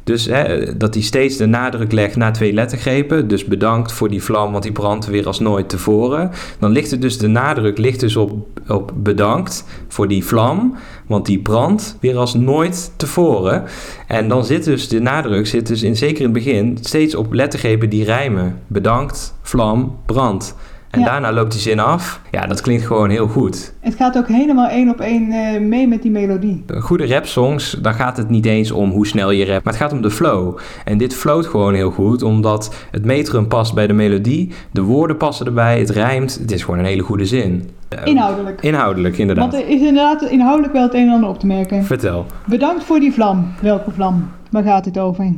dus 0.05 0.29
dat 0.77 0.95
hij 0.95 1.03
steeds 1.03 1.37
de 1.37 1.47
nadruk 1.47 1.93
legt 1.93 2.17
na 2.17 2.31
twee 2.31 2.53
lettergrepen. 2.53 3.29
Dus 3.29 3.45
bedankt 3.45 3.93
voor 3.93 4.09
die 4.09 4.23
vlam, 4.23 4.53
want 4.53 4.63
die 4.63 4.73
brandt 4.73 5.07
weer 5.07 5.27
als 5.27 5.41
nooit 5.41 5.69
tevoren. 5.69 6.31
Dan 6.59 6.71
ligt 6.71 7.01
dus 7.01 7.19
de 7.19 7.27
nadruk 7.27 7.79
ligt 7.79 8.01
dus 8.01 8.17
op, 8.17 8.47
op 8.69 8.93
bedankt 8.97 9.65
voor 9.89 10.09
die 10.09 10.25
vlam, 10.25 10.77
want 11.07 11.27
die 11.27 11.39
brandt 11.39 11.97
weer 12.01 12.17
als 12.17 12.35
nooit 12.35 12.93
tevoren. 12.97 13.65
En 14.07 14.29
dan 14.29 14.45
zit 14.45 14.65
dus 14.65 14.89
de 14.89 15.01
nadruk, 15.01 15.47
zit 15.47 15.67
dus 15.67 15.83
in, 15.83 15.97
zeker 15.97 16.19
in 16.19 16.25
het 16.25 16.33
begin, 16.33 16.79
steeds 16.81 17.15
op 17.15 17.33
lettergrepen 17.33 17.91
die 17.91 18.05
rijmen. 18.05 18.59
Bedankt, 18.67 19.35
vlam, 19.43 19.99
brand. 20.07 20.55
En 20.95 21.01
Ja. 21.01 21.07
daarna 21.07 21.33
loopt 21.33 21.53
die 21.53 21.61
zin 21.61 21.81
af. 21.81 22.21
Ja, 22.31 22.47
dat 22.47 22.61
klinkt 22.61 22.85
gewoon 22.87 23.11
heel 23.11 23.27
goed. 23.29 23.73
het 23.81 23.95
gaat 23.95 24.17
ook 24.19 24.29
helemaal 24.29 24.69
één 24.69 24.89
op 24.89 25.01
één 25.01 25.31
eh, 25.33 25.61
mee 25.61 25.89
met 25.89 26.03
die 26.03 26.11
melodie. 26.11 26.65
Goede 26.81 27.07
rapsongs, 27.07 27.71
daar 27.83 27.95
gaat 27.95 28.17
het 28.17 28.29
niet 28.29 28.47
eens 28.47 28.71
om 28.71 28.91
hoe 28.91 29.07
snel 29.07 29.31
je 29.31 29.45
rapt, 29.45 29.65
maar 29.65 29.73
het 29.73 29.83
gaat 29.83 29.93
om 29.93 30.03
de 30.03 30.11
flow. 30.11 30.59
En 30.85 30.99
dit 30.99 31.15
flowt 31.15 31.47
gewoon 31.47 31.75
heel 31.75 31.91
goed, 31.91 32.23
omdat 32.23 32.75
het 32.91 33.05
metrum 33.05 33.49
past 33.49 33.75
bij 33.75 33.87
de 33.87 33.93
melodie, 33.93 34.53
de 34.71 34.83
woorden 34.83 35.17
passen 35.17 35.47
erbij, 35.47 35.79
het 35.79 35.91
rijmt. 35.91 36.39
Het 36.41 36.53
is 36.53 36.63
gewoon 36.65 36.79
een 36.79 36.85
hele 36.85 37.03
goede 37.03 37.25
zin. 37.27 37.69
Eh, 37.89 37.99
Inhoudelijk. 38.05 38.63
Inhoudelijk, 38.63 39.19
inderdaad. 39.19 39.51
Want 39.53 39.63
er 39.65 39.69
is 39.71 39.81
inderdaad 39.81 40.23
inhoudelijk 40.23 40.73
wel 40.73 40.83
het 40.83 40.95
een 40.95 41.07
en 41.09 41.13
ander 41.15 41.29
op 41.29 41.39
te 41.39 41.47
merken. 41.47 41.85
Vertel. 41.85 42.27
Bedankt 42.47 42.85
voor 42.85 43.01
die 43.01 43.13
vlam. 43.13 43.47
Welke 43.61 43.91
vlam? 43.91 44.29
Waar 44.51 44.63
gaat 44.63 44.85
het 44.85 44.99
over? 44.99 45.33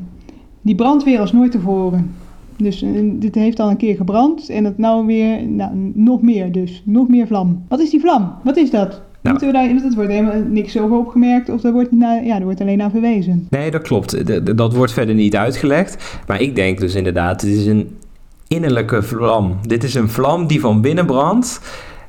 Die 0.63 0.75
brandt 0.75 1.05
weer 1.05 1.21
als 1.21 1.33
nooit 1.33 1.51
tevoren. 1.53 2.15
Dus 2.57 2.83
eh, 2.83 2.91
dit 3.03 3.35
heeft 3.35 3.61
al 3.61 3.71
een 3.71 3.77
keer 3.77 3.97
gebrand 3.97 4.49
en 4.49 4.65
het 4.65 4.79
nou 4.79 5.07
weer, 5.07 5.49
nou, 5.49 5.93
nog 5.95 6.23
meer 6.23 6.53
dus. 6.53 6.83
Nog 6.85 7.09
meer 7.09 7.27
vlam. 7.27 7.65
Wat 7.69 7.81
is 7.81 7.91
die 7.91 8.01
vlam? 8.01 8.35
Wat 8.43 8.57
is 8.57 8.71
dat? 8.71 8.89
Nou. 8.91 9.39
Moeten 9.39 9.47
we 9.47 9.53
daar, 9.53 9.83
dat 9.83 9.95
wordt 9.95 10.11
helemaal 10.11 10.43
niks 10.49 10.79
over 10.79 10.97
opgemerkt 10.97 11.49
of 11.49 11.61
daar 11.61 11.73
wordt, 11.73 11.91
ja, 12.01 12.39
er 12.39 12.45
wordt 12.45 12.61
alleen 12.61 12.79
naar 12.79 12.91
verwezen. 12.91 13.47
Nee, 13.51 13.71
dat 13.71 13.83
klopt. 13.83 14.57
Dat 14.57 14.75
wordt 14.75 14.93
verder 14.93 15.15
niet 15.15 15.37
uitgelegd. 15.37 16.21
Maar 16.27 16.41
ik 16.41 16.57
denk 16.57 16.81
dus 16.81 16.95
inderdaad, 16.95 17.41
het 17.41 17.51
is 17.51 17.67
een 17.67 17.97
innerlijke 18.49 19.03
vlam. 19.03 19.59
Dit 19.63 19.85
is 19.85 19.95
een 19.95 20.09
vlam 20.09 20.47
die 20.47 20.61
van 20.61 20.81
binnen 20.81 21.07
brandt. 21.07 21.61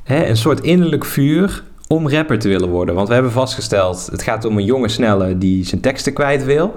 Hè, 0.04 0.26
een 0.26 0.38
soort 0.38 0.62
innerlijk 0.62 1.06
vuur 1.06 1.64
om 1.88 2.10
rapper 2.10 2.40
te 2.40 2.48
willen 2.48 2.70
worden. 2.70 2.96
Want 2.96 3.08
we 3.08 3.14
hebben 3.14 3.32
vastgesteld, 3.32 4.08
het 4.12 4.22
gaat 4.22 4.46
om 4.46 4.58
een 4.58 4.66
jonge 4.66 4.88
snelle 4.88 5.38
die 5.38 5.66
zijn 5.66 5.82
teksten 5.82 6.14
kwijt 6.14 6.46
wil. 6.46 6.74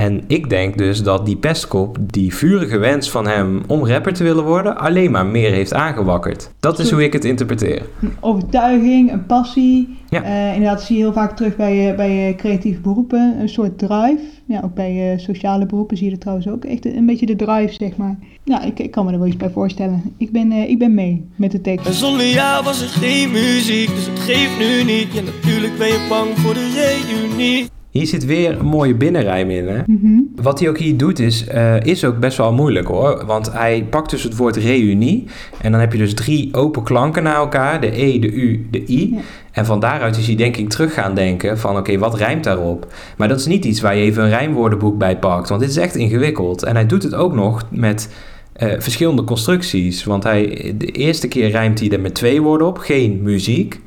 En 0.00 0.20
ik 0.26 0.50
denk 0.50 0.78
dus 0.78 1.02
dat 1.02 1.26
die 1.26 1.36
pestkop, 1.36 1.96
die 2.00 2.34
vurige 2.34 2.78
wens 2.78 3.10
van 3.10 3.26
hem 3.26 3.62
om 3.66 3.86
rapper 3.86 4.12
te 4.12 4.22
willen 4.22 4.44
worden, 4.44 4.76
alleen 4.76 5.10
maar 5.10 5.26
meer 5.26 5.52
heeft 5.52 5.74
aangewakkerd. 5.74 6.50
Dat 6.60 6.78
is 6.78 6.90
hoe 6.90 7.04
ik 7.04 7.12
het 7.12 7.24
interpreteer. 7.24 7.82
Een 8.02 8.12
overtuiging, 8.20 9.12
een 9.12 9.26
passie. 9.26 9.98
Ja. 10.08 10.22
Eh, 10.22 10.54
inderdaad 10.54 10.82
zie 10.82 10.96
je 10.96 11.02
heel 11.02 11.12
vaak 11.12 11.36
terug 11.36 11.56
bij, 11.56 11.90
eh, 11.90 11.96
bij 11.96 12.28
eh, 12.28 12.36
creatieve 12.36 12.80
beroepen. 12.80 13.36
Een 13.40 13.48
soort 13.48 13.78
drive. 13.78 14.40
Ja, 14.50 14.60
ook 14.64 14.74
bij 14.74 15.12
eh, 15.12 15.18
sociale 15.18 15.66
beroepen 15.66 15.96
zie 15.96 16.04
je 16.04 16.12
dat 16.12 16.20
trouwens 16.20 16.48
ook. 16.48 16.64
Echt 16.64 16.84
een, 16.84 17.06
beetje 17.06 17.26
de 17.26 17.36
drive, 17.36 17.72
zeg 17.72 17.96
maar. 17.96 18.18
Ja, 18.44 18.62
ik, 18.62 18.78
ik 18.78 18.90
kan 18.90 19.04
me 19.04 19.12
er 19.12 19.18
wel 19.18 19.26
iets 19.26 19.36
bij 19.36 19.50
voorstellen. 19.50 20.02
Ik 20.16 20.32
ben, 20.32 20.52
eh, 20.52 20.68
ik 20.68 20.78
ben 20.78 20.94
mee 20.94 21.28
met 21.36 21.50
de 21.50 21.60
tekst. 21.60 21.86
En 21.86 21.92
zonder 21.92 22.26
jou 22.26 22.64
was 22.64 22.82
er 22.82 22.88
geen 22.88 23.30
muziek, 23.30 23.88
dus 23.88 24.06
het 24.06 24.18
geeft 24.18 24.58
nu 24.58 24.84
niet. 24.84 25.12
Ja, 25.12 25.20
natuurlijk 25.22 25.78
ben 25.78 25.88
je 25.88 26.06
bang 26.08 26.38
voor 26.38 26.54
de 26.54 26.70
reunie. 26.74 27.68
Hier 27.90 28.06
zit 28.06 28.24
weer 28.24 28.58
een 28.58 28.66
mooie 28.66 28.94
binnenrijm 28.94 29.50
in, 29.50 29.68
hè? 29.68 29.82
Mhm. 29.86 30.20
Wat 30.42 30.58
hij 30.58 30.68
ook 30.68 30.78
hier 30.78 30.96
doet 30.96 31.18
is, 31.18 31.46
eh, 31.46 31.80
is 31.80 32.04
ook 32.04 32.18
best 32.18 32.36
wel 32.36 32.52
moeilijk 32.52 32.86
hoor. 32.86 33.24
Want 33.26 33.52
hij 33.52 33.86
pakt 33.90 34.10
dus 34.10 34.22
het 34.22 34.36
woord 34.36 34.56
reunie. 34.56 35.24
En 35.60 35.72
dan 35.72 35.80
heb 35.80 35.92
je 35.92 35.98
dus 35.98 36.14
drie 36.14 36.54
open 36.54 36.82
klanken 36.82 37.22
na 37.22 37.34
elkaar. 37.34 37.80
De 37.80 38.02
E, 38.02 38.18
de 38.18 38.32
U, 38.32 38.66
de 38.70 38.84
I. 38.86 39.10
Ja. 39.14 39.20
En 39.52 39.66
van 39.66 39.80
daaruit 39.80 40.16
is 40.16 40.26
hij 40.26 40.36
denk 40.36 40.56
ik 40.56 40.68
terug 40.68 40.94
gaan 40.94 41.14
denken 41.14 41.58
van 41.58 41.76
oké, 41.76 41.98
wat 41.98 42.14
rijmt 42.14 42.44
daarop? 42.44 42.86
Maar 43.16 43.28
dat 43.28 43.38
is 43.38 43.46
niet 43.46 43.64
iets 43.64 43.80
waar 43.80 43.96
je 43.96 44.02
even 44.02 44.22
een 44.22 44.28
rijmwoordenboek 44.28 44.98
bij 44.98 45.18
pakt. 45.18 45.48
Want 45.48 45.60
dit 45.60 45.70
is 45.70 45.76
echt 45.76 45.94
ingewikkeld. 45.94 46.62
En 46.62 46.74
hij 46.74 46.86
doet 46.86 47.02
het 47.02 47.14
ook 47.14 47.34
nog 47.34 47.66
met 47.70 48.14
eh, 48.52 48.72
verschillende 48.78 49.24
constructies. 49.24 50.04
Want 50.04 50.22
hij, 50.22 50.74
de 50.78 50.86
eerste 50.86 51.28
keer 51.28 51.50
rijmt 51.50 51.80
hij 51.80 51.90
er 51.90 52.00
met 52.00 52.14
twee 52.14 52.42
woorden 52.42 52.66
op. 52.66 52.78
Geen 52.78 53.22
muziek. 53.22 53.80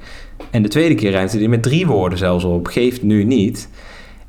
En 0.52 0.62
de 0.62 0.70
tweede 0.70 0.96
keer 0.96 1.12
rijmt 1.12 1.32
hij 1.32 1.44
er 1.44 1.50
met 1.50 1.64
drie 1.64 1.88
woorden 1.88 2.18
zelfs 2.18 2.44
op. 2.44 2.68
Geeft 2.68 3.04
nu 3.04 3.24
niet. 3.24 3.70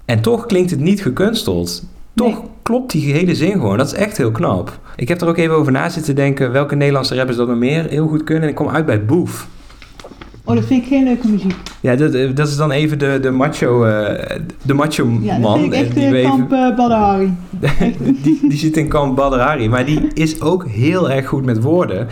En 0.05 0.21
toch 0.21 0.47
klinkt 0.47 0.71
het 0.71 0.81
niet 0.81 1.03
gekunsteld. 1.03 1.85
Toch 2.15 2.29
Nee. 2.39 2.49
klopt 2.63 2.93
die 2.93 3.13
hele 3.13 3.35
zin 3.35 3.53
gewoon. 3.53 3.77
Dat 3.79 3.87
is 3.87 3.93
echt 3.93 4.17
heel 4.17 4.31
knap. 4.31 4.79
Ik 4.97 5.09
heb 5.09 5.21
er 5.21 5.29
ook 5.29 5.37
even 5.39 5.55
over 5.55 5.73
na 5.73 5.89
zitten 5.89 6.15
denken 6.15 6.53
welke 6.53 6.75
Nederlandse 6.77 7.17
rappers 7.17 7.37
dat 7.37 7.49
nog 7.49 7.59
meer 7.59 7.85
heel 7.89 8.07
goed 8.09 8.25
kunnen. 8.25 8.43
En 8.43 8.49
ik 8.49 8.55
kom 8.55 8.69
uit 8.69 8.87
bij 8.87 9.05
Boef. 9.05 9.49
Oh, 10.47 10.55
dat 10.55 10.65
vind 10.65 10.83
ik 10.83 10.89
geen 10.89 11.05
leuke 11.05 11.29
muziek. 11.29 11.55
Ja, 11.81 11.97
dat, 11.97 12.15
eh, 12.15 12.29
dat 12.35 12.49
is 12.49 12.57
dan 12.57 12.71
even 12.71 12.99
de, 12.99 13.19
de 13.23 13.31
macho, 13.31 13.85
eh, 13.85 14.37
de 14.63 14.75
macho 14.75 15.19
Ja, 15.23 15.33
dat 15.33 15.41
man. 15.41 15.61
vind 15.61 15.73
ik 15.73 15.79
eh, 15.81 15.87
echt 15.87 15.95
die, 15.95 16.07
even- 16.17 16.23
kamp 16.31 16.53
uh, 16.53 16.77
Badahari. 16.77 17.33
die, 18.23 18.39
die 18.49 18.59
zit 18.59 18.77
in 18.77 18.89
kamp 18.89 19.17
Badr 19.17 19.37
Hari. 19.39 19.69
Maar 19.69 19.85
die 19.85 20.01
is 20.15 20.41
ook 20.41 20.67
heel 20.69 21.11
erg 21.11 21.27
goed 21.27 21.45
met 21.45 21.63
woorden. 21.63 22.07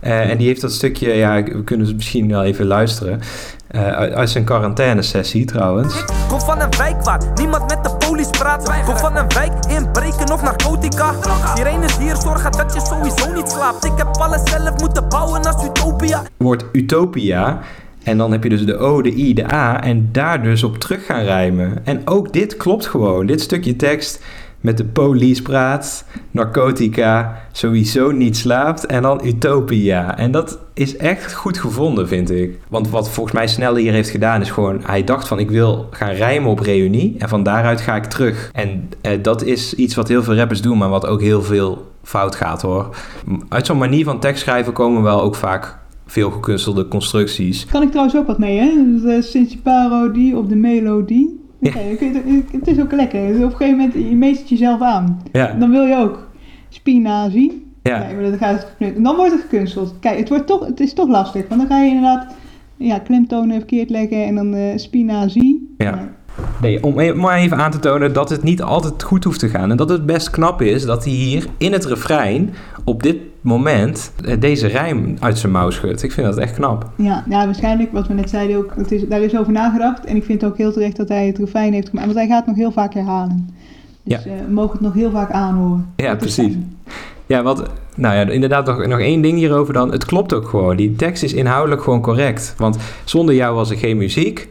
En 0.00 0.38
die 0.38 0.46
heeft 0.46 0.60
dat 0.60 0.72
stukje, 0.72 1.12
ja, 1.12 1.42
we 1.42 1.64
kunnen 1.64 1.94
misschien 1.94 2.28
wel 2.28 2.44
even 2.44 2.66
luisteren. 2.66 3.20
Eh, 3.68 3.86
uit, 3.86 4.12
uit 4.12 4.30
zijn 4.30 4.44
quarantaine-sessie 4.44 5.44
trouwens. 5.44 6.04
Kom 6.28 6.40
van 6.40 6.60
een 6.60 6.76
wijk 6.78 7.02
waar 7.02 7.20
niemand 7.34 7.68
met 7.74 7.84
de 7.84 7.96
police 8.06 8.30
praat. 8.30 8.84
Kom 8.84 8.96
van 8.96 9.16
een 9.16 9.28
wijk 9.28 9.52
inbreken 9.68 10.32
of 10.32 10.42
narcotica. 10.42 11.12
Sirenes 11.54 11.98
hier 11.98 12.16
zorgen 12.16 12.52
dat 12.52 12.74
je 12.74 12.80
sowieso 12.80 13.32
niet 13.32 13.50
slaapt. 13.50 13.84
Ik 13.84 13.92
heb 13.96 14.06
alles 14.06 14.40
zelf 14.50 14.80
moeten 14.80 15.08
bouwen 15.08 15.42
als 15.42 15.64
utopia. 15.64 16.22
Wordt 16.36 16.64
Utopia. 16.72 17.60
En 18.02 18.18
dan 18.18 18.32
heb 18.32 18.42
je 18.42 18.48
dus 18.48 18.66
de 18.66 18.76
O, 18.76 19.02
de 19.02 19.14
I, 19.14 19.34
de 19.34 19.52
A. 19.52 19.82
En 19.82 20.08
daar 20.12 20.42
dus 20.42 20.62
op 20.62 20.78
terug 20.78 21.06
gaan 21.06 21.22
rijmen. 21.22 21.78
En 21.84 22.00
ook 22.04 22.32
dit 22.32 22.56
klopt 22.56 22.86
gewoon. 22.86 23.26
Dit 23.26 23.40
stukje 23.40 23.76
tekst 23.76 24.24
met 24.60 24.76
de 24.76 24.84
police 24.84 25.42
praat, 25.42 26.04
narcotica, 26.30 27.42
sowieso 27.52 28.10
niet 28.10 28.36
slaapt 28.36 28.86
en 28.86 29.02
dan 29.02 29.20
Utopia. 29.24 30.18
En 30.18 30.30
dat 30.30 30.58
is 30.74 30.96
echt 30.96 31.34
goed 31.34 31.58
gevonden, 31.58 32.08
vind 32.08 32.30
ik. 32.30 32.58
Want 32.68 32.90
wat 32.90 33.10
volgens 33.10 33.34
mij 33.34 33.46
Snelle 33.46 33.80
hier 33.80 33.92
heeft 33.92 34.10
gedaan 34.10 34.40
is 34.40 34.50
gewoon... 34.50 34.80
Hij 34.84 35.04
dacht 35.04 35.28
van 35.28 35.38
ik 35.38 35.50
wil 35.50 35.86
gaan 35.90 36.12
rijmen 36.12 36.50
op 36.50 36.58
reunie 36.58 37.14
en 37.18 37.28
van 37.28 37.42
daaruit 37.42 37.80
ga 37.80 37.96
ik 37.96 38.04
terug. 38.04 38.50
En 38.52 38.88
eh, 39.00 39.22
dat 39.22 39.42
is 39.42 39.74
iets 39.74 39.94
wat 39.94 40.08
heel 40.08 40.22
veel 40.22 40.34
rappers 40.34 40.62
doen, 40.62 40.78
maar 40.78 40.88
wat 40.88 41.06
ook 41.06 41.20
heel 41.20 41.42
veel 41.42 41.86
fout 42.02 42.34
gaat 42.34 42.62
hoor. 42.62 42.96
Uit 43.48 43.66
zo'n 43.66 43.78
manier 43.78 44.04
van 44.04 44.20
tekst 44.20 44.42
schrijven 44.42 44.72
komen 44.72 45.02
wel 45.02 45.22
ook 45.22 45.34
vaak 45.34 45.78
veel 46.06 46.30
gekunstelde 46.30 46.88
constructies. 46.88 47.66
Kan 47.66 47.82
ik 47.82 47.88
trouwens 47.88 48.16
ook 48.16 48.26
wat 48.26 48.38
mee, 48.38 48.58
hè? 48.58 48.66
De 48.66 49.26
Principaro-die 49.30 50.36
op 50.36 50.48
de 50.48 50.56
melodie. 50.56 51.47
Ja. 51.60 51.70
Het- 51.70 52.52
het 52.52 52.66
is 52.66 52.80
ook 52.80 52.92
lekker. 52.92 53.26
Dus 53.26 53.36
op 53.36 53.42
een 53.42 53.56
gegeven 53.56 53.76
moment, 53.76 53.94
je 53.94 54.16
meest 54.16 54.38
het 54.40 54.48
jezelf 54.48 54.80
aan. 54.80 55.22
Ja, 55.32 55.52
Dan 55.58 55.70
wil 55.70 55.84
je 55.84 55.96
ook 55.96 56.28
spinazie. 56.68 57.66
ja. 57.82 57.98
Nee, 57.98 58.14
maar 58.14 58.22
dan, 58.24 58.38
gaat 58.38 58.66
het, 58.78 59.04
dan 59.04 59.16
wordt 59.16 59.32
het 59.32 59.40
gekunsteld. 59.40 59.94
Kijk, 60.00 60.18
het, 60.18 60.28
wordt 60.28 60.46
toch, 60.46 60.66
het 60.66 60.80
is 60.80 60.92
toch 60.92 61.08
lastig. 61.08 61.48
Want 61.48 61.60
dan 61.60 61.70
ga 61.70 61.82
je 61.82 61.88
inderdaad 61.88 62.34
ja, 62.76 62.98
klemtonen 62.98 63.56
verkeerd 63.56 63.90
leggen 63.90 64.24
en 64.24 64.34
dan 64.34 64.54
eh 64.54 64.76
spinazie. 64.76 65.74
Ja. 65.78 65.90
Maar 65.90 66.16
Nee, 66.60 66.82
om 66.82 66.98
e- 67.00 67.12
maar 67.12 67.36
even 67.38 67.56
aan 67.56 67.70
te 67.70 67.78
tonen 67.78 68.12
dat 68.12 68.30
het 68.30 68.42
niet 68.42 68.62
altijd 68.62 69.02
goed 69.02 69.24
hoeft 69.24 69.38
te 69.38 69.48
gaan. 69.48 69.70
En 69.70 69.76
dat 69.76 69.88
het 69.88 70.06
best 70.06 70.30
knap 70.30 70.62
is 70.62 70.84
dat 70.84 71.04
hij 71.04 71.12
hier 71.12 71.46
in 71.58 71.72
het 71.72 71.84
refrein 71.84 72.54
op 72.84 73.02
dit 73.02 73.16
moment 73.40 74.12
eh, 74.24 74.40
deze 74.40 74.66
rijm 74.66 75.16
uit 75.20 75.38
zijn 75.38 75.52
mouw 75.52 75.70
schudt. 75.70 76.02
Ik 76.02 76.12
vind 76.12 76.26
dat 76.26 76.36
echt 76.36 76.54
knap. 76.54 76.90
Ja, 76.96 77.24
ja, 77.28 77.44
waarschijnlijk, 77.44 77.92
wat 77.92 78.06
we 78.06 78.14
net 78.14 78.30
zeiden 78.30 78.56
ook, 78.56 78.72
het 78.76 78.92
is, 78.92 79.08
daar 79.08 79.20
is 79.22 79.36
over 79.36 79.52
nagedacht. 79.52 80.04
En 80.04 80.16
ik 80.16 80.24
vind 80.24 80.44
ook 80.44 80.56
heel 80.56 80.72
terecht 80.72 80.96
dat 80.96 81.08
hij 81.08 81.26
het 81.26 81.38
refrein 81.38 81.72
heeft 81.72 81.88
gemaakt. 81.88 82.06
Want 82.06 82.18
hij 82.18 82.28
gaat 82.28 82.38
het 82.38 82.46
nog 82.46 82.56
heel 82.56 82.72
vaak 82.72 82.94
herhalen. 82.94 83.48
Dus 84.04 84.24
Ja. 84.24 84.30
eh, 84.30 84.36
we 84.46 84.52
mogen 84.52 84.72
het 84.72 84.80
nog 84.80 84.94
heel 84.94 85.10
vaak 85.10 85.30
aanhoren. 85.30 85.86
Ja, 85.96 86.14
precies. 86.16 86.54
Ja, 87.26 87.42
wat, 87.42 87.62
nou 87.96 88.14
ja, 88.14 88.28
inderdaad 88.32 88.66
nog, 88.66 88.86
nog 88.86 88.98
één 88.98 89.20
ding 89.22 89.38
hierover 89.38 89.74
dan. 89.74 89.92
Het 89.92 90.04
klopt 90.04 90.32
ook 90.34 90.48
gewoon. 90.48 90.76
Die 90.76 90.96
tekst 90.96 91.22
is 91.22 91.32
inhoudelijk 91.32 91.82
gewoon 91.82 92.00
correct. 92.02 92.54
Want 92.56 92.76
zonder 93.04 93.34
jou 93.34 93.54
was 93.54 93.70
er 93.70 93.76
geen 93.76 93.96
muziek. 93.96 94.48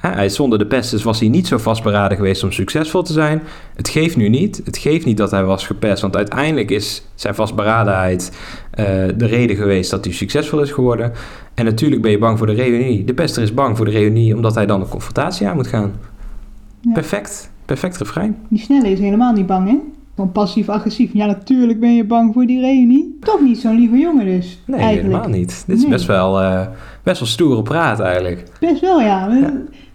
Hij- 0.00 0.28
zonder 0.28 0.58
de 0.58 0.66
pestes 0.66 1.02
was 1.02 1.20
hij 1.20 1.28
niet 1.28 1.46
zo 1.46 1.58
vastberaden 1.58 2.16
geweest 2.16 2.42
om 2.44 2.52
succesvol 2.52 3.02
te 3.02 3.12
zijn. 3.12 3.42
Het 3.74 3.88
geeft 3.88 4.16
nu 4.16 4.28
niet. 4.28 4.60
Het 4.64 4.78
geeft 4.78 5.06
niet 5.06 5.16
dat 5.16 5.30
hij 5.30 5.44
was 5.44 5.66
gepest. 5.66 6.02
Want 6.02 6.16
uiteindelijk 6.16 6.70
is 6.70 7.02
zijn 7.14 7.34
vastberadenheid 7.34 8.32
eh, 8.70 8.84
de 9.16 9.26
reden 9.26 9.56
geweest 9.56 9.90
dat 9.90 10.04
hij 10.04 10.14
succesvol 10.14 10.60
is 10.62 10.70
geworden. 10.70 11.12
En 11.54 11.64
natuurlijk 11.64 12.02
ben 12.02 12.10
je 12.10 12.18
bang 12.18 12.38
voor 12.38 12.46
de 12.46 12.52
reunie. 12.52 13.04
De 13.04 13.14
pester 13.14 13.42
is 13.42 13.54
bang 13.54 13.76
voor 13.76 13.84
de 13.84 13.90
reunie 13.90 14.34
omdat 14.36 14.54
hij 14.54 14.66
dan 14.66 14.80
een 14.80 14.88
confrontatie 14.88 15.46
aan 15.48 15.56
moet 15.56 15.66
gaan. 15.66 15.92
Ja. 16.80 16.92
Perfect. 16.92 17.50
Perfect 17.64 17.96
refrein. 17.98 18.36
Die 18.48 18.60
snelle 18.60 18.90
is 18.90 18.98
helemaal 18.98 19.32
niet 19.32 19.46
bang, 19.46 19.68
hè? 19.68 19.76
Gewoon 20.14 20.32
passief-agressief. 20.32 21.10
Ja, 21.12 21.26
natuurlijk 21.26 21.80
ben 21.80 21.94
je 21.96 22.04
bang 22.04 22.32
voor 22.34 22.46
die 22.46 22.60
reunie. 22.60 23.16
Toch 23.20 23.40
niet 23.40 23.58
zo'n 23.58 23.74
lieve 23.78 23.96
jongen 23.96 24.24
dus, 24.24 24.62
Nee, 24.66 24.80
eigenlijk. 24.80 25.14
helemaal 25.14 25.38
niet. 25.38 25.62
Dit 25.66 25.76
is 25.76 25.82
Nee. 25.82 25.90
best 25.90 26.06
wel, 26.06 26.40
eh, 26.40 26.66
best 27.02 27.18
wel 27.18 27.28
stoere 27.28 27.62
praat 27.62 28.00
eigenlijk. 28.00 28.44
Best 28.60 28.80
wel, 28.80 29.00
ja. 29.00 29.28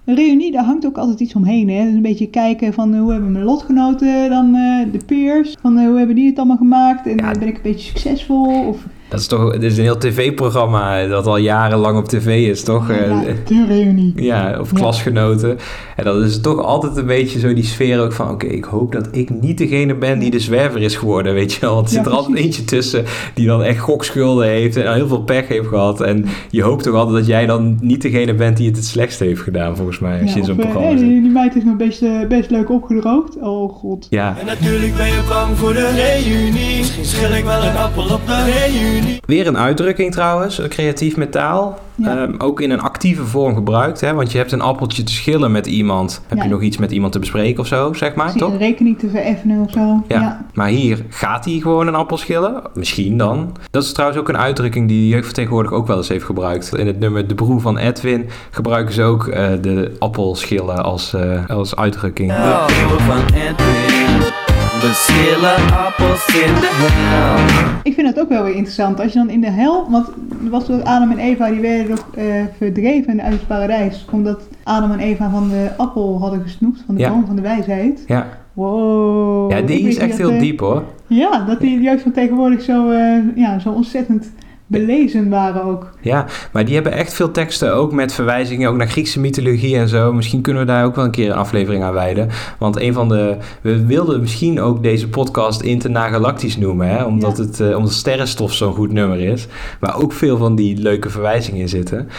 Een 0.06 0.16
reunie, 0.16 0.52
daar 0.52 0.64
hangt 0.64 0.86
ook 0.86 0.98
altijd 0.98 1.20
iets 1.20 1.36
omheen. 1.36 1.70
Hè? 1.70 1.84
Dus 1.86 1.94
een 1.94 2.02
beetje 2.02 2.30
kijken 2.30 2.74
van 2.74 2.94
eh, 2.94 3.00
hoe 3.00 3.12
hebben 3.12 3.32
mijn 3.32 3.46
lotgenoten 3.46 4.30
dan 4.30 4.56
eh, 4.56 4.92
de 4.92 5.00
peers. 5.06 5.56
Van 5.62 5.78
eh, 5.78 5.88
hoe 5.88 5.98
hebben 5.98 6.16
die 6.16 6.28
het 6.28 6.38
allemaal 6.38 6.58
gemaakt. 6.58 7.08
En 7.08 7.16
Ja. 7.18 7.32
ben 7.32 7.48
ik 7.48 7.56
een 7.56 7.62
beetje 7.62 7.88
succesvol? 7.90 8.68
Of 8.68 8.86
Dat 9.10 9.20
is 9.20 9.28
toch, 9.28 9.52
het 9.54 9.64
is 9.64 9.78
een 9.78 9.84
heel 9.84 9.98
tv-programma 9.98 11.06
dat 11.08 11.28
al 11.28 11.38
jarenlang 11.38 11.98
op 11.98 12.08
tv 12.08 12.50
is, 12.50 12.64
toch? 12.64 12.88
ja, 12.88 12.94
Eh, 12.96 13.26
de. 13.46 14.12
Ja, 14.16 14.58
of 14.60 14.72
Ja. 14.72 14.78
klasgenoten. 14.78 15.58
En 15.96 16.04
dat 16.04 16.24
is 16.24 16.42
toch 16.42 16.60
altijd 16.64 16.98
een 16.98 17.06
beetje 17.06 17.40
zo 17.40 17.54
die 17.54 17.64
sfeer 17.64 18.02
ook 18.02 18.12
van... 18.14 18.30
oké, 18.30 18.46
ik 18.46 18.64
hoop 18.64 18.92
dat 18.92 19.08
ik 19.12 19.30
niet 19.42 19.58
degene 19.58 19.96
ben 19.96 20.20
die 20.20 20.32
de 20.32 20.40
zwerver 20.40 20.82
is 20.82 20.96
geworden, 20.96 21.34
weet 21.34 21.54
je 21.54 21.60
wel. 21.62 21.76
Want 21.76 21.88
er 21.88 21.94
Ja, 21.96 22.04
zit 22.04 22.12
er 22.12 22.18
altijd 22.18 22.38
eentje 22.38 22.64
tussen 22.64 23.04
die 23.34 23.48
dan 23.48 23.64
echt 23.64 23.80
gokschulden 23.80 24.48
heeft... 24.48 24.76
en 24.78 24.94
heel 24.94 25.08
veel 25.08 25.22
pech 25.24 25.48
heeft 25.48 25.68
gehad. 25.68 26.02
En 26.02 26.26
je 26.50 26.62
hoopt 26.64 26.84
toch 26.84 26.96
altijd 26.96 27.18
dat 27.18 27.28
jij 27.28 27.46
dan 27.46 27.78
niet 27.82 28.02
degene 28.02 28.34
bent 28.34 28.58
die 28.58 28.68
het 28.68 28.76
het 28.76 28.86
slechtste 28.86 29.24
heeft 29.24 29.42
gedaan, 29.42 29.76
volgens 29.76 30.00
mij. 30.00 30.22
Als 30.22 30.34
je 30.34 30.40
in 30.40 30.46
zo'n 30.46 30.56
eh, 30.58 30.62
programma 30.64 30.88
hey, 30.90 30.98
zit. 30.98 31.08
die, 31.08 31.22
die 31.22 31.32
meid 31.32 31.56
is 31.56 31.64
nog 31.64 31.76
best, 31.76 32.02
eh, 32.02 32.10
best 32.30 32.50
leuk 32.50 32.70
opgedroogd. 32.70 33.38
Oh 33.42 33.74
god. 33.74 34.08
Ja, 34.10 34.36
En 34.40 34.46
natuurlijk 34.46 34.96
ben 34.98 35.08
je 35.08 35.22
bang 35.30 35.58
voor 35.58 35.74
de 35.74 35.90
reunie. 35.96 36.78
Misschien 36.78 37.06
schil 37.06 37.34
ik 37.34 37.44
wel 37.44 37.64
een 37.64 37.76
appel 37.78 38.04
op 38.04 38.22
de 38.26 38.44
reunie. 38.44 38.95
Weer 39.26 39.48
een 39.48 39.58
uitdrukking 39.58 40.12
trouwens, 40.12 40.62
creatief 40.70 41.18
metaal. 41.18 41.80
Ja. 41.96 42.18
Ehm, 42.18 42.34
ook 42.38 42.62
in 42.62 42.72
een 42.72 42.82
actieve 42.82 43.24
vorm 43.26 43.54
gebruikt, 43.56 44.02
hè? 44.02 44.14
want 44.14 44.32
je 44.32 44.38
hebt 44.38 44.52
een 44.52 44.62
appeltje 44.62 45.04
te 45.04 45.12
schillen 45.12 45.52
met 45.52 45.68
iemand. 45.68 46.22
Heb 46.28 46.38
Ja. 46.38 46.44
je 46.44 46.50
nog 46.50 46.62
iets 46.62 46.78
met 46.78 46.92
iemand 46.92 47.12
te 47.14 47.20
bespreken 47.20 47.60
of 47.60 47.68
zo, 47.68 47.94
zeg 47.94 48.16
maar, 48.16 48.30
Zie 48.30 48.40
toch? 48.40 48.52
een 48.52 48.58
rekening 48.58 49.00
te 49.00 49.10
vereffenen 49.10 49.60
of 49.66 49.72
zo. 49.72 50.04
Ja. 50.08 50.20
Ja. 50.22 50.46
maar 50.54 50.68
hier 50.68 51.06
gaat 51.10 51.46
hij 51.46 51.60
gewoon 51.62 51.88
een 51.88 51.96
appel 51.96 52.18
schillen. 52.18 52.62
Misschien 52.74 53.18
dan. 53.18 53.56
Dat 53.72 53.84
is 53.84 53.92
trouwens 53.94 54.20
ook 54.20 54.30
een 54.30 54.38
uitdrukking 54.38 54.88
die 54.88 55.00
de 55.02 55.08
jeugd 55.16 55.34
tegenwoordig 55.34 55.72
ook 55.72 55.88
wel 55.88 55.98
eens 55.98 56.08
heeft 56.10 56.26
gebruikt. 56.26 56.76
In 56.76 56.88
het 56.88 57.00
nummer 57.00 57.28
De 57.28 57.36
Broer 57.36 57.62
van 57.62 57.78
Edwin 57.78 58.26
gebruiken 58.52 58.94
ze 58.94 59.04
ook 59.04 59.28
eh, 59.28 59.48
de 59.62 59.96
appel 60.00 60.36
schillen 60.36 60.84
als, 60.84 61.14
eh, 61.14 61.50
als 61.50 61.76
uitdrukking. 61.76 62.30
De 62.32 62.64
broer 62.68 63.02
van 63.02 63.26
Edwin. 63.26 64.05
We 64.86 64.92
schillen 64.94 65.78
appels 65.86 66.26
in 66.28 66.54
de 66.54 66.70
hel. 66.72 67.80
Ik 67.84 67.94
vind 67.94 68.08
het 68.08 68.20
ook 68.20 68.30
wel 68.30 68.44
weer 68.44 68.54
interessant. 68.56 69.00
Als 69.00 69.14
je 69.14 69.20
dan 69.20 69.30
in 69.30 69.42
de 69.42 69.50
hel, 69.52 69.88
want 69.90 70.08
er 70.44 70.50
was 70.50 70.70
Adam 70.70 71.12
en 71.12 71.18
Eva 71.18 71.50
die 71.50 71.60
werden 71.60 71.96
toch 71.96 72.06
eh, 72.16 72.26
verdreven 72.58 73.22
uit 73.22 73.32
het 73.34 73.48
paradijs. 73.48 74.06
Omdat 74.12 74.42
Adam 74.64 74.92
en 74.92 75.00
Eva 75.00 75.30
van 75.30 75.50
de 75.50 75.70
appel 75.78 76.18
hadden 76.20 76.42
gesnoept, 76.42 76.84
van 76.86 76.96
de 76.96 77.02
Ja. 77.02 77.10
boom 77.10 77.26
van 77.26 77.36
de 77.36 77.42
wijsheid. 77.42 78.04
Ja, 78.08 78.28
Wow. 78.54 79.52
ja 79.52 79.62
die 79.62 79.88
is 79.88 79.98
echt 79.98 80.18
dat, 80.18 80.30
heel 80.30 80.40
diep 80.40 80.60
hoor. 80.60 80.84
Ja, 81.08 81.46
dat 81.46 81.60
die 81.60 81.80
juist 81.80 82.04
van 82.04 82.12
tegenwoordig 82.12 82.62
zo, 82.62 82.90
eh, 82.90 83.18
ja, 83.36 83.60
zo 83.60 83.70
ontzettend 83.72 84.32
belezen 84.68 85.30
waren 85.30 85.64
ook. 85.64 85.90
Ja, 86.02 86.26
maar 86.52 86.66
die 86.66 86.74
hebben 86.74 86.94
echt 86.94 87.14
veel 87.14 87.32
teksten 87.32 87.74
ook 87.76 87.92
met 87.92 88.14
verwijzingen 88.14 88.70
ook 88.70 88.76
naar 88.78 88.88
Griekse 88.88 89.20
mythologie 89.20 89.78
en 89.78 89.88
zo. 89.88 90.14
Misschien 90.14 90.42
kunnen 90.42 90.62
we 90.66 90.68
daar 90.68 90.86
ook 90.86 90.96
wel 90.96 91.06
een 91.06 91.12
keer 91.12 91.30
een 91.30 91.36
aflevering 91.38 91.84
aan 91.84 91.94
wijden. 91.94 92.30
Want 92.60 92.80
een 92.80 92.94
van 92.94 93.10
de. 93.10 93.38
We 93.62 93.86
wilden 93.86 94.20
misschien 94.20 94.62
ook 94.62 94.84
deze 94.84 95.10
podcast 95.10 95.62
Internagalactisch 95.62 96.58
noemen, 96.58 96.88
hè? 96.90 97.04
Omdat, 97.04 97.38
Ja. 97.38 97.44
het, 97.44 97.60
eh, 97.60 97.76
omdat 97.78 97.92
Sterrenstof 97.92 98.54
zo'n 98.54 98.74
goed 98.74 98.92
nummer 98.92 99.20
is. 99.20 99.48
Waar 99.80 100.02
ook 100.02 100.14
veel 100.14 100.38
van 100.38 100.56
die 100.56 100.78
leuke 100.78 101.10
verwijzingen 101.10 101.62
in 101.62 101.70
zitten. 101.70 102.10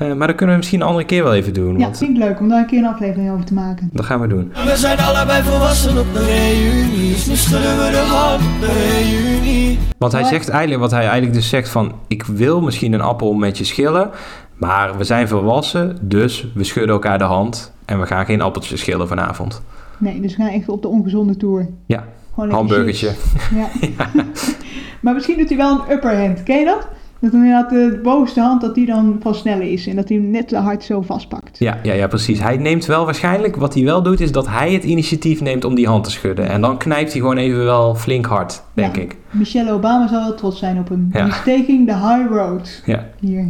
Eh, 0.00 0.12
maar 0.12 0.26
dat 0.26 0.36
kunnen 0.36 0.54
we 0.54 0.60
misschien 0.60 0.80
een 0.80 0.86
andere 0.86 1.06
keer 1.06 1.22
wel 1.22 1.34
even 1.34 1.54
doen. 1.54 1.78
Ja, 1.78 1.84
Want 1.84 1.98
vind 1.98 2.10
ik 2.10 2.16
leuk 2.16 2.40
om 2.40 2.48
daar 2.48 2.58
een 2.58 2.66
keer 2.66 2.78
een 2.78 2.86
aflevering 2.86 3.30
over 3.32 3.44
te 3.44 3.54
maken. 3.54 3.90
dat 3.92 4.04
gaan 4.04 4.20
we 4.20 4.26
doen. 4.26 4.52
We 4.64 4.76
zijn 4.76 4.98
allebei 4.98 5.42
volwassen 5.42 5.98
op 5.98 6.12
de 6.12 6.24
reunie. 6.24 7.12
Dus 7.12 7.26
nu 7.26 7.36
schudden 7.36 7.76
we 7.76 7.90
de 7.90 8.04
hand 8.08 8.42
op 8.42 8.60
de 8.60 8.88
reunie. 9.00 9.78
Want 9.98 10.12
hij 10.12 10.24
zegt 10.24 10.48
eigenlijk, 10.48 10.80
wat 10.80 10.90
hij 10.90 11.02
eigenlijk 11.02 11.34
dus 11.34 11.48
zegt 11.48 11.68
van... 11.68 11.92
Ik 12.08 12.24
wil 12.24 12.60
misschien 12.60 12.92
een 12.92 13.00
appel 13.00 13.32
met 13.34 13.58
je 13.58 13.64
schillen... 13.64 14.10
Maar 14.56 14.96
we 14.96 15.04
zijn 15.04 15.28
volwassen, 15.28 15.98
dus 16.00 16.46
we 16.54 16.64
schudden 16.64 16.94
elkaar 16.94 17.18
de 17.18 17.24
hand... 17.24 17.72
En 17.84 18.00
we 18.00 18.06
gaan 18.06 18.24
geen 18.24 18.40
appeltje 18.40 18.76
schillen 18.76 19.08
vanavond. 19.08 19.62
Nee, 19.98 20.20
dus 20.20 20.36
we 20.36 20.42
gaan 20.42 20.52
even 20.52 20.72
op 20.72 20.82
de 20.82 20.88
ongezonde 20.88 21.36
tour. 21.36 21.68
Ja, 21.86 22.04
hamburgertje. 22.34 23.10
Ja. 23.54 23.68
maar 25.02 25.14
misschien 25.14 25.38
doet 25.38 25.48
hij 25.48 25.58
wel 25.58 25.72
een 25.72 25.92
upper 25.92 26.18
hand. 26.20 26.42
Ken 26.42 26.58
je 26.58 26.64
dat? 26.64 26.88
Dat 27.20 27.32
inderdaad 27.32 27.70
de 27.70 28.00
bovenste 28.02 28.40
hand, 28.40 28.60
dat 28.60 28.74
die 28.74 28.86
dan 28.86 29.16
van 29.22 29.34
sneller 29.34 29.72
is. 29.72 29.86
En 29.86 29.96
dat 29.96 30.08
hij 30.08 30.16
hem 30.18 30.30
net 30.30 30.48
te 30.48 30.56
hard 30.56 30.84
zo 30.84 31.00
vastpakt. 31.02 31.58
Ja, 31.58 31.78
ja, 31.82 31.92
ja, 31.92 32.06
precies. 32.06 32.40
Hij 32.40 32.56
neemt 32.56 32.86
wel 32.86 33.04
waarschijnlijk, 33.04 33.56
wat 33.56 33.74
hij 33.74 33.84
wel 33.84 34.02
doet, 34.02 34.20
is 34.20 34.32
dat 34.32 34.48
hij 34.48 34.72
het 34.72 34.84
initiatief 34.84 35.40
neemt 35.40 35.64
om 35.64 35.74
die 35.74 35.86
hand 35.86 36.04
te 36.04 36.10
schudden. 36.10 36.48
En 36.48 36.60
dan 36.60 36.76
knijpt 36.78 37.12
hij 37.12 37.20
gewoon 37.20 37.36
even 37.36 37.64
wel 37.64 37.94
flink 37.94 38.26
hard, 38.26 38.62
denk 38.74 38.96
Ja. 38.96 39.02
ik. 39.02 39.16
Michelle 39.30 39.72
Obama 39.72 40.08
zal 40.08 40.20
wel 40.22 40.34
trots 40.34 40.58
zijn 40.58 40.78
op 40.78 40.88
hem. 40.88 41.08
Ja. 41.12 41.24
He's 41.24 41.36
taking 41.44 41.88
the 41.88 41.94
high 41.94 42.26
road. 42.32 42.82
Ja. 42.86 43.06
Hier. 43.20 43.48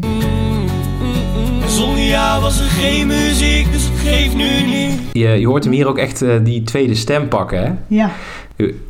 Zonder 1.67 2.05
jou 2.05 2.41
was 2.43 2.61
er 2.61 2.67
geen 2.71 3.07
muziek, 3.07 3.73
dus 3.73 3.85
het 3.89 3.99
geeft 3.99 4.35
nu 4.37 4.63
niet. 4.67 5.01
Je, 5.13 5.29
je 5.29 5.47
hoort 5.47 5.65
hem 5.65 5.73
hier 5.73 5.87
ook 5.89 5.99
echt 5.99 6.23
eh, 6.23 6.35
die 6.43 6.63
tweede 6.63 6.95
stem 6.95 7.29
pakken, 7.29 7.63
hè? 7.65 7.73
Ja. 7.87 8.11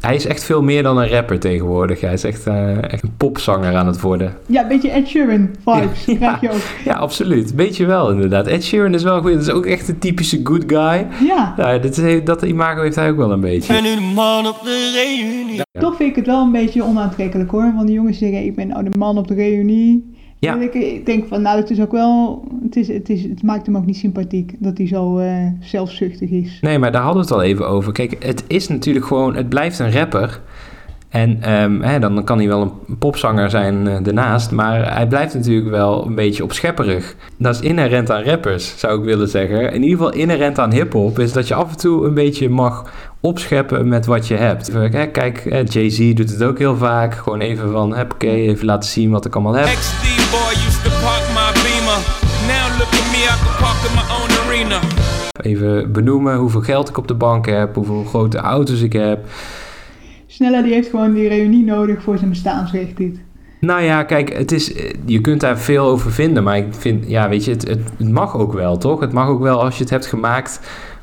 Hij 0.01 0.15
is 0.15 0.27
echt 0.27 0.45
veel 0.45 0.63
meer 0.63 0.83
dan 0.83 0.99
een 0.99 1.09
rapper 1.09 1.39
tegenwoordig. 1.39 2.01
Hij 2.01 2.13
is 2.13 2.25
echt, 2.25 2.47
eh, 2.47 2.93
echt 2.93 3.03
een 3.03 3.13
popzanger 3.17 3.75
aan 3.77 3.87
het 3.87 4.01
worden. 4.01 4.33
ja, 4.47 4.63
een 4.63 4.69
beetje 4.69 4.91
Ed 4.91 5.07
Sheeran 5.09 5.51
vibes 5.67 6.05
Ja. 6.05 6.15
krijg 6.17 6.41
je 6.41 6.51
ook. 6.51 6.61
Ja, 6.85 6.93
absoluut. 6.95 7.55
Weet 7.55 7.77
je 7.77 7.87
wel, 7.87 8.11
inderdaad. 8.11 8.47
Ed 8.47 8.65
Sheeran 8.65 8.95
is 8.95 9.03
wel 9.03 9.21
goed. 9.21 9.33
Dat 9.33 9.43
is 9.43 9.51
ook 9.51 9.67
echt 9.67 9.89
een 9.89 9.99
typische 9.99 10.41
good 10.45 10.65
guy. 10.67 11.07
Ja, 11.27 11.55
Ja, 11.57 11.79
dit 11.79 11.99
is, 11.99 12.25
dat 12.25 12.43
imago 12.43 12.83
heeft 12.83 12.97
hij 12.97 13.11
ook 13.11 13.17
wel 13.17 13.33
een 13.33 13.41
beetje. 13.41 13.73
ben 13.73 13.83
nu 13.83 13.95
de 13.95 14.13
man 14.15 14.47
op 14.47 14.61
de 14.65 14.91
reunie. 14.95 15.57
Ja. 15.57 15.81
toch 15.81 15.97
vind 15.97 16.11
ik 16.11 16.17
het 16.17 16.27
wel 16.27 16.43
een 16.43 16.53
beetje 16.53 16.85
onaantrekkelijk 16.85 17.51
hoor. 17.51 17.73
Want 17.75 17.87
die 17.87 17.97
jongens 17.97 18.19
zeggen, 18.19 18.45
ik 18.45 18.55
ben 18.55 18.69
nou 18.69 18.85
de 18.91 18.99
man 18.99 19.19
op 19.19 19.29
de 19.29 19.35
reunie. 19.35 20.19
Ja. 20.40 20.61
Ik, 20.61 20.74
ik 20.74 21.07
denk 21.07 21.29
van, 21.29 21.42
nou 21.42 21.61
het 21.61 21.70
is 21.70 21.81
ook 21.81 21.92
wel, 21.92 22.44
het, 22.62 22.76
is, 22.76 22.88
het, 22.88 23.09
is, 23.09 23.22
het 23.22 23.42
maakt 23.42 23.66
hem 23.66 23.76
ook 23.76 23.87
niet 23.87 23.96
sympathiek 23.96 24.55
dat 24.59 24.79
hij 24.79 24.87
zo 24.87 25.18
eh, 25.18 25.46
zelfzuchtig 25.61 26.31
is. 26.31 26.59
Nee, 26.61 26.79
maar 26.79 26.92
daar 26.92 27.03
hadden 27.03 27.22
we 27.22 27.29
het 27.29 27.38
al 27.38 27.42
even 27.42 27.68
over. 27.68 27.92
Kijk, 27.92 28.24
het 28.24 28.44
is 28.46 28.68
natuurlijk 28.68 29.07
gewoon, 29.07 29.37
het 29.37 29.48
blijft 29.48 29.79
een 29.79 29.92
rapper. 29.92 30.40
En 31.09 31.42
ehm, 31.42 31.81
hè, 31.81 31.98
dan 31.98 32.24
kan 32.24 32.38
hij 32.38 32.48
wel 32.48 32.61
een 32.88 32.98
popzanger 32.98 33.50
zijn 33.50 33.87
eh, 33.87 33.96
daarnaast, 34.03 34.50
maar 34.50 34.94
hij 34.94 35.07
blijft 35.07 35.35
natuurlijk 35.35 35.70
wel 35.70 36.07
een 36.07 36.14
beetje 36.14 36.44
opschepperig. 36.44 37.16
Dat 37.37 37.55
is 37.55 37.61
inherent 37.61 38.11
aan 38.11 38.22
rappers, 38.22 38.79
zou 38.79 38.98
ik 38.98 39.05
willen 39.05 39.29
zeggen. 39.29 39.72
In 39.72 39.83
ieder 39.83 39.98
geval 39.98 40.12
inherent 40.12 40.59
aan 40.59 40.72
hip-hop 40.72 41.18
is 41.18 41.33
dat 41.33 41.48
je 41.48 41.55
af 41.55 41.70
en 41.70 41.76
toe 41.76 42.07
een 42.07 42.14
beetje 42.14 42.48
mag 42.48 42.92
opscheppen 43.20 43.88
met 43.88 44.07
wat 44.07 44.29
je 44.29 44.35
hebt. 44.35 44.72
Hè, 44.72 45.07
Kijk, 45.07 45.64
Jay-Z 45.72 46.14
doet 46.14 46.31
het 46.31 46.42
ook 46.42 46.59
heel 46.59 46.76
vaak. 46.76 47.14
Gewoon 47.14 47.40
even 47.40 47.70
van, 47.70 48.00
oké, 48.00 48.26
even 48.26 48.66
laten 48.66 48.90
zien 48.90 49.11
wat 49.11 49.24
ik 49.24 49.35
allemaal 49.35 49.55
heb. 49.55 49.68
Ex-D-boy 50.31 50.66
used 50.66 50.83
to 50.85 50.90
park 50.90 51.25
my 51.35 51.51
beamer. 51.62 51.99
Now 52.47 52.79
look 52.79 52.93
at 52.93 53.07
me, 53.12 53.21
I 53.25 53.37
can 53.43 53.55
park 53.59 53.79
in 53.87 53.95
my 53.95 54.07
own 54.19 54.31
arena. 54.47 54.81
Even 55.43 55.93
benoemen 55.93 56.37
hoeveel 56.37 56.61
geld 56.61 56.88
ik 56.88 56.97
op 56.97 57.09
de 57.09 57.14
bank 57.14 57.47
heb, 57.47 57.75
hoeveel 57.75 58.05
grote 58.05 58.38
auto's 58.38 58.81
ik 58.81 58.93
heb. 58.93 59.27
Snella 60.27 60.62
die 60.62 60.73
heeft 60.73 60.88
gewoon 60.88 61.12
die 61.12 61.29
reunie 61.29 61.64
nodig 61.64 62.03
voor 62.03 62.19
zijn 62.19 62.31
bestaansrecht 62.31 62.97
dit. 62.97 63.21
Nou 63.61 63.83
ja, 63.83 64.03
kijk, 64.03 64.37
het 64.37 64.53
is, 64.53 64.73
je 65.05 65.21
kunt 65.21 65.40
daar 65.40 65.59
veel 65.59 65.85
over 65.85 66.12
vinden, 66.12 66.43
maar 66.43 66.57
ik 66.57 66.66
vind, 66.71 67.09
ja, 67.09 67.29
weet 67.29 67.45
je, 67.45 67.51
het, 67.51 67.69
het, 67.69 67.81
het 67.97 68.11
mag 68.11 68.37
ook 68.37 68.53
wel, 68.53 68.77
toch? 68.79 69.01
Het 69.01 69.12
mag 69.12 69.29
ook 69.29 69.40
wel 69.40 69.62
als 69.62 69.77
je 69.77 69.83
het 69.83 69.90
hebt 69.90 70.07
gemaakt, 70.07 70.61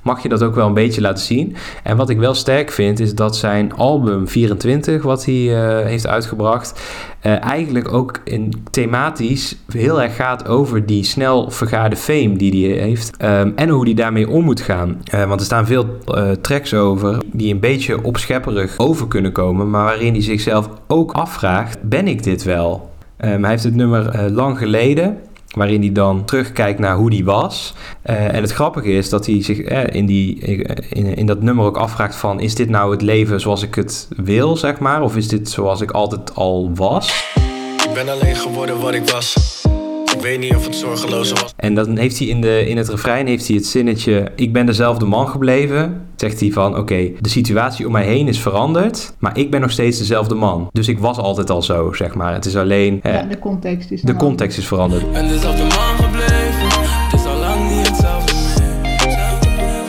mag 0.08 0.24
je 0.24 0.30
dat 0.30 0.44
ook 0.44 0.56
wel 0.56 0.68
een 0.68 0.74
beetje 0.74 1.02
laten 1.02 1.24
zien. 1.24 1.56
En 1.84 1.98
wat 1.98 2.10
ik 2.10 2.18
wel 2.18 2.34
sterk 2.34 2.72
vind, 2.72 3.00
is 3.00 3.16
dat 3.16 3.36
zijn 3.36 3.74
album 3.74 4.28
24, 4.28 5.04
wat 5.04 5.26
hij 5.26 5.56
eh, 5.56 5.86
heeft 5.86 6.08
uitgebracht, 6.08 6.82
eh, 7.20 7.44
eigenlijk 7.44 7.94
ook 7.94 8.22
in 8.24 8.54
thematisch 8.72 9.56
heel 9.72 10.02
erg 10.02 10.16
gaat 10.16 10.48
over 10.48 10.86
die 10.86 11.04
snel 11.04 11.52
vergaarde 11.52 11.96
fame 11.96 12.38
die 12.38 12.68
hij 12.68 12.84
heeft. 12.84 13.18
ehm, 13.18 13.52
en 13.56 13.70
hoe 13.70 13.86
hij 13.86 13.94
daarmee 13.94 14.30
om 14.30 14.44
moet 14.44 14.62
gaan. 14.62 15.02
Eh, 15.04 15.28
want 15.28 15.40
er 15.40 15.46
staan 15.46 15.66
veel 15.66 15.86
tracks 16.42 16.74
over 16.74 17.18
die 17.32 17.54
een 17.54 17.60
beetje 17.60 18.04
opschepperig 18.04 18.78
over 18.78 19.08
kunnen 19.08 19.32
komen, 19.32 19.70
maar 19.70 19.84
waarin 19.84 20.14
hij 20.14 20.22
zichzelf 20.22 20.70
ook 20.88 21.12
afvraagt: 21.12 21.82
ben 21.82 22.08
ik 22.08 22.24
dit 22.24 22.44
wel? 22.44 22.90
Ehm, 23.18 23.42
hij 23.42 23.52
heeft 23.52 23.64
het 23.64 23.76
nummer 23.76 24.32
lang 24.32 24.58
geleden. 24.58 25.18
Waarin 25.58 25.82
hij 25.82 25.92
dan 25.92 26.26
terugkijkt 26.26 26.80
naar 26.80 26.96
hoe 26.96 27.10
die 27.10 27.26
was. 27.26 27.74
Eh, 28.02 28.34
en 28.34 28.42
het 28.42 28.52
grappige 28.52 28.92
is 28.92 29.10
dat 29.10 29.26
hij 29.26 29.44
zich 29.44 29.60
eh, 29.60 29.96
in, 29.96 30.06
die, 30.06 30.40
in, 30.90 31.16
in 31.16 31.26
dat 31.26 31.42
nummer 31.42 31.66
ook 31.66 31.78
afvraagt 31.78 32.16
van... 32.16 32.40
is 32.40 32.56
dit 32.56 32.70
nou 32.70 32.92
het 32.92 33.02
leven 33.02 33.42
zoals 33.42 33.64
ik 33.64 33.76
het 33.76 34.08
wil, 34.16 34.58
zeg 34.58 34.80
maar? 34.80 35.02
Of 35.02 35.16
is 35.16 35.28
dit 35.28 35.50
zoals 35.50 35.82
ik 35.82 35.92
altijd 35.92 36.36
al 36.36 36.72
was? 36.76 37.34
Ik 37.88 37.94
ben 37.94 38.10
alleen 38.10 38.36
geworden 38.36 38.80
wat 38.80 38.94
ik 38.94 39.10
was. 39.10 39.36
Ik 40.18 40.24
weet 40.24 40.40
niet 40.40 40.56
of 40.56 40.66
het 40.66 40.76
zorgeloze 40.76 41.34
was. 41.34 41.54
En 41.56 41.76
dan 41.76 41.98
heeft 41.98 42.18
hij 42.20 42.28
in, 42.28 42.42
de, 42.42 42.66
in 42.68 42.78
het 42.78 42.90
refrein 42.90 43.28
heeft 43.28 43.48
hij 43.48 43.56
het 43.56 43.66
zinnetje... 43.66 44.32
ik 44.36 44.54
ben 44.54 44.66
dezelfde 44.66 45.06
man 45.06 45.28
gebleven. 45.28 46.02
Zegt 46.16 46.40
hij 46.40 46.52
van, 46.52 46.78
oké, 46.78 47.10
de 47.20 47.30
situatie 47.30 47.86
om 47.86 47.92
mij 47.92 48.06
heen 48.06 48.28
is 48.28 48.40
veranderd... 48.40 49.14
maar 49.20 49.38
ik 49.38 49.52
ben 49.52 49.62
nog 49.62 49.72
steeds 49.72 49.98
dezelfde 49.98 50.36
man. 50.36 50.70
Dus 50.72 50.88
ik 50.88 51.00
was 51.00 51.18
altijd 51.18 51.50
al 51.50 51.62
zo, 51.62 51.94
zeg 51.94 52.14
maar. 52.16 52.34
Het 52.34 52.46
is 52.46 52.56
alleen... 52.56 53.00
eh, 53.04 53.14
Ja, 53.14 53.22
de 53.24 53.40
context 53.40 53.92
is 53.92 54.02
de 54.02 54.16
context 54.16 54.58
is 54.58 54.68
veranderd. 54.68 55.04
En 55.14 55.28
dezelfde 55.28 55.64
man 55.64 55.87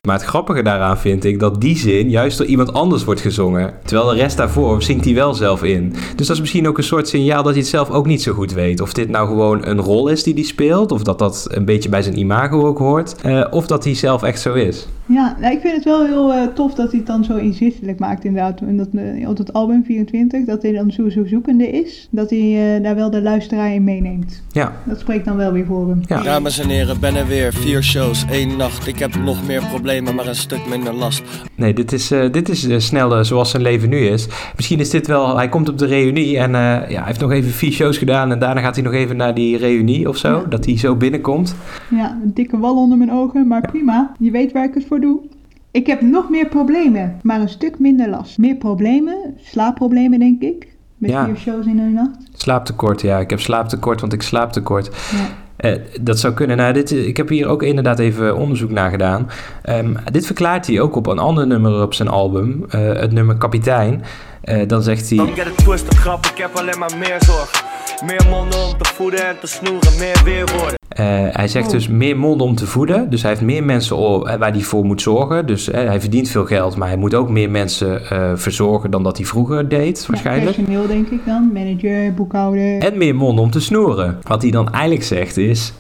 Maar 0.08 0.18
het 0.18 0.26
grappige 0.26 0.62
daaraan 0.62 0.98
vind 0.98 1.24
ik 1.24 1.40
dat 1.40 1.60
die 1.60 1.76
zin 1.76 2.10
juist 2.10 2.38
door 2.38 2.46
iemand 2.46 2.72
anders 2.72 3.04
wordt 3.04 3.20
gezongen. 3.20 3.74
Terwijl 3.84 4.08
de 4.08 4.14
rest 4.14 4.36
daarvoor 4.36 4.82
zingt 4.82 5.04
hij 5.04 5.14
wel 5.14 5.34
zelf 5.34 5.62
in. 5.62 5.94
Dus 6.16 6.26
dat 6.26 6.36
is 6.36 6.40
misschien 6.40 6.68
ook 6.68 6.78
een 6.78 6.84
soort 6.84 7.08
signaal 7.08 7.42
dat 7.42 7.52
hij 7.52 7.60
het 7.60 7.70
zelf 7.70 7.90
ook 7.90 8.06
niet 8.06 8.22
zo 8.22 8.32
goed 8.32 8.52
weet. 8.52 8.80
Of 8.80 8.92
dit 8.92 9.08
nou 9.08 9.28
gewoon 9.28 9.66
een 9.66 9.80
rol 9.80 10.08
is 10.08 10.22
die 10.22 10.34
hij 10.34 10.42
speelt. 10.42 10.92
Of 10.92 11.02
dat 11.02 11.18
dat 11.18 11.46
een 11.50 11.64
beetje 11.64 11.88
bij 11.88 12.02
zijn 12.02 12.18
imago 12.18 12.66
ook 12.66 12.78
hoort. 12.78 13.14
eh, 13.22 13.44
of 13.50 13.66
dat 13.66 13.84
hij 13.84 13.94
zelf 13.94 14.22
echt 14.22 14.40
zo 14.40 14.54
is. 14.54 14.86
Ja, 15.08 15.36
nou, 15.40 15.54
ik 15.54 15.60
vind 15.60 15.74
het 15.74 15.84
wel 15.84 16.04
heel 16.04 16.32
eh, 16.32 16.46
tof 16.46 16.74
dat 16.74 16.90
hij 16.90 16.98
het 16.98 17.06
dan 17.06 17.24
zo 17.24 17.36
inzichtelijk 17.36 17.98
maakt 17.98 18.24
inderdaad. 18.24 18.60
En 18.60 18.76
dat, 18.76 18.88
eh, 18.92 19.28
op 19.28 19.36
dat 19.36 19.52
album 19.52 19.84
24, 19.84 20.44
dat 20.44 20.62
hij 20.62 20.72
dan 20.72 20.90
zo, 20.90 21.08
zo 21.08 21.26
zoekende 21.26 21.70
is. 21.70 22.08
Dat 22.10 22.30
hij 22.30 22.76
eh, 22.76 22.82
daar 22.82 22.94
wel 22.94 23.10
de 23.10 23.22
luisteraar 23.22 23.72
in 23.74 23.84
meeneemt. 23.84 24.42
Ja, 24.52 24.72
Dat 24.84 25.00
spreekt 25.00 25.24
dan 25.24 25.36
wel 25.36 25.52
weer 25.52 25.66
voor 25.66 25.88
hem. 25.88 26.00
Ja. 26.06 26.22
Dames 26.22 26.58
en 26.58 26.68
heren, 26.68 27.00
ben 27.00 27.14
er 27.16 27.26
weer. 27.26 27.52
Vier 27.52 27.82
shows, 27.82 28.24
één 28.30 28.56
nacht. 28.56 28.86
Ik 28.86 28.98
heb 28.98 29.14
nog 29.24 29.46
meer 29.46 29.62
problemen, 29.70 30.14
maar 30.14 30.26
een 30.26 30.34
stuk 30.34 30.66
minder 30.68 30.94
last. 30.94 31.22
nee, 31.54 31.74
dit 31.74 31.92
is, 31.92 32.10
eh, 32.10 32.32
dit 32.32 32.48
is 32.48 32.86
snel 32.86 33.24
zoals 33.24 33.50
zijn 33.50 33.62
leven 33.62 33.88
nu 33.88 34.06
is. 34.06 34.28
Misschien 34.56 34.80
is 34.80 34.90
dit 34.90 35.06
wel... 35.06 35.36
Hij 35.36 35.48
komt 35.48 35.68
op 35.68 35.78
de 35.78 35.86
reunie 35.86 36.38
en 36.38 36.54
eh, 36.54 36.90
ja, 36.90 36.96
hij 36.96 37.02
heeft 37.04 37.20
nog 37.20 37.32
even 37.32 37.50
vier 37.50 37.72
shows 37.72 37.98
gedaan. 37.98 38.32
En 38.32 38.38
daarna 38.38 38.60
gaat 38.60 38.74
hij 38.74 38.84
nog 38.84 38.92
even 38.92 39.16
naar 39.16 39.34
die 39.34 39.56
reunie 39.56 40.08
of 40.08 40.16
zo. 40.16 40.28
Ja. 40.28 40.44
Dat 40.48 40.64
hij 40.64 40.78
zo 40.78 40.96
binnenkomt. 40.96 41.54
Ja, 41.90 42.18
een 42.22 42.34
dikke 42.34 42.58
wal 42.58 42.76
onder 42.76 42.98
mijn 42.98 43.12
ogen, 43.12 43.46
maar 43.46 43.60
prima. 43.60 44.12
Je 44.18 44.30
weet 44.30 44.52
waar 44.52 44.64
ik 44.64 44.74
het 44.74 44.84
voor 44.86 44.97
doe. 45.00 45.20
Ik 45.70 45.86
heb 45.86 46.00
nog 46.00 46.28
meer 46.30 46.46
problemen, 46.46 47.20
maar 47.22 47.40
een 47.40 47.48
stuk 47.48 47.78
minder 47.78 48.08
last. 48.08 48.38
Meer 48.38 48.56
problemen, 48.56 49.36
slaapproblemen 49.42 50.18
denk 50.18 50.42
ik. 50.42 50.76
Met 50.96 51.10
Ja. 51.10 51.24
vier 51.24 51.36
shows 51.36 51.66
in 51.66 51.78
een 51.78 51.92
nacht. 51.92 52.16
Slaaptekort, 52.32 53.00
ja. 53.00 53.18
Ik 53.18 53.30
heb 53.30 53.40
slaaptekort, 53.40 54.00
want 54.00 54.12
ik 54.12 54.22
slaap 54.22 54.52
tekort. 54.52 54.90
Ja. 55.12 55.28
Eh, 55.56 55.72
dat 56.00 56.18
zou 56.18 56.34
kunnen. 56.34 56.56
Nou, 56.56 56.72
dit, 56.72 56.90
ik 56.90 57.16
heb 57.16 57.28
hier 57.28 57.46
ook 57.46 57.62
inderdaad 57.62 57.98
even 57.98 58.36
onderzoek 58.36 58.70
naar 58.70 58.90
gedaan. 58.90 59.28
Ehm, 59.62 59.94
dit 60.12 60.26
verklaart 60.26 60.66
hij 60.66 60.80
ook 60.80 60.96
op 60.96 61.06
een 61.06 61.18
ander 61.18 61.46
nummer 61.46 61.82
op 61.82 61.94
zijn 61.94 62.08
album, 62.08 62.64
eh, 62.68 62.80
het 62.80 63.12
nummer 63.12 63.36
Kapitein. 63.36 64.02
Eh, 64.40 64.68
dan 64.68 64.82
zegt 64.82 65.10
hij... 65.10 65.18
It 65.18 65.56
twisted, 65.56 65.94
grap, 65.94 66.26
ik 66.26 66.38
heb 66.38 66.54
alleen 66.56 66.78
maar 66.78 66.96
meer 66.98 67.16
zorg. 67.18 67.64
Meer 68.06 68.26
monden 68.30 68.58
om 68.66 68.78
te 68.78 68.90
voeden 68.94 69.26
en 69.28 69.38
te 69.40 69.46
snoeren, 69.46 69.98
meer 69.98 70.20
weerwoorden. 70.24 70.77
Eh, 70.98 71.06
hij 71.30 71.48
zegt 71.48 71.66
Oh. 71.66 71.72
dus 71.72 71.88
meer 71.88 72.16
monden 72.16 72.46
om 72.46 72.54
te 72.54 72.66
voeden. 72.66 73.10
Dus 73.10 73.22
hij 73.22 73.30
heeft 73.30 73.42
meer 73.42 73.64
mensen 73.64 73.96
eh, 73.96 74.34
waar 74.38 74.52
hij 74.52 74.60
voor 74.60 74.84
moet 74.84 75.02
zorgen. 75.02 75.46
Dus 75.46 75.70
eh, 75.70 75.86
hij 75.86 76.00
verdient 76.00 76.28
veel 76.28 76.44
geld, 76.44 76.76
maar 76.76 76.88
hij 76.88 76.96
moet 76.96 77.14
ook 77.14 77.30
meer 77.30 77.50
mensen 77.50 78.00
verzorgen 78.38 78.90
dan 78.90 79.02
dat 79.02 79.16
hij 79.16 79.26
vroeger 79.26 79.68
deed, 79.68 80.06
waarschijnlijk. 80.06 80.56
Ja, 80.56 80.62
personeel 80.62 80.86
denk 80.86 81.08
ik 81.08 81.20
dan, 81.26 81.50
manager, 81.52 82.14
boekhouder. 82.14 82.78
En 82.78 82.98
meer 82.98 83.14
monden 83.14 83.44
om 83.44 83.50
te 83.50 83.60
snoeren. 83.60 84.18
Wat 84.22 84.42
hij 84.42 84.50
dan 84.50 84.72
eigenlijk 84.72 85.04
zegt 85.04 85.36
is: 85.36 85.72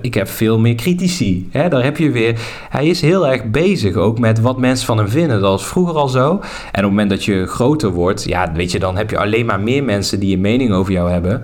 Ik 0.00 0.14
heb 0.14 0.28
veel 0.28 0.58
meer 0.58 0.74
critici. 0.74 1.48
Hè, 1.50 1.68
daar 1.68 1.82
heb 1.82 1.96
je 1.96 2.10
weer. 2.10 2.40
Hij 2.70 2.86
is 2.86 3.00
heel 3.00 3.28
erg 3.28 3.50
bezig 3.50 3.94
ook 3.94 4.18
met 4.18 4.40
wat 4.40 4.58
mensen 4.58 4.86
van 4.86 4.98
hem 4.98 5.08
vinden. 5.08 5.40
Dat 5.40 5.50
was 5.50 5.66
vroeger 5.66 5.94
al 5.94 6.08
zo. 6.08 6.30
En 6.30 6.34
op 6.34 6.40
het 6.72 6.82
moment 6.82 7.10
dat 7.10 7.24
je 7.24 7.46
groter 7.46 7.90
wordt, 7.90 8.24
ja, 8.24 8.52
weet 8.54 8.72
je, 8.72 8.78
dan 8.78 8.96
heb 8.96 9.10
je 9.10 9.18
alleen 9.18 9.46
maar 9.46 9.60
meer 9.60 9.84
mensen 9.84 10.20
die 10.20 10.34
een 10.34 10.40
mening 10.40 10.72
over 10.72 10.92
jou 10.92 11.10
hebben. 11.10 11.42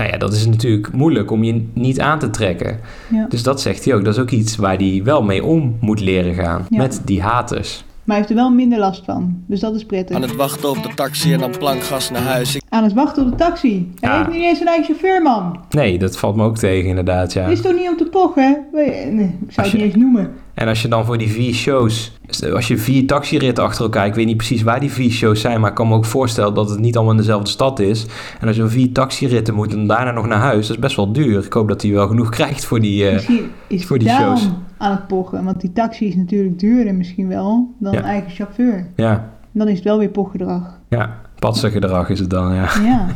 Nou 0.00 0.12
ja, 0.12 0.18
dat 0.18 0.32
is 0.32 0.46
natuurlijk 0.46 0.92
moeilijk 0.92 1.30
om 1.30 1.44
je 1.44 1.66
niet 1.74 2.00
aan 2.00 2.18
te 2.18 2.30
trekken. 2.30 2.78
Ja. 3.10 3.26
Dus 3.28 3.42
dat 3.42 3.60
zegt 3.60 3.84
hij 3.84 3.94
ook. 3.94 4.04
Dat 4.04 4.14
is 4.14 4.20
ook 4.20 4.30
iets 4.30 4.56
waar 4.56 4.76
hij 4.76 5.00
wel 5.04 5.22
mee 5.22 5.44
om 5.44 5.76
moet 5.80 6.00
leren 6.00 6.34
gaan. 6.34 6.66
Ja. 6.70 6.78
Met 6.78 7.00
die 7.04 7.22
haters. 7.22 7.84
Maar 8.04 8.16
hij 8.16 8.16
heeft 8.16 8.28
er 8.30 8.34
wel 8.46 8.50
minder 8.50 8.78
last 8.78 9.04
van. 9.04 9.42
Dus 9.46 9.60
dat 9.60 9.74
is 9.74 9.84
prettig. 9.84 10.16
Aan 10.16 10.22
het 10.22 10.36
wachten 10.36 10.68
op 10.70 10.82
de 10.82 10.94
taxi 10.94 11.32
en 11.32 11.38
dan 11.38 11.50
plankgas 11.58 12.10
naar 12.10 12.22
huis. 12.22 12.54
Ik 12.54 12.62
Aan 12.68 12.82
het 12.84 12.92
wachten 12.92 13.24
op 13.24 13.30
de 13.30 13.36
taxi. 13.36 13.92
Hij 14.00 14.10
Ja. 14.10 14.16
heeft 14.18 14.30
niet 14.36 14.42
eens 14.44 14.60
een 14.60 14.66
eigen 14.66 14.84
chauffeur, 14.84 15.22
man. 15.22 15.60
Nee, 15.70 15.98
dat 15.98 16.16
valt 16.18 16.36
me 16.36 16.44
ook 16.44 16.58
tegen, 16.58 16.88
inderdaad. 16.88 17.32
Ja. 17.32 17.48
Dit 17.48 17.56
is 17.56 17.62
toch 17.64 17.74
niet 17.74 17.88
om 17.88 17.96
te 17.96 18.04
pochen? 18.04 18.64
Nee, 18.72 19.06
nee, 19.06 19.36
ik 19.46 19.52
zou 19.52 19.66
het 19.66 19.76
niet 19.76 19.84
eens 19.86 19.94
noemen. 19.94 20.30
En 20.60 20.68
als 20.68 20.82
je 20.82 20.88
dan 20.88 21.04
voor 21.04 21.18
die 21.18 21.28
vier 21.30 21.54
shows, 21.54 22.12
als 22.54 22.68
je 22.68 22.78
vier 22.78 23.06
taxiritten 23.06 23.64
achter 23.64 23.84
elkaar, 23.84 24.06
ik 24.06 24.14
weet 24.14 24.26
niet 24.26 24.36
precies 24.36 24.62
waar 24.62 24.80
die 24.80 24.90
vier 24.90 25.10
shows 25.10 25.40
zijn, 25.40 25.60
maar 25.60 25.68
ik 25.70 25.76
kan 25.76 25.88
me 25.88 25.94
ook 25.94 26.04
voorstellen 26.04 26.54
dat 26.54 26.70
het 26.70 26.78
niet 26.78 26.94
allemaal 26.96 27.12
in 27.14 27.18
dezelfde 27.20 27.50
stad 27.50 27.78
is. 27.78 28.06
En 28.40 28.46
als 28.46 28.56
je 28.56 28.66
vier 28.68 28.92
taxiritten 28.92 29.54
moet 29.54 29.72
en 29.72 29.86
daarna 29.86 30.10
nog 30.10 30.26
naar 30.26 30.38
huis, 30.38 30.66
dat 30.66 30.76
is 30.76 30.82
best 30.82 30.96
wel 30.96 31.12
duur. 31.12 31.44
Ik 31.44 31.52
hoop 31.52 31.68
dat 31.68 31.82
hij 31.82 31.90
wel 31.92 32.06
genoeg 32.06 32.28
krijgt 32.28 32.64
voor 32.64 32.80
die. 32.80 33.08
eh, 33.08 33.28
is 33.66 33.86
voor 33.86 33.98
die 33.98 34.08
shows. 34.08 34.48
aan 34.78 34.90
het 34.90 35.06
pochen. 35.06 35.44
Want 35.44 35.60
die 35.60 35.72
taxi 35.72 36.06
is 36.06 36.16
natuurlijk 36.16 36.58
duurder 36.58 36.94
misschien 36.94 37.28
wel 37.28 37.74
dan 37.78 37.92
Ja. 37.92 38.02
eigen 38.02 38.30
chauffeur. 38.30 38.86
ja, 38.96 39.30
Dan 39.52 39.68
is 39.68 39.74
het 39.74 39.84
wel 39.84 39.98
weer 39.98 40.08
pochgedrag. 40.08 40.78
ja, 40.88 41.20
patsengedrag 41.40 42.08
is 42.08 42.18
het 42.18 42.30
dan, 42.30 42.54
ja. 42.54 42.68
Ja. 42.84 43.06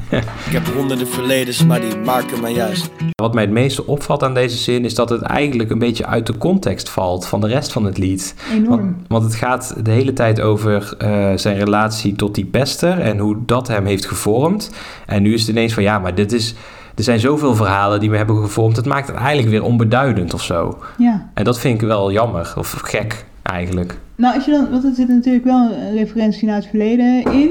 Ik 0.47 0.53
heb 0.53 0.67
honderden 0.67 1.09
verledens, 1.09 1.65
maar 1.67 1.81
die 1.81 1.97
maken 1.97 2.41
me 2.41 2.49
juist. 2.49 2.91
Wat 3.15 3.35
mij 3.35 3.43
het 3.43 3.53
meeste 3.53 3.87
opvalt 3.87 4.23
aan 4.23 4.35
deze 4.35 4.57
zin 4.57 4.85
is 4.85 4.95
dat 4.95 5.11
het 5.11 5.23
eigenlijk 5.23 5.71
een 5.71 5.79
beetje 5.79 6.07
uit 6.07 6.27
de 6.27 6.39
context 6.39 6.89
valt 6.89 7.27
van 7.27 7.41
de 7.41 7.47
rest 7.47 7.73
van 7.73 7.85
het 7.85 7.99
lied. 7.99 8.35
Enorm. 8.53 8.69
Want, 8.69 8.95
want 9.09 9.25
het 9.25 9.35
gaat 9.35 9.75
de 9.85 9.91
hele 9.91 10.13
tijd 10.13 10.41
over 10.41 10.95
eh, 10.99 11.33
zijn 11.35 11.57
relatie 11.59 12.15
tot 12.17 12.35
die 12.35 12.45
pester 12.45 13.01
en 13.01 13.19
hoe 13.19 13.37
dat 13.47 13.69
hem 13.69 13.87
heeft 13.87 14.07
gevormd. 14.07 14.71
En 15.07 15.23
nu 15.23 15.35
is 15.35 15.41
het 15.41 15.51
ineens 15.51 15.75
van 15.75 15.83
ja, 15.83 15.99
maar 15.99 16.15
dit 16.15 16.33
is, 16.33 16.55
er 16.95 17.03
zijn 17.03 17.21
zoveel 17.21 17.55
verhalen 17.55 18.01
die 18.01 18.11
me 18.11 18.17
hebben 18.17 18.37
gevormd. 18.43 18.77
Het 18.77 18.87
maakt 18.87 19.07
het 19.07 19.17
eigenlijk 19.17 19.49
weer 19.49 19.63
onbeduidend 19.63 20.35
of 20.35 20.43
zo. 20.43 20.79
ja. 20.99 21.31
En 21.35 21.45
dat 21.45 21.59
vind 21.59 21.83
ik 21.83 21.87
wel 21.89 22.13
jammer 22.13 22.53
of 22.57 22.71
gek 22.85 23.25
eigenlijk. 23.43 23.99
Nou, 24.17 24.35
als 24.35 24.45
je 24.45 24.51
dan, 24.51 24.71
want 24.71 24.85
er 24.85 24.95
zit 24.95 25.09
natuurlijk 25.09 25.45
wel 25.45 25.71
een 25.73 25.97
referentie 25.97 26.47
naar 26.47 26.57
het 26.57 26.67
verleden 26.67 27.23
in. 27.33 27.51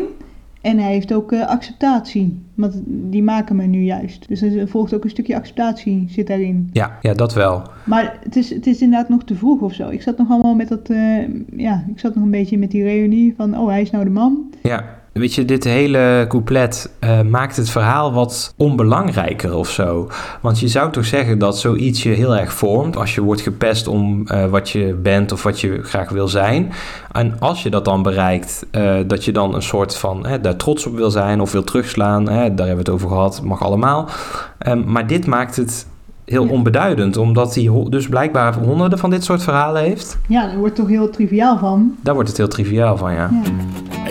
En 0.63 0.79
hij 0.79 0.91
heeft 0.91 1.13
ook 1.13 1.31
eh, 1.31 1.47
acceptatie. 1.47 2.41
Want 2.55 2.81
die 2.85 3.23
maken 3.23 3.55
me 3.55 3.63
nu 3.63 3.83
juist. 3.83 4.27
Dus 4.27 4.41
er 4.41 4.67
volgt 4.67 4.93
ook 4.93 5.03
een 5.03 5.09
stukje 5.09 5.35
acceptatie 5.35 6.05
zit 6.09 6.27
daarin. 6.27 6.69
Ja, 6.71 6.97
ja 7.01 7.13
dat 7.13 7.33
wel. 7.33 7.61
Maar 7.85 8.17
het 8.23 8.35
is, 8.35 8.49
het 8.49 8.67
is 8.67 8.81
inderdaad 8.81 9.09
nog 9.09 9.23
te 9.23 9.35
vroeg 9.35 9.61
of 9.61 9.73
zo. 9.73 9.89
Ik 9.89 10.01
zat 10.01 10.17
nog 10.17 10.29
allemaal 10.29 10.55
met 10.55 10.67
dat, 10.67 10.89
eh, 10.89 11.27
ja, 11.57 11.85
ik 11.87 11.99
zat 11.99 12.15
nog 12.15 12.23
een 12.23 12.31
beetje 12.31 12.57
met 12.57 12.71
die 12.71 12.83
reunie 12.83 13.33
van, 13.37 13.57
oh, 13.57 13.67
hij 13.67 13.81
is 13.81 13.91
nou 13.91 14.03
de 14.03 14.09
man. 14.09 14.53
Ja. 14.61 15.01
Weet 15.13 15.33
je, 15.33 15.45
dit 15.45 15.63
hele 15.63 16.25
couplet 16.27 16.91
eh, 16.99 17.21
maakt 17.21 17.55
het 17.55 17.69
verhaal 17.69 18.13
wat 18.13 18.53
onbelangrijker 18.57 19.55
of 19.55 19.69
zo. 19.69 20.09
Want 20.41 20.59
je 20.59 20.67
zou 20.67 20.91
toch 20.91 21.05
zeggen 21.05 21.39
dat 21.39 21.59
zoiets 21.59 22.03
je 22.03 22.09
heel 22.09 22.35
erg 22.35 22.53
vormt 22.53 22.97
als 22.97 23.15
je 23.15 23.21
wordt 23.21 23.41
gepest 23.41 23.87
om 23.87 24.27
eh, 24.27 24.45
wat 24.45 24.69
je 24.69 24.93
bent 24.93 25.31
of 25.31 25.43
wat 25.43 25.61
je 25.61 25.83
graag 25.83 26.09
wil 26.09 26.27
zijn. 26.27 26.71
En 27.11 27.39
als 27.39 27.63
je 27.63 27.69
dat 27.69 27.85
dan 27.85 28.03
bereikt, 28.03 28.65
eh, 28.71 28.95
dat 29.07 29.25
je 29.25 29.31
dan 29.31 29.55
een 29.55 29.61
soort 29.61 29.95
van 29.95 30.25
hè, 30.25 30.41
daar 30.41 30.55
trots 30.55 30.85
op 30.85 30.95
wil 30.95 31.11
zijn 31.11 31.41
of 31.41 31.51
wil 31.51 31.63
terugslaan. 31.63 32.29
Hè, 32.29 32.53
daar 32.53 32.67
hebben 32.67 32.85
we 32.85 32.91
het 32.91 33.01
over 33.01 33.07
gehad, 33.07 33.41
mag 33.41 33.63
allemaal. 33.63 34.09
Ehm, 34.57 34.91
maar 34.91 35.07
dit 35.07 35.25
maakt 35.25 35.55
het 35.55 35.87
heel 36.25 36.45
Ja. 36.45 36.51
onbeduidend, 36.51 37.17
omdat 37.17 37.55
hij 37.55 37.69
dus 37.89 38.07
blijkbaar 38.07 38.53
honderden 38.57 38.99
van 38.99 39.09
dit 39.09 39.23
soort 39.23 39.43
verhalen 39.43 39.81
heeft. 39.81 40.17
Ja, 40.27 40.47
daar 40.47 40.57
wordt 40.57 40.75
toch 40.75 40.87
heel 40.87 41.09
triviaal 41.09 41.57
van. 41.57 41.95
Daar 42.01 42.13
wordt 42.13 42.29
het 42.29 42.37
heel 42.37 42.47
triviaal 42.47 42.97
van, 42.97 43.13
ja. 43.13 43.29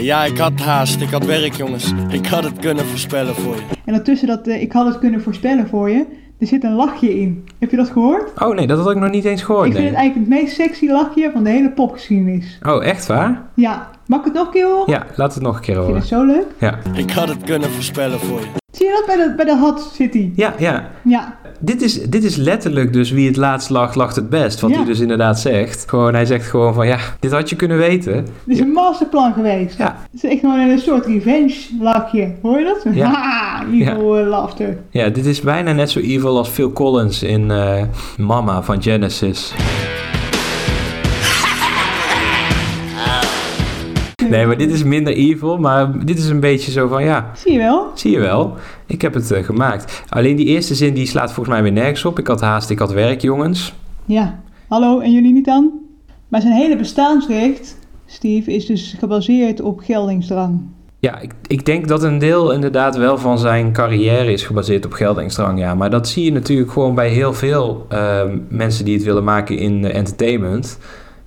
Ja. 0.00 0.24
Ik 0.24 0.38
had 0.38 0.60
haast, 0.60 1.00
ik 1.00 1.10
had 1.10 1.24
werk 1.24 1.52
jongens. 1.54 1.92
Ik 2.08 2.26
had 2.26 2.44
het 2.44 2.58
kunnen 2.58 2.84
voorspellen 2.86 3.34
voor 3.34 3.54
je. 3.54 3.62
En 3.84 3.92
daartussen 3.92 4.28
dat, 4.28 4.46
eh, 4.46 4.62
ik 4.62 4.72
had 4.72 4.86
het 4.86 4.98
kunnen 4.98 5.22
voorspellen 5.22 5.68
voor 5.68 5.90
je, 5.90 6.04
er 6.38 6.46
zit 6.46 6.64
een 6.64 6.74
lachje 6.74 7.20
in. 7.20 7.44
Heb 7.58 7.70
je 7.70 7.76
dat 7.76 7.90
gehoord? 7.90 8.42
Oh 8.42 8.54
nee, 8.54 8.66
dat 8.66 8.78
had 8.78 8.90
ik 8.90 8.96
nog 8.98 9.10
niet 9.10 9.24
eens 9.24 9.42
gehoord. 9.42 9.66
ik 9.66 9.72
vind 9.72 9.84
nee. 9.84 9.92
het 9.94 10.00
eigenlijk 10.02 10.30
het 10.30 10.40
meest 10.42 10.54
sexy 10.56 10.86
lachje 10.86 11.30
van 11.32 11.44
de 11.44 11.50
hele 11.50 11.70
popgeschiedenis. 11.70 12.58
Oh, 12.62 12.84
echt 12.84 13.06
waar? 13.06 13.42
Ja, 13.54 13.90
mag 14.06 14.18
ik 14.18 14.24
het 14.24 14.34
nog 14.34 14.46
een 14.46 14.52
keer 14.52 14.66
horen? 14.66 14.90
Ja, 14.92 15.06
laat 15.16 15.34
het 15.34 15.42
nog 15.42 15.56
een 15.56 15.62
keer 15.62 15.76
Ik 15.76 15.80
vind 15.84 15.86
horen. 15.86 16.00
het 16.00 16.08
zo 16.10 16.24
leuk. 16.24 16.46
Ja. 16.58 16.78
Ik 16.94 17.10
had 17.10 17.28
het 17.28 17.42
kunnen 17.44 17.70
voorspellen 17.70 18.18
voor 18.20 18.40
je. 18.40 18.61
Zie 18.82 18.90
je 18.90 19.02
dat? 19.06 19.16
Bij 19.16 19.26
de, 19.26 19.34
bij 19.36 19.44
de 19.44 19.56
Hot 19.58 19.90
City. 19.94 20.30
Ja, 20.34 20.54
ja. 20.58 20.90
Ja. 21.04 21.36
Dit 21.60 21.82
is, 21.82 22.02
dit 22.02 22.24
is 22.24 22.36
letterlijk 22.36 22.92
dus 22.92 23.10
wie 23.10 23.26
het 23.26 23.36
laatst 23.36 23.70
lacht, 23.70 23.94
lacht 23.94 24.16
het 24.16 24.28
best. 24.28 24.60
Wat 24.60 24.70
Ja. 24.70 24.76
hij 24.76 24.84
dus 24.84 25.00
inderdaad 25.00 25.40
zegt. 25.40 25.84
Gewoon, 25.88 26.14
hij 26.14 26.24
zegt 26.24 26.46
gewoon 26.46 26.74
van 26.74 26.86
ja, 26.86 26.98
dit 27.20 27.32
had 27.32 27.50
je 27.50 27.56
kunnen 27.56 27.76
weten. 27.76 28.14
Het 28.14 28.26
is 28.46 28.60
een 28.60 28.68
masterplan 28.72 29.32
geweest. 29.32 29.78
Ja. 29.78 29.96
Het 30.12 30.22
is 30.24 30.30
echt 30.30 30.40
gewoon 30.40 30.58
een 30.58 30.78
soort 30.78 31.06
revenge 31.06 31.54
lachje. 31.80 32.32
Hoor 32.42 32.58
je 32.58 32.64
dat? 32.64 32.94
Ja. 32.94 33.10
Ha, 33.12 33.64
evil 33.72 34.18
eh, 34.18 34.28
laughter. 34.28 34.78
Ja, 34.90 35.08
dit 35.08 35.26
is 35.26 35.40
bijna 35.40 35.72
net 35.72 35.90
zo 35.90 35.98
evil 35.98 36.38
als 36.38 36.48
Phil 36.48 36.72
Collins 36.72 37.22
in 37.22 37.50
eh, 37.50 37.82
Mama 38.18 38.62
van 38.62 38.82
Genesis. 38.82 39.54
Nee, 44.32 44.46
maar 44.46 44.56
dit 44.56 44.70
is 44.70 44.82
minder 44.84 45.12
evil, 45.12 45.58
maar 45.58 46.04
dit 46.04 46.18
is 46.18 46.28
een 46.28 46.40
beetje 46.40 46.70
zo 46.70 46.88
van 46.88 47.04
ja, 47.04 47.30
Zie 47.36 47.52
je 47.52 47.58
wel? 47.58 47.90
zie 47.94 48.10
je 48.10 48.18
wel, 48.18 48.54
ik 48.86 49.02
heb 49.02 49.14
het 49.14 49.30
eh, 49.30 49.44
gemaakt. 49.44 50.02
Alleen 50.08 50.36
die 50.36 50.46
eerste 50.46 50.74
zin 50.74 50.94
die 50.94 51.06
slaat 51.06 51.32
volgens 51.32 51.54
mij 51.54 51.62
weer 51.62 51.72
nergens 51.72 52.04
op. 52.04 52.18
Ik 52.18 52.26
had 52.26 52.40
haast, 52.40 52.70
ik 52.70 52.78
had 52.78 52.92
werk, 52.92 53.20
jongens. 53.20 53.74
Ja. 54.04 54.40
Hallo, 54.68 55.00
en 55.00 55.12
jullie 55.12 55.32
niet 55.32 55.44
dan? 55.44 55.70
Maar 56.28 56.40
zijn 56.40 56.52
hele 56.52 56.76
bestaansrecht, 56.76 57.76
Steve, 58.06 58.52
is 58.54 58.66
dus 58.66 58.94
gebaseerd 58.98 59.60
op 59.60 59.80
geldingsdrang. 59.80 60.60
Ja, 60.98 61.20
ik, 61.20 61.32
ik 61.46 61.66
denk 61.66 61.88
dat 61.88 62.02
een 62.02 62.18
deel 62.18 62.52
inderdaad 62.52 62.96
wel 62.96 63.18
van 63.18 63.38
zijn 63.38 63.72
carrière 63.72 64.32
is 64.32 64.44
gebaseerd 64.44 64.84
op 64.84 64.92
geldingsdrang, 64.92 65.58
ja. 65.58 65.74
Maar 65.74 65.90
dat 65.90 66.08
zie 66.08 66.24
je 66.24 66.32
natuurlijk 66.32 66.70
gewoon 66.70 66.94
bij 66.94 67.08
heel 67.08 67.34
veel 67.34 67.86
ehm, 67.88 68.38
mensen 68.48 68.84
die 68.84 68.94
het 68.94 69.04
willen 69.04 69.24
maken 69.24 69.58
in 69.58 69.84
entertainment. 69.84 70.78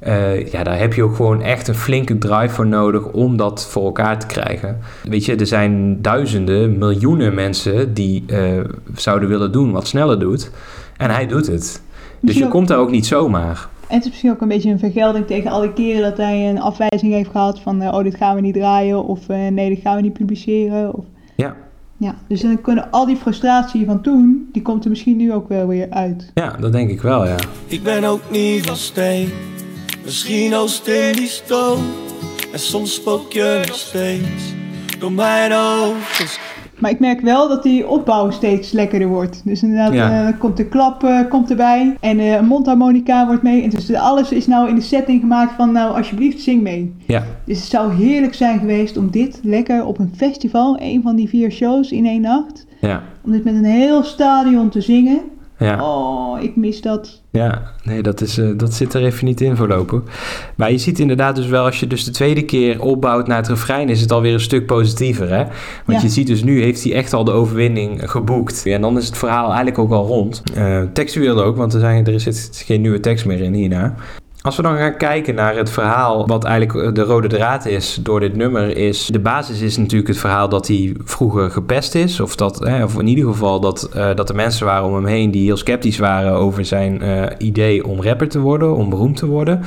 Eh, 0.06 0.52
ja, 0.52 0.63
daar 0.63 0.80
heb 0.80 0.94
je 0.94 1.04
ook 1.04 1.15
gewoon 1.15 1.41
echt 1.41 1.68
een 1.68 1.76
flinke 1.76 2.18
drive 2.18 2.54
voor 2.54 2.68
nodig 2.68 3.06
om 3.12 3.38
dat 3.38 3.68
voor 3.70 3.86
elkaar 3.86 4.20
te 4.20 4.26
krijgen. 4.26 4.80
Weet 5.04 5.26
je, 5.26 5.36
er 5.36 5.48
zijn 5.48 6.02
duizenden, 6.02 6.78
miljoenen 6.78 7.34
mensen 7.34 7.94
die 7.94 8.24
eh, 8.28 8.60
zouden 8.96 9.30
willen 9.30 9.52
doen 9.52 9.72
wat 9.72 9.88
sneller 9.88 10.20
doet. 10.20 10.52
En 10.98 11.10
hij 11.10 11.28
doet 11.28 11.48
het. 11.48 11.82
Dus 12.20 12.38
je 12.38 12.48
komt 12.48 12.68
daar 12.68 12.78
ook 12.78 12.91
niet 12.91 13.06
zomaar. 13.06 13.68
En 13.88 13.96
het 13.96 14.04
is 14.04 14.10
misschien 14.10 14.32
ook 14.32 14.41
een 14.41 14.48
beetje 14.48 14.70
een 14.70 14.80
vergelding 14.80 15.28
tegen 15.28 15.52
alle 15.52 15.74
keren 15.74 16.02
dat 16.02 16.18
hij 16.18 16.50
een 16.50 16.62
afwijzing 16.62 17.13
heeft 17.13 17.30
gehad 17.30 17.60
van 17.60 17.82
eh, 17.82 17.94
oh 17.94 18.04
dit 18.04 18.15
gaan 18.15 18.36
we 18.36 18.41
niet 18.41 18.54
draaien 18.54 19.06
of 19.06 19.30
eh, 19.30 19.48
nee 19.48 19.70
dit 19.70 19.82
gaan 19.82 19.96
we 19.96 20.02
niet 20.02 20.13
publiceren. 20.13 20.94
Of... 20.94 21.06
Ja. 21.36 21.56
Ja, 21.98 22.15
dus 22.28 22.41
dan 22.41 22.62
kunnen 22.62 22.91
al 22.91 23.06
die 23.06 23.15
frustratie 23.15 23.86
van 23.86 24.02
toen, 24.02 24.50
die 24.52 24.62
komt 24.62 24.84
er 24.84 24.89
misschien 24.89 25.18
nu 25.18 25.34
ook 25.34 25.50
wel 25.50 25.68
weer 25.68 25.89
uit. 25.89 26.32
Ja, 26.34 26.56
dat 26.60 26.72
denk 26.72 26.89
ik 26.89 27.02
wel, 27.02 27.26
ja. 27.26 27.36
Ik 27.68 27.84
ben 27.84 28.04
ook 28.04 28.22
niet 28.32 28.65
van 28.65 28.76
steen, 28.76 29.30
misschien 30.06 30.54
als 30.54 30.76
steen 30.76 31.13
die 31.15 31.28
stoom. 31.28 31.80
En 32.52 32.60
soms 32.60 32.94
spook 32.94 33.34
je 33.34 33.63
nog 33.68 33.76
steeds 33.76 34.54
door 35.00 35.12
mijn. 35.12 35.50
Dus 36.18 36.39
Maar 36.80 36.91
ik 36.91 37.00
merk 37.00 37.22
wel 37.22 37.48
dat 37.48 37.63
die 37.63 37.88
opbouw 37.88 38.32
steeds 38.32 38.72
lekkerder 38.72 39.08
wordt. 39.08 39.41
Dus 39.46 39.63
inderdaad, 39.63 39.94
Ja. 39.94 40.28
eh, 40.28 40.39
komt 40.39 40.58
de 40.58 40.65
klap 40.68 41.04
eh, 41.04 41.20
komt 41.30 41.50
erbij 41.50 41.98
en 42.00 42.20
eh, 42.20 42.32
een 42.34 42.46
mondharmonica 42.46 43.26
wordt 43.28 43.44
mee. 43.44 43.63
En 43.63 43.70
dus 43.70 43.94
alles 43.94 44.32
is 44.32 44.48
nou 44.48 44.70
in 44.70 44.76
de 44.76 44.82
setting 44.82 45.20
gemaakt 45.22 45.54
van 45.56 45.72
nou 45.72 45.98
alsjeblieft 45.98 46.41
zing 46.41 46.62
mee. 46.62 46.94
Ja, 47.08 47.24
Dus 47.46 47.58
het 47.60 47.68
zou 47.70 47.94
heerlijk 47.94 48.34
zijn 48.34 48.60
geweest 48.60 48.98
om 48.98 49.12
dit 49.12 49.39
lekker 49.44 49.86
op 49.86 50.00
een 50.00 50.13
festival, 50.18 50.78
een 50.80 51.02
van 51.02 51.15
die 51.15 51.30
vier 51.30 51.52
shows 51.52 51.91
in 51.91 52.06
één 52.06 52.22
nacht, 52.22 52.65
ja, 52.82 53.04
om 53.24 53.32
dit 53.32 53.44
met 53.44 53.54
een 53.56 53.63
heel 53.65 54.04
stadion 54.04 54.70
te 54.70 54.82
zingen. 54.82 55.20
ja. 55.60 55.84
Oh, 55.84 56.41
ik 56.44 56.56
mis 56.56 56.82
dat. 56.82 57.22
Ja, 57.36 57.62
nee, 57.84 58.02
dat, 58.02 58.21
is, 58.21 58.38
eh, 58.38 58.48
dat 58.58 58.74
zit 58.74 58.93
er 58.93 59.04
even 59.06 59.26
niet 59.26 59.41
in 59.41 59.56
voorlopig. 59.56 60.02
Maar 60.56 60.71
je 60.71 60.78
ziet 60.78 61.00
inderdaad 61.00 61.36
dus 61.36 61.48
wel, 61.48 61.65
als 61.65 61.80
je 61.80 61.88
dus 61.88 62.04
de 62.04 62.12
tweede 62.12 62.43
keer 62.43 62.82
opbouwt 62.82 63.28
naar 63.28 63.38
het 63.38 63.48
refrein, 63.48 63.89
is 63.89 64.02
het 64.02 64.12
alweer 64.12 64.34
een 64.34 64.39
stuk 64.39 64.65
positiever, 64.65 65.30
hè? 65.30 65.43
Want 65.86 65.98
Ja. 66.00 66.02
je 66.02 66.10
ziet 66.10 66.28
dus 66.28 66.43
nu, 66.43 66.62
heeft 66.62 66.84
hij 66.84 66.93
echt 66.93 67.13
al 67.13 67.24
de 67.24 67.32
overwinning 67.32 68.10
geboekt. 68.12 68.65
En 68.65 68.82
dan 68.82 68.98
is 68.98 69.06
het 69.06 69.17
verhaal 69.17 69.45
eigenlijk 69.48 69.78
ook 69.78 69.91
al 69.91 70.06
rond. 70.08 70.43
Eh, 70.54 70.82
textueel 70.93 71.43
ook, 71.43 71.58
want 71.58 71.74
er, 71.74 71.80
zijn, 71.80 72.06
er 72.06 72.19
zit 72.19 72.63
geen 72.65 72.82
nieuwe 72.82 73.00
tekst 73.00 73.26
meer 73.26 73.39
in 73.41 73.54
hierna. 73.54 73.95
Als 74.45 74.55
we 74.55 74.62
dan 74.62 74.77
gaan 74.77 74.97
kijken 74.97 75.36
naar 75.36 75.55
het 75.55 75.69
verhaal, 75.69 76.27
wat 76.27 76.43
eigenlijk 76.43 76.88
eh, 76.88 76.93
de 76.93 77.01
rode 77.01 77.27
draad 77.27 77.65
is 77.65 77.99
door 78.01 78.19
dit 78.19 78.36
nummer, 78.36 78.77
is 78.77 79.05
de 79.05 79.19
basis 79.19 79.62
is 79.62 79.77
natuurlijk 79.77 80.08
het 80.08 80.17
verhaal 80.17 80.49
dat 80.49 80.67
hij 80.67 80.95
vroeger 81.03 81.51
gepest 81.51 81.95
is. 81.95 82.19
Of, 82.19 82.36
dat, 82.36 82.60
of 82.84 82.99
in 82.99 83.08
ieder 83.08 83.25
geval 83.25 83.60
dat, 83.60 83.89
eh, 83.93 84.15
dat 84.15 84.29
er 84.29 84.36
mensen 84.36 84.65
waren 84.65 84.88
om 84.88 84.93
hem 84.93 85.05
heen 85.05 85.31
die 85.31 85.45
heel 85.45 85.58
sceptisch 85.58 85.97
waren 85.97 86.31
over 86.31 86.65
zijn 86.65 87.01
eh, 87.01 87.23
idee 87.38 87.88
om 87.88 88.01
rapper 88.01 88.29
te 88.29 88.39
worden, 88.39 88.75
om 88.75 88.89
beroemd 88.89 89.17
te 89.17 89.25
worden. 89.25 89.62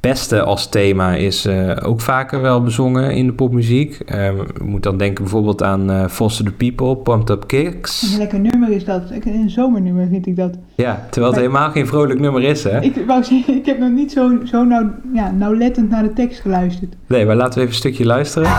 Pesten 0.00 0.44
als 0.44 0.68
thema 0.68 1.14
is 1.14 1.44
eh, 1.44 1.70
ook 1.82 2.00
vaker 2.00 2.40
wel 2.40 2.62
bezongen 2.62 3.10
in 3.10 3.26
de 3.26 3.32
popmuziek. 3.32 4.00
Eh, 4.06 4.24
je 4.26 4.44
moet 4.64 4.82
dan 4.82 4.96
denken 4.96 5.22
bijvoorbeeld 5.24 5.62
aan 5.62 5.90
eh 5.90 6.06
Foster 6.08 6.44
the 6.44 6.52
People, 6.52 6.96
Pumped 6.96 7.30
Up 7.30 7.46
Kicks. 7.46 8.12
Een 8.12 8.18
lekker 8.18 8.40
nummer 8.40 8.70
is 8.70 8.84
dat. 8.84 9.02
Ik- 9.10 9.24
Een 9.24 9.50
zomernummer 9.50 10.06
vind 10.08 10.26
ik 10.26 10.36
dat. 10.36 10.54
Ja, 10.74 11.06
terwijl 11.10 11.32
het 11.32 11.40
helemaal 11.40 11.70
geen 11.70 11.86
vrolijk 11.86 12.20
nummer 12.20 12.42
is, 12.42 12.64
hè? 12.64 12.80
Ik, 12.80 13.02
wou 13.06 13.24
zeggen, 13.24 13.56
ik 13.56 13.66
heb 13.66 13.78
nog 13.78 13.90
niet 13.90 14.12
zo, 14.12 14.30
zo 14.44 14.64
nauw, 14.64 14.90
ja, 15.12 15.30
nauwlettend 15.30 15.90
naar 15.90 16.02
de 16.02 16.12
tekst 16.12 16.40
geluisterd. 16.40 16.94
Nee, 17.06 17.26
maar 17.26 17.36
laten 17.36 17.52
we 17.54 17.60
even 17.60 17.68
een 17.70 17.78
stukje 17.80 18.04
luisteren. 18.06 18.50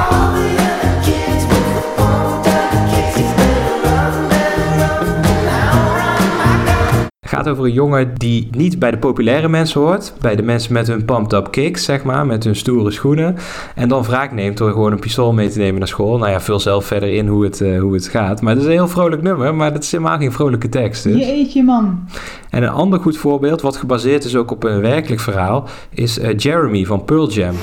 Gaat 7.48 7.56
over 7.56 7.70
een 7.70 7.76
jongen 7.76 8.14
die 8.18 8.48
niet 8.52 8.80
bij 8.80 8.92
de 8.92 8.98
populaire 8.98 9.50
mensen 9.50 9.82
hoort. 9.82 10.14
Bij 10.22 10.36
de 10.36 10.42
mensen 10.42 10.74
met 10.74 10.88
hun 10.88 11.06
pumped 11.06 11.34
up 11.34 11.52
kicks, 11.52 11.84
zeg 11.84 12.04
maar. 12.04 12.26
Met 12.26 12.44
hun 12.44 12.56
stoere 12.56 12.92
schoenen. 12.92 13.36
En 13.76 13.90
dan 13.90 14.04
wraak 14.04 14.32
neemt 14.32 14.58
door 14.58 14.72
gewoon 14.72 14.92
een 14.92 15.00
pistool 15.00 15.34
mee 15.34 15.50
te 15.50 15.58
nemen 15.58 15.80
naar 15.80 15.88
school. 15.88 16.18
Nou 16.18 16.32
ja, 16.32 16.42
vul 16.42 16.60
zelf 16.60 16.86
verder 16.86 17.14
in 17.14 17.28
hoe 17.28 17.44
het, 17.44 17.62
eh, 17.62 17.80
hoe 17.80 17.94
het 17.94 18.08
gaat. 18.08 18.42
Maar 18.42 18.54
het 18.54 18.62
is 18.62 18.68
een 18.68 18.74
heel 18.74 18.88
vrolijk 18.88 19.22
nummer. 19.22 19.56
Maar 19.56 19.74
dat 19.74 19.84
is 19.84 19.92
helemaal 19.92 20.18
geen 20.18 20.32
vrolijke 20.32 20.70
tekst. 20.70 21.04
Dus. 21.04 21.28
Jeetje 21.28 21.64
man. 21.64 22.08
En 22.50 22.64
een 22.64 22.70
ander 22.70 23.00
goed 23.00 23.18
voorbeeld, 23.18 23.62
wat 23.62 23.78
gebaseerd 23.78 24.24
is 24.24 24.36
ook 24.36 24.52
op 24.52 24.64
een 24.64 24.82
werkelijk 24.82 25.22
verhaal, 25.22 25.68
is 25.90 26.20
eh, 26.20 26.38
Jeremy 26.38 26.86
van 26.86 27.06
Pearl 27.06 27.30
Jam. 27.30 27.56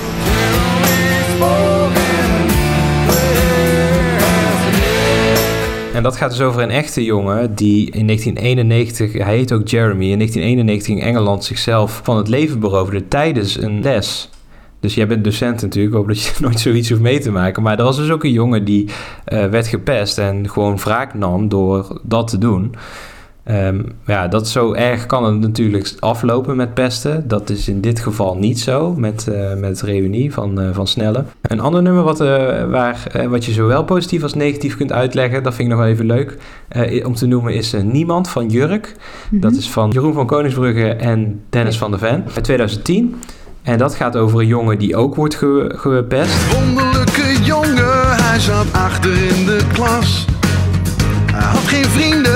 Dat 6.04 6.16
gaat 6.16 6.30
dus 6.30 6.40
over 6.40 6.62
een 6.62 6.70
echte 6.70 7.04
jongen 7.04 7.54
die 7.54 7.90
in 7.90 8.06
1991, 8.06 9.12
hij 9.12 9.36
heet 9.36 9.52
ook 9.52 9.68
Jeremy, 9.68 10.10
in 10.10 10.18
1991 10.18 10.88
in 10.88 11.00
Engeland 11.00 11.44
zichzelf 11.44 12.00
van 12.04 12.16
het 12.16 12.28
leven 12.28 12.60
beroofde 12.60 13.08
tijdens 13.08 13.62
een 13.62 13.82
les. 13.82 14.30
Dus 14.80 14.94
jij 14.94 15.06
bent 15.06 15.24
docent 15.24 15.62
natuurlijk, 15.62 15.94
hoop 15.94 16.08
dat 16.08 16.22
je 16.22 16.32
nooit 16.40 16.60
zoiets 16.60 16.88
hoeft 16.88 17.00
mee 17.00 17.18
te 17.18 17.30
maken. 17.30 17.62
Maar 17.62 17.78
er 17.78 17.84
was 17.84 17.96
dus 17.96 18.10
ook 18.10 18.24
een 18.24 18.32
jongen 18.32 18.64
die 18.64 18.88
eh, 19.24 19.46
werd 19.46 19.66
gepest 19.66 20.18
en 20.18 20.50
gewoon 20.50 20.76
wraak 20.76 21.14
nam 21.14 21.48
door 21.48 22.00
dat 22.02 22.28
te 22.28 22.38
doen. 22.38 22.74
Ehm, 23.44 23.80
ja, 24.06 24.28
dat 24.28 24.48
zo 24.48 24.72
erg 24.72 25.06
kan 25.06 25.24
het 25.24 25.40
natuurlijk 25.40 25.92
aflopen 25.98 26.56
met 26.56 26.74
pesten. 26.74 27.28
Dat 27.28 27.50
is 27.50 27.68
in 27.68 27.80
dit 27.80 28.00
geval 28.00 28.36
niet 28.36 28.60
zo 28.60 28.94
met, 28.96 29.28
eh, 29.28 29.54
met 29.54 29.70
het 29.70 29.80
reunie 29.80 30.32
van, 30.32 30.60
eh, 30.60 30.68
van 30.72 30.86
Snelle. 30.86 31.24
Een 31.42 31.60
ander 31.60 31.82
nummer 31.82 32.02
wat, 32.02 32.20
eh, 32.20 32.26
waar, 32.70 33.02
eh, 33.12 33.26
wat 33.26 33.44
je 33.44 33.52
zowel 33.52 33.84
positief 33.84 34.22
als 34.22 34.34
negatief 34.34 34.76
kunt 34.76 34.92
uitleggen, 34.92 35.42
dat 35.42 35.54
vind 35.54 35.68
ik 35.68 35.74
nog 35.74 35.84
wel 35.84 35.92
even 35.92 36.06
leuk 36.06 36.36
eh, 36.68 37.06
om 37.06 37.14
te 37.14 37.26
noemen, 37.26 37.54
is 37.54 37.72
eh, 37.72 37.82
Niemand 37.82 38.28
van 38.28 38.48
Jurk. 38.48 38.94
Dat 39.30 39.52
is 39.52 39.70
van 39.70 39.90
Jeroen 39.90 40.14
van 40.14 40.26
Koningsbrugge 40.26 40.88
en 40.88 41.40
Dennis 41.50 41.78
van 41.78 41.90
der 41.90 42.00
Ven 42.00 42.24
uit 42.34 42.44
2010. 42.44 43.14
En 43.62 43.78
dat 43.78 43.94
gaat 43.94 44.16
over 44.16 44.40
een 44.40 44.46
jongen 44.46 44.78
die 44.78 44.96
ook 44.96 45.14
wordt 45.14 45.34
ge- 45.34 45.72
gepest. 45.76 46.54
Wonderlijke 46.54 47.36
jongen, 47.42 48.22
hij 48.22 48.38
zat 48.40 48.72
achter 48.72 49.10
in 49.12 49.46
de 49.46 49.58
klas. 49.72 50.24
Hij 51.32 51.42
had 51.44 51.60
geen 51.60 51.84
vrienden, 51.84 52.33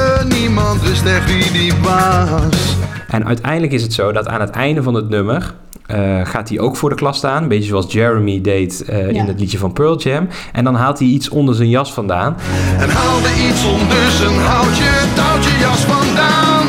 niemand 0.58 0.82
wist 0.88 1.04
echt 1.06 1.32
wie 1.34 1.52
die 1.52 1.72
was. 1.82 2.76
En 3.08 3.26
uiteindelijk 3.26 3.72
is 3.72 3.82
het 3.82 3.92
zo 3.92 4.12
dat 4.12 4.28
aan 4.28 4.40
het 4.40 4.50
einde 4.50 4.82
van 4.82 4.94
het 4.94 5.08
nummer 5.08 5.54
eh, 5.86 6.20
gaat 6.24 6.48
hij 6.48 6.58
ook 6.60 6.76
voor 6.76 6.88
de 6.88 6.94
klas 6.94 7.16
staan. 7.16 7.42
Een 7.42 7.48
beetje 7.48 7.68
zoals 7.68 7.92
Jeremy 7.92 8.40
deed 8.40 8.84
eh, 8.84 8.98
Ja. 9.10 9.20
in 9.20 9.26
het 9.26 9.40
liedje 9.40 9.58
van 9.58 9.72
Pearl 9.72 9.98
Jam. 9.98 10.28
En 10.52 10.64
dan 10.64 10.74
haalt 10.74 10.98
hij 10.98 11.08
iets 11.08 11.28
onder 11.28 11.54
zijn 11.54 11.68
jas 11.68 11.92
vandaan. 11.92 12.36
En 12.78 12.90
haalde 12.90 13.28
iets 13.48 13.64
onder 13.64 14.10
zijn 14.10 14.36
houtje, 14.38 14.90
touwtje 15.14 15.58
jas 15.58 15.80
vandaan. 15.80 16.66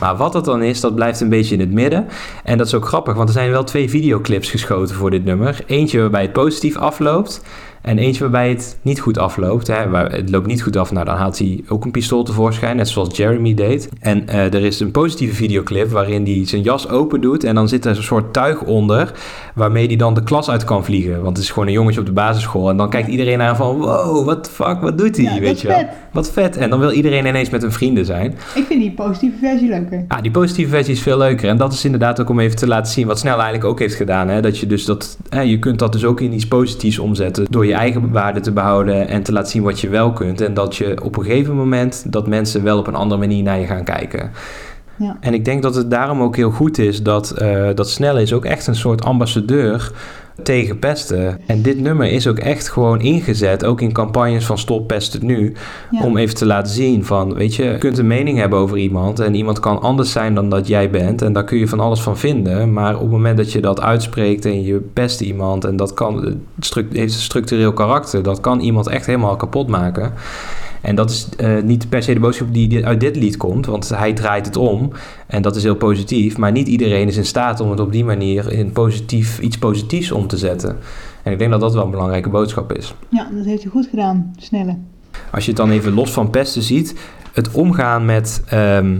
Maar 0.00 0.16
wat 0.16 0.32
dat 0.32 0.44
dan 0.44 0.62
is, 0.62 0.80
dat 0.80 0.94
blijft 0.94 1.20
een 1.20 1.28
beetje 1.28 1.54
in 1.54 1.60
het 1.60 1.72
midden. 1.72 2.06
En 2.44 2.58
dat 2.58 2.66
is 2.66 2.74
ook 2.74 2.86
grappig, 2.86 3.14
want 3.14 3.28
er 3.28 3.34
zijn 3.34 3.50
wel 3.50 3.64
twee 3.64 3.90
videoclips 3.90 4.50
geschoten 4.50 4.94
voor 4.94 5.10
dit 5.10 5.24
nummer. 5.24 5.60
Eentje 5.66 6.00
waarbij 6.00 6.22
het 6.22 6.32
positief 6.32 6.76
afloopt. 6.76 7.40
En 7.88 7.98
eentje 7.98 8.20
waarbij 8.20 8.48
het 8.48 8.78
niet 8.82 9.00
goed 9.00 9.18
afloopt. 9.18 9.66
Hè. 9.66 9.88
Waar 9.88 10.12
het 10.12 10.30
loopt 10.30 10.46
niet 10.46 10.62
goed 10.62 10.76
af, 10.76 10.92
nou 10.92 11.04
dan 11.04 11.16
haalt 11.16 11.38
hij 11.38 11.64
ook 11.68 11.84
een 11.84 11.90
pistool 11.90 12.22
tevoorschijn. 12.22 12.76
Net 12.76 12.88
zoals 12.88 13.16
Jeremy 13.16 13.54
deed. 13.54 13.88
En 14.00 14.28
eh, 14.28 14.54
er 14.54 14.64
is 14.64 14.80
een 14.80 14.90
positieve 14.90 15.34
videoclip 15.34 15.90
waarin 15.90 16.24
hij 16.24 16.46
zijn 16.46 16.62
jas 16.62 16.88
open 16.88 17.20
doet. 17.20 17.44
En 17.44 17.54
dan 17.54 17.68
zit 17.68 17.84
er 17.84 17.96
een 17.96 18.02
soort 18.02 18.32
tuig 18.32 18.62
onder. 18.62 19.12
Waarmee 19.54 19.86
hij 19.86 19.96
dan 19.96 20.14
de 20.14 20.22
klas 20.22 20.50
uit 20.50 20.64
kan 20.64 20.84
vliegen. 20.84 21.22
Want 21.22 21.36
het 21.36 21.46
is 21.46 21.50
gewoon 21.50 21.68
een 21.68 21.74
jongetje 21.74 22.00
op 22.00 22.06
de 22.06 22.12
basisschool. 22.12 22.70
En 22.70 22.76
dan 22.76 22.90
kijkt 22.90 23.08
iedereen 23.08 23.38
naar 23.38 23.56
van 23.56 23.76
wow, 23.76 24.42
the 24.42 24.50
fuck, 24.50 24.80
wat 24.80 24.98
doet 24.98 25.16
hij? 25.16 25.34
Ja, 25.34 25.40
weet 25.40 25.60
je 25.60 25.68
wel. 25.68 25.76
vet. 25.76 25.88
Wat 26.12 26.30
vet. 26.30 26.56
En 26.56 26.70
dan 26.70 26.80
wil 26.80 26.90
iedereen 26.90 27.26
ineens 27.26 27.50
met 27.50 27.62
hun 27.62 27.72
vrienden 27.72 28.04
zijn. 28.04 28.34
Ik 28.54 28.64
vind 28.66 28.80
die 28.80 28.92
positieve 28.92 29.36
versie 29.38 29.68
leuker. 29.68 30.04
Ja, 30.08 30.20
die 30.20 30.30
positieve 30.30 30.70
versie 30.70 30.94
is 30.94 31.02
veel 31.02 31.18
leuker. 31.18 31.48
En 31.48 31.56
dat 31.56 31.72
is 31.72 31.84
inderdaad 31.84 32.20
ook 32.20 32.28
om 32.28 32.40
even 32.40 32.56
te 32.56 32.66
laten 32.66 32.92
zien 32.92 33.06
wat 33.06 33.18
Snel 33.18 33.34
eigenlijk 33.34 33.64
ook 33.64 33.78
heeft 33.78 33.94
gedaan. 33.94 34.28
Hè? 34.28 34.40
Dat 34.40 34.58
je 34.58 34.66
dus 34.66 34.84
dat, 34.84 35.18
hè, 35.28 35.40
je 35.40 35.58
kunt 35.58 35.78
dat 35.78 35.92
dus 35.92 36.04
ook 36.04 36.20
in 36.20 36.32
iets 36.32 36.48
positiefs 36.48 36.98
omzetten 36.98 37.46
door 37.50 37.66
je 37.66 37.76
eigen 37.78 38.12
waarde 38.12 38.40
te 38.40 38.52
behouden 38.52 39.08
en 39.08 39.22
te 39.22 39.32
laten 39.32 39.50
zien 39.50 39.62
wat 39.62 39.80
je 39.80 39.88
wel 39.88 40.12
kunt. 40.12 40.40
En 40.40 40.54
dat 40.54 40.76
je 40.76 41.02
op 41.02 41.16
een 41.16 41.24
gegeven 41.24 41.56
moment 41.56 42.12
dat 42.12 42.26
mensen 42.26 42.62
wel 42.62 42.78
op 42.78 42.86
een 42.86 42.94
andere 42.94 43.20
manier 43.20 43.42
naar 43.42 43.58
je 43.58 43.66
gaan 43.66 43.84
kijken. 43.84 44.30
Ja. 44.96 45.16
En 45.20 45.34
ik 45.34 45.44
denk 45.44 45.62
dat 45.62 45.74
het 45.74 45.90
daarom 45.90 46.22
ook 46.22 46.36
heel 46.36 46.50
goed 46.50 46.78
is 46.78 47.02
dat, 47.02 47.30
eh 47.30 47.68
dat 47.74 47.90
Snelle 47.90 48.22
is 48.22 48.32
ook 48.32 48.44
echt 48.44 48.66
een 48.66 48.74
soort 48.74 49.04
ambassadeur 49.04 49.92
tegen 50.42 50.78
pesten. 50.78 51.40
En 51.46 51.62
dit 51.62 51.80
nummer 51.80 52.10
is 52.10 52.26
ook 52.26 52.38
echt 52.38 52.68
gewoon 52.68 53.00
ingezet, 53.00 53.64
ook 53.64 53.80
in 53.80 53.92
campagnes 53.92 54.46
van 54.46 54.58
Stop 54.58 54.86
Pesten 54.86 55.26
Nu, 55.26 55.52
Ja. 55.90 56.02
om 56.02 56.16
even 56.16 56.34
te 56.34 56.46
laten 56.46 56.72
zien 56.72 57.04
van, 57.04 57.34
weet 57.34 57.54
je, 57.54 57.64
je 57.64 57.78
kunt 57.78 57.98
een 57.98 58.06
mening 58.06 58.38
hebben 58.38 58.58
over 58.58 58.76
iemand 58.76 59.18
en 59.20 59.34
iemand 59.34 59.60
kan 59.60 59.80
anders 59.80 60.12
zijn 60.12 60.34
dan 60.34 60.48
dat 60.48 60.66
jij 60.66 60.90
bent 60.90 61.22
en 61.22 61.32
daar 61.32 61.44
kun 61.44 61.58
je 61.58 61.68
van 61.68 61.80
alles 61.80 62.00
van 62.00 62.16
vinden, 62.16 62.72
maar 62.72 62.94
op 62.94 63.00
het 63.00 63.10
moment 63.10 63.36
dat 63.36 63.52
je 63.52 63.60
dat 63.60 63.80
uitspreekt 63.80 64.44
en 64.44 64.62
je 64.62 64.80
pest 64.92 65.20
iemand 65.20 65.64
en 65.64 65.76
dat 65.76 65.94
kan, 65.94 66.38
heeft 66.92 67.14
een 67.14 67.20
structureel 67.20 67.72
karakter, 67.72 68.22
dat 68.22 68.40
kan 68.40 68.60
iemand 68.60 68.88
echt 68.88 69.06
helemaal 69.06 69.36
kapot 69.36 69.68
maken. 69.68 70.12
En 70.82 70.94
dat 70.94 71.10
is 71.10 71.28
eh, 71.36 71.62
niet 71.62 71.88
per 71.88 72.02
se 72.02 72.12
de 72.12 72.20
boodschap 72.20 72.54
die 72.54 72.86
uit 72.86 73.00
dit 73.00 73.16
lied 73.16 73.36
komt, 73.36 73.66
want 73.66 73.88
hij 73.88 74.12
draait 74.12 74.46
het 74.46 74.56
om. 74.56 74.90
En 75.26 75.42
dat 75.42 75.56
is 75.56 75.62
heel 75.62 75.76
positief. 75.76 76.38
Maar 76.38 76.52
niet 76.52 76.68
iedereen 76.68 77.08
is 77.08 77.16
in 77.16 77.24
staat 77.24 77.60
om 77.60 77.70
het 77.70 77.80
op 77.80 77.92
die 77.92 78.04
manier 78.04 78.52
in 78.52 78.72
positief, 78.72 79.38
iets 79.38 79.58
positiefs 79.58 80.10
om 80.10 80.26
te 80.26 80.36
zetten. 80.36 80.76
En 81.22 81.32
ik 81.32 81.38
denk 81.38 81.50
dat 81.50 81.60
dat 81.60 81.74
wel 81.74 81.84
een 81.84 81.90
belangrijke 81.90 82.28
boodschap 82.28 82.72
is. 82.72 82.94
ja, 83.08 83.28
dat 83.34 83.44
heeft 83.44 83.62
hij 83.62 83.70
goed 83.70 83.86
gedaan, 83.90 84.34
Snelle. 84.36 84.76
Als 85.30 85.44
je 85.44 85.50
het 85.50 85.60
dan 85.60 85.70
even 85.70 85.92
los 85.92 86.10
van 86.10 86.30
pesten 86.30 86.62
ziet, 86.62 86.94
het 87.32 87.50
omgaan 87.50 88.04
met, 88.04 88.42
ehm, 88.46 88.96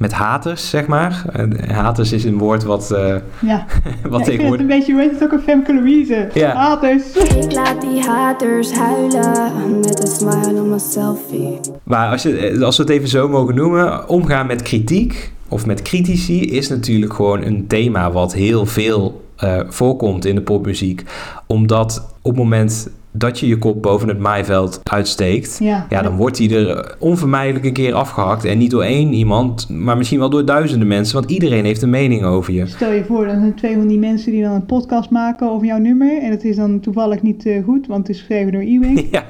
met 0.00 0.12
haters, 0.12 0.70
zeg 0.70 0.86
maar. 0.86 1.24
En 1.32 1.70
haters 1.70 2.12
is 2.12 2.24
een 2.24 2.38
woord 2.38 2.62
wat, 2.62 2.90
eh, 2.90 3.14
Ja, 3.40 3.66
wat 4.08 4.26
ja 4.26 4.32
ik 4.32 4.40
een 4.40 4.66
beetje, 4.66 4.92
hoe 4.92 5.00
heet 5.00 5.10
het 5.10 5.22
ook, 5.22 5.32
een 5.32 5.40
Femke 5.40 5.74
Louise. 5.74 6.28
Ja. 6.34 6.54
Haters. 6.54 7.12
Ik 7.12 7.52
laat 7.52 7.80
die 7.80 8.00
haters 8.00 8.72
huilen 8.72 9.80
met 9.80 10.02
een 10.02 10.08
smile 10.08 10.60
op 10.60 10.68
mijn 10.68 10.80
selfie. 10.80 11.58
Maar 11.82 12.10
als, 12.10 12.22
je, 12.22 12.64
als 12.64 12.76
we 12.76 12.82
het 12.82 12.92
even 12.92 13.08
zo 13.08 13.28
mogen 13.28 13.54
noemen, 13.54 14.08
omgaan 14.08 14.46
met 14.46 14.62
kritiek 14.62 15.32
of 15.48 15.66
met 15.66 15.82
critici 15.82 16.40
is 16.40 16.68
natuurlijk 16.68 17.12
gewoon 17.12 17.42
een 17.42 17.66
thema 17.66 18.12
wat 18.12 18.34
heel 18.34 18.66
veel 18.66 19.24
eh, 19.36 19.60
voorkomt 19.68 20.24
in 20.24 20.34
de 20.34 20.42
popmuziek. 20.42 21.04
Omdat 21.46 22.14
op 22.22 22.30
het 22.30 22.42
moment 22.42 22.88
dat 23.12 23.38
je 23.38 23.46
je 23.48 23.58
kop 23.58 23.82
boven 23.82 24.08
het 24.08 24.18
maaiveld 24.18 24.80
uitsteekt, 24.82 25.56
Ja. 25.62 25.86
ja, 25.88 26.02
dan 26.02 26.16
wordt 26.16 26.36
die 26.36 26.56
er 26.66 26.94
onvermijdelijk 26.98 27.64
een 27.64 27.72
keer 27.72 27.94
afgehakt. 27.94 28.44
En 28.44 28.58
niet 28.58 28.70
door 28.70 28.82
één 28.82 29.12
iemand, 29.12 29.68
maar 29.68 29.96
misschien 29.96 30.18
wel 30.18 30.30
door 30.30 30.44
duizenden 30.44 30.88
mensen, 30.88 31.14
want 31.14 31.30
iedereen 31.30 31.64
heeft 31.64 31.82
een 31.82 31.90
mening 31.90 32.22
over 32.24 32.52
je. 32.52 32.66
Stel 32.66 32.92
je 32.92 33.04
voor, 33.04 33.26
dan 33.26 33.38
zijn 33.40 33.54
twee 33.54 33.74
van 33.74 33.86
die 33.86 33.98
mensen 33.98 34.32
die 34.32 34.42
dan 34.42 34.52
een 34.52 34.66
podcast 34.66 35.10
maken 35.10 35.50
over 35.50 35.66
jouw 35.66 35.78
nummer. 35.78 36.22
En 36.22 36.30
het 36.30 36.44
is 36.44 36.56
dan 36.56 36.80
toevallig 36.80 37.22
niet 37.22 37.46
eh, 37.46 37.64
goed, 37.64 37.86
want 37.86 38.06
het 38.06 38.16
is 38.16 38.18
geschreven 38.18 38.52
door 38.52 38.62
Ewing. 38.62 39.08
Ja, 39.10 39.24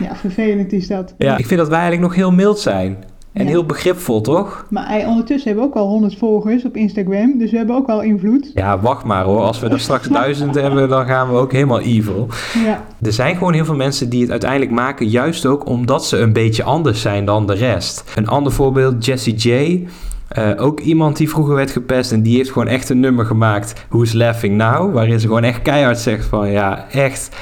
Ja, 0.00 0.16
vervelend 0.16 0.72
is 0.72 0.86
dat. 0.88 1.14
ja, 1.18 1.36
ik 1.38 1.46
vind 1.46 1.60
dat 1.60 1.68
wij 1.68 1.78
eigenlijk 1.78 2.08
nog 2.08 2.16
heel 2.18 2.32
mild 2.32 2.58
zijn. 2.58 2.96
En 3.32 3.42
Ja. 3.44 3.48
heel 3.50 3.64
begripvol, 3.66 4.20
toch? 4.20 4.66
Maar 4.70 5.06
ondertussen 5.06 5.50
hebben 5.50 5.68
we 5.70 5.74
ook 5.76 5.82
al 5.84 5.88
100 5.88 6.18
volgers 6.18 6.64
op 6.64 6.76
Instagram, 6.76 7.38
dus 7.38 7.50
we 7.50 7.56
hebben 7.56 7.76
ook 7.76 7.86
wel 7.86 8.02
invloed. 8.02 8.50
Ja, 8.54 8.80
wacht 8.80 9.04
maar 9.04 9.24
hoor. 9.24 9.40
Als 9.40 9.60
we 9.60 9.68
er 9.68 9.80
straks 9.80 10.08
duizend 10.22 10.54
hebben, 10.54 10.88
dan 10.88 11.06
gaan 11.06 11.28
we 11.28 11.34
ook 11.36 11.52
helemaal 11.52 11.80
evil. 11.80 12.28
Ja, 12.64 12.84
Er 13.02 13.12
zijn 13.12 13.36
gewoon 13.36 13.52
heel 13.52 13.64
veel 13.64 13.74
mensen 13.74 14.08
die 14.08 14.20
het 14.20 14.30
uiteindelijk 14.30 14.70
maken, 14.70 15.08
juist 15.08 15.46
ook 15.46 15.66
omdat 15.66 16.06
ze 16.06 16.18
een 16.18 16.32
beetje 16.32 16.62
anders 16.62 17.00
zijn 17.00 17.24
dan 17.24 17.46
de 17.46 17.54
rest. 17.54 18.04
Een 18.16 18.28
ander 18.28 18.52
voorbeeld, 18.52 19.04
Jessie 19.04 19.34
J. 19.34 19.86
Eh, 20.28 20.50
ook 20.56 20.80
iemand 20.80 21.16
die 21.16 21.28
vroeger 21.30 21.54
werd 21.54 21.70
gepest 21.70 22.12
en 22.12 22.22
die 22.22 22.36
heeft 22.36 22.50
gewoon 22.52 22.68
echt 22.68 22.88
een 22.88 23.00
nummer 23.00 23.24
gemaakt, 23.26 23.86
Who's 23.88 24.12
Laughing 24.12 24.56
Now? 24.56 24.94
Waarin 24.94 25.20
ze 25.20 25.26
gewoon 25.26 25.44
echt 25.44 25.62
keihard 25.62 25.98
zegt 25.98 26.24
van, 26.24 26.50
ja, 26.50 26.86
echt, 26.90 27.36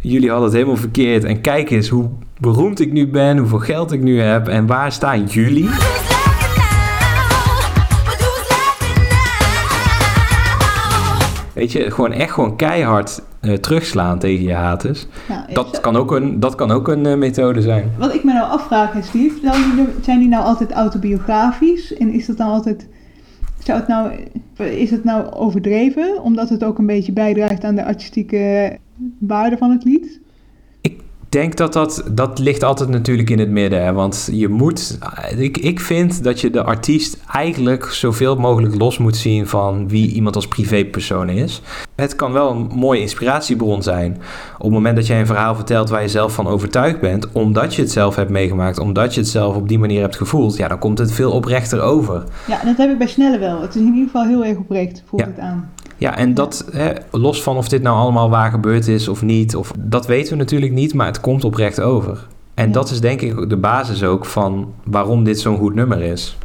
jullie 0.00 0.28
hadden 0.28 0.46
het 0.46 0.54
helemaal 0.56 0.76
verkeerd. 0.76 1.24
En 1.24 1.40
kijk 1.40 1.70
eens 1.70 1.88
hoe 1.88 2.08
beroemd 2.40 2.80
ik 2.80 2.92
nu 2.92 3.08
ben, 3.08 3.38
hoeveel 3.38 3.58
geld 3.58 3.92
ik 3.92 4.00
nu 4.00 4.20
heb 4.20 4.48
en 4.48 4.66
waar 4.66 4.92
staan 4.92 5.24
jullie? 5.24 5.68
Weet 11.54 11.72
je, 11.72 11.90
gewoon 11.90 12.12
echt 12.12 12.32
gewoon 12.32 12.56
keihard 12.56 13.22
eh, 13.40 13.52
terugslaan 13.52 14.18
tegen 14.18 14.44
je 14.44 14.52
haters. 14.52 15.06
nou, 15.28 15.40
is- 15.48 15.54
Dat 15.54 15.80
kan 15.80 15.96
ook 15.96 16.12
een, 16.12 16.40
dat 16.40 16.54
kan 16.54 16.70
ook 16.70 16.88
een 16.88 17.06
eh, 17.06 17.16
methode 17.16 17.62
zijn. 17.62 17.90
Wat 17.98 18.14
ik 18.14 18.24
me 18.24 18.32
nou 18.32 18.50
afvraag, 18.50 18.92
hè, 18.92 19.02
Steve, 19.02 19.38
zijn 19.42 19.74
die, 19.76 19.84
zijn 20.02 20.18
die 20.18 20.28
nou 20.28 20.44
altijd 20.44 20.72
autobiografisch? 20.72 21.94
En 21.96 22.12
is 22.12 22.26
dat 22.26 22.36
nou 22.36 22.50
altijd. 22.50 22.88
Zou 23.58 23.78
het 23.78 23.88
nou, 23.88 24.10
is 24.56 24.90
het 24.90 25.04
nou 25.04 25.30
overdreven, 25.32 26.22
omdat 26.22 26.48
het 26.48 26.64
ook 26.64 26.78
een 26.78 26.86
beetje 26.86 27.12
bijdraagt 27.12 27.64
aan 27.64 27.74
de 27.74 27.84
artistieke 27.84 28.76
waarde 29.18 29.56
van 29.56 29.70
het 29.70 29.84
lied? 29.84 30.20
Ik 31.30 31.36
denk 31.40 31.56
dat 31.56 31.72
dat, 31.72 32.02
dat 32.12 32.38
ligt 32.38 32.62
altijd 32.62 32.88
natuurlijk 32.88 33.30
in 33.30 33.38
het 33.38 33.48
midden. 33.50 33.84
Hè? 33.84 33.92
Want 33.92 34.28
je 34.32 34.48
moet, 34.48 34.98
ik, 35.38 35.58
ik 35.58 35.80
vind 35.80 36.24
dat 36.24 36.40
je 36.40 36.50
de 36.50 36.62
artiest 36.62 37.18
eigenlijk 37.32 37.84
zoveel 37.84 38.36
mogelijk 38.36 38.74
los 38.78 38.98
moet 38.98 39.16
zien 39.16 39.46
van 39.46 39.88
wie 39.88 40.12
iemand 40.12 40.34
als 40.36 40.48
privépersoon 40.48 41.28
is. 41.28 41.62
Het 41.94 42.16
kan 42.16 42.32
wel 42.32 42.50
een 42.50 42.70
mooie 42.74 43.00
inspiratiebron 43.00 43.82
zijn. 43.82 44.12
Op 44.56 44.62
het 44.62 44.72
moment 44.72 44.96
dat 44.96 45.06
jij 45.06 45.20
een 45.20 45.26
verhaal 45.26 45.54
vertelt 45.54 45.88
waar 45.88 46.02
je 46.02 46.08
zelf 46.08 46.32
van 46.34 46.46
overtuigd 46.46 47.00
bent, 47.00 47.32
omdat 47.32 47.74
je 47.74 47.82
het 47.82 47.90
zelf 47.90 48.16
hebt 48.16 48.30
meegemaakt, 48.30 48.78
omdat 48.78 49.14
je 49.14 49.20
het 49.20 49.28
zelf 49.30 49.56
op 49.56 49.68
die 49.68 49.78
manier 49.78 50.00
hebt 50.00 50.16
gevoeld, 50.16 50.56
ja, 50.56 50.68
dan 50.68 50.78
komt 50.78 50.98
het 50.98 51.12
veel 51.12 51.32
oprechter 51.32 51.80
over. 51.80 52.24
Ja, 52.46 52.60
dat 52.64 52.76
heb 52.76 52.90
ik 52.90 52.98
bij 52.98 53.06
Snelle 53.06 53.38
wel. 53.38 53.60
Het 53.60 53.74
is 53.74 53.80
in 53.80 53.86
ieder 53.86 54.04
geval 54.04 54.26
heel 54.26 54.44
erg 54.44 54.56
oprecht, 54.58 55.02
voelt 55.06 55.22
Ja. 55.22 55.28
het 55.28 55.38
aan. 55.38 55.70
Ja, 56.00 56.16
en 56.16 56.34
dat, 56.34 56.68
hè, 56.72 56.90
los 57.10 57.42
van 57.42 57.56
of 57.56 57.68
dit 57.68 57.82
nou 57.82 57.96
allemaal 57.96 58.30
waar 58.30 58.50
gebeurd 58.50 58.86
is 58.88 59.08
of 59.08 59.22
niet, 59.22 59.56
of, 59.56 59.72
dat 59.78 60.06
weten 60.06 60.32
we 60.32 60.38
natuurlijk 60.38 60.72
niet, 60.72 60.94
maar 60.94 61.06
het 61.06 61.20
komt 61.20 61.44
oprecht 61.44 61.80
over. 61.80 62.26
En 62.54 62.66
Ja. 62.66 62.72
dat 62.72 62.90
is 62.90 63.00
denk 63.00 63.20
ik 63.20 63.48
de 63.48 63.56
basis 63.56 64.02
ook 64.02 64.24
van 64.26 64.72
waarom 64.84 65.24
dit 65.24 65.40
zo'n 65.40 65.56
goed 65.56 65.74
nummer 65.74 66.02
is. 66.02 66.36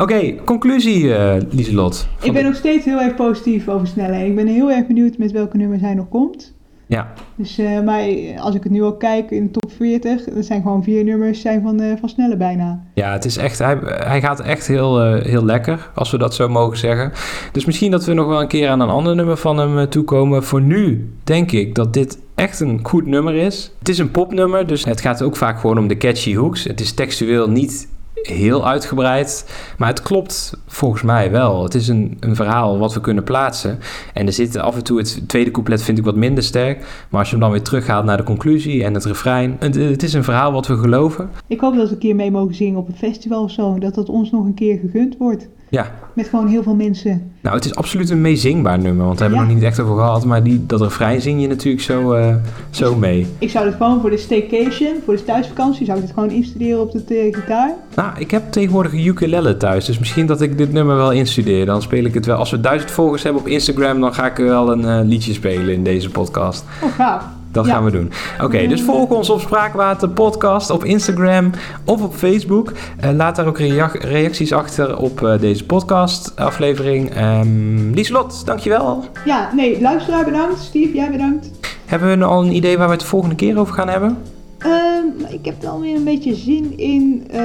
Oké, 0.00 0.34
conclusie, 0.44 1.14
eh 1.14 1.42
Lieselot. 1.50 2.08
Ik 2.22 2.32
ben 2.32 2.42
de- 2.42 2.48
nog 2.48 2.56
steeds 2.58 2.84
heel 2.84 3.00
erg 3.00 3.14
positief 3.14 3.68
over 3.68 3.86
Snelle. 3.86 4.26
Ik 4.26 4.34
ben 4.36 4.46
heel 4.46 4.70
erg 4.70 4.86
benieuwd 4.86 5.18
met 5.18 5.32
welke 5.32 5.56
nummers 5.56 5.80
hij 5.80 5.94
nog 5.94 6.08
komt. 6.08 6.52
Ja, 6.92 7.12
Dus, 7.36 7.58
eh, 7.58 7.80
maar 7.80 8.04
als 8.38 8.54
ik 8.54 8.62
het 8.62 8.72
nu 8.72 8.82
al 8.82 8.96
kijk 8.96 9.30
in 9.30 9.44
de 9.44 9.50
top 9.50 9.72
40, 9.76 10.24
dat 10.24 10.44
zijn 10.44 10.62
gewoon 10.62 10.82
vier 10.82 11.04
nummers 11.04 11.40
zijn 11.40 11.62
van, 11.62 11.80
eh, 11.80 11.96
van 12.00 12.08
Snelle 12.08 12.36
bijna. 12.36 12.82
ja, 12.94 13.12
het 13.12 13.24
is 13.24 13.36
echt, 13.36 13.58
hij, 13.58 13.78
hij 13.82 14.20
gaat 14.20 14.40
echt 14.40 14.66
heel, 14.66 15.00
eh, 15.00 15.24
heel 15.24 15.44
lekker, 15.44 15.90
als 15.94 16.10
we 16.10 16.18
dat 16.18 16.34
zo 16.34 16.48
mogen 16.48 16.78
zeggen. 16.78 17.12
Dus 17.52 17.64
misschien 17.64 17.90
dat 17.90 18.04
we 18.04 18.12
nog 18.12 18.26
wel 18.26 18.40
een 18.40 18.48
keer 18.48 18.68
aan 18.68 18.80
een 18.80 18.88
ander 18.88 19.14
nummer 19.16 19.36
van 19.36 19.58
hem 19.58 19.88
toekomen. 19.88 20.42
Voor 20.42 20.62
nu 20.62 21.12
denk 21.24 21.52
ik 21.52 21.74
dat 21.74 21.92
dit 21.92 22.18
echt 22.34 22.60
een 22.60 22.80
goed 22.82 23.06
nummer 23.06 23.34
is. 23.34 23.72
Het 23.78 23.88
is 23.88 23.98
een 23.98 24.10
popnummer, 24.10 24.66
dus 24.66 24.84
het 24.84 25.00
gaat 25.00 25.22
ook 25.22 25.36
vaak 25.36 25.60
gewoon 25.60 25.78
om 25.78 25.88
de 25.88 25.96
catchy 25.96 26.36
hooks. 26.36 26.64
Het 26.64 26.80
is 26.80 26.92
textueel 26.92 27.50
niet 27.50 27.88
heel 28.22 28.66
uitgebreid, 28.68 29.46
maar 29.78 29.88
het 29.88 30.02
klopt 30.02 30.56
volgens 30.66 31.02
mij 31.02 31.30
wel. 31.30 31.62
Het 31.62 31.74
is 31.74 31.88
een, 31.88 32.16
een 32.20 32.36
verhaal 32.36 32.78
wat 32.78 32.94
we 32.94 33.00
kunnen 33.00 33.24
plaatsen. 33.24 33.78
En 34.14 34.26
er 34.26 34.32
zit 34.32 34.56
af 34.56 34.76
en 34.76 34.84
toe, 34.84 34.98
het 34.98 35.28
tweede 35.28 35.50
couplet 35.50 35.82
vind 35.82 35.98
ik 35.98 36.04
wat 36.04 36.16
minder 36.16 36.44
sterk, 36.44 37.06
maar 37.10 37.20
als 37.20 37.28
je 37.28 37.34
hem 37.34 37.44
dan 37.44 37.52
weer 37.52 37.62
terughaalt 37.62 38.04
naar 38.04 38.16
de 38.16 38.22
conclusie 38.22 38.84
en 38.84 38.94
het 38.94 39.04
refrein, 39.04 39.56
het, 39.58 39.74
het 39.74 40.02
is 40.02 40.12
een 40.12 40.24
verhaal 40.24 40.52
wat 40.52 40.66
we 40.66 40.76
geloven. 40.76 41.30
Ik 41.46 41.60
hoop 41.60 41.74
dat 41.74 41.88
we 41.88 41.94
een 41.94 42.00
keer 42.00 42.16
mee 42.16 42.30
mogen 42.30 42.54
zingen 42.54 42.78
op 42.78 42.88
een 42.88 42.96
festival 42.96 43.42
of 43.42 43.50
zo. 43.50 43.78
Dat 43.78 43.94
dat 43.94 44.08
ons 44.08 44.30
nog 44.30 44.44
een 44.44 44.54
keer 44.54 44.78
gegund 44.78 45.16
wordt. 45.16 45.48
Ja, 45.72 45.90
Met 46.12 46.28
gewoon 46.28 46.46
heel 46.46 46.62
veel 46.62 46.74
mensen. 46.74 47.32
nou 47.40 47.56
het 47.56 47.64
is 47.64 47.74
absoluut 47.74 48.10
een 48.10 48.20
meezingbaar 48.20 48.78
nummer, 48.78 49.04
want 49.06 49.18
daar 49.18 49.28
hebben 49.28 49.46
we 49.46 49.52
nog 49.52 49.62
niet 49.62 49.70
echt 49.70 49.80
over 49.80 49.94
gehad, 49.96 50.24
maar 50.24 50.42
die, 50.42 50.66
dat 50.66 50.80
refrein 50.80 51.20
zing 51.20 51.40
je 51.40 51.48
natuurlijk 51.48 51.82
zo, 51.82 52.12
eh, 52.12 52.34
zo 52.70 52.94
mee. 52.94 53.26
Ik 53.38 53.50
zou 53.50 53.64
dit 53.64 53.74
gewoon 53.74 54.00
voor 54.00 54.10
de 54.10 54.16
staycation, 54.16 54.94
voor 55.04 55.16
de 55.16 55.24
thuisvakantie, 55.24 55.86
zou 55.86 55.98
ik 55.98 56.04
dit 56.04 56.14
gewoon 56.14 56.30
instuderen 56.30 56.80
op 56.80 56.92
de 56.92 57.14
eh, 57.14 57.34
gitaar. 57.34 57.74
Nou, 57.94 58.10
ik 58.18 58.30
heb 58.30 58.42
tegenwoordig 58.50 58.92
een 58.92 59.06
ukulele 59.06 59.56
thuis, 59.56 59.84
dus 59.84 59.98
misschien 59.98 60.26
dat 60.26 60.40
ik 60.40 60.58
dit 60.58 60.72
nummer 60.72 60.96
wel 60.96 61.12
instudeer. 61.12 61.66
Dan 61.66 61.82
speel 61.82 62.04
ik 62.04 62.14
het 62.14 62.26
wel. 62.26 62.36
Als 62.36 62.50
we 62.50 62.60
duizend 62.60 62.90
volgers 62.90 63.22
hebben 63.22 63.42
op 63.42 63.48
Instagram, 63.48 64.00
dan 64.00 64.14
ga 64.14 64.26
ik 64.26 64.36
wel 64.36 64.72
een 64.72 64.84
eh, 64.84 65.00
liedje 65.04 65.32
spelen 65.32 65.74
in 65.74 65.84
deze 65.84 66.10
podcast. 66.10 66.64
Oh, 66.82 66.92
gaaf. 66.92 67.24
Dat 67.52 67.66
Ja. 67.66 67.72
gaan 67.72 67.84
we 67.84 67.90
doen. 67.90 68.10
Oké, 68.42 68.66
dus 68.66 68.82
volg 68.82 69.10
ons 69.10 69.30
op 69.30 69.40
Spraakwater 69.40 70.08
Podcast 70.08 70.70
op 70.70 70.84
Instagram 70.84 71.50
of 71.84 72.02
op 72.02 72.14
Facebook. 72.14 72.72
Eh, 73.00 73.10
laat 73.10 73.36
daar 73.36 73.46
ook 73.46 73.58
rea- 73.58 73.90
reacties 74.00 74.52
achter 74.52 74.96
op 74.96 75.22
eh, 75.26 75.40
deze 75.40 75.64
podcast 75.66 76.32
aflevering. 76.36 77.10
Ehm 77.14 77.90
Lieslot, 77.94 78.46
dankjewel. 78.46 79.04
Ja, 79.24 79.50
nee, 79.54 79.80
luisteraar 79.80 80.24
bedankt. 80.24 80.60
Steve, 80.60 80.94
jij 80.96 81.10
bedankt. 81.10 81.50
Hebben 81.86 82.18
we 82.18 82.24
al 82.24 82.42
een 82.44 82.54
idee 82.54 82.76
waar 82.78 82.86
we 82.86 82.92
het 82.92 83.00
de 83.02 83.06
volgende 83.06 83.34
keer 83.34 83.58
over 83.58 83.74
gaan 83.74 83.88
hebben? 83.88 84.16
Ehm, 84.58 85.32
ik 85.32 85.44
heb 85.44 85.54
wel 85.62 85.80
weer 85.80 85.96
een 85.96 86.04
beetje 86.04 86.34
zin 86.34 86.78
in 86.78 87.24
eh, 87.30 87.40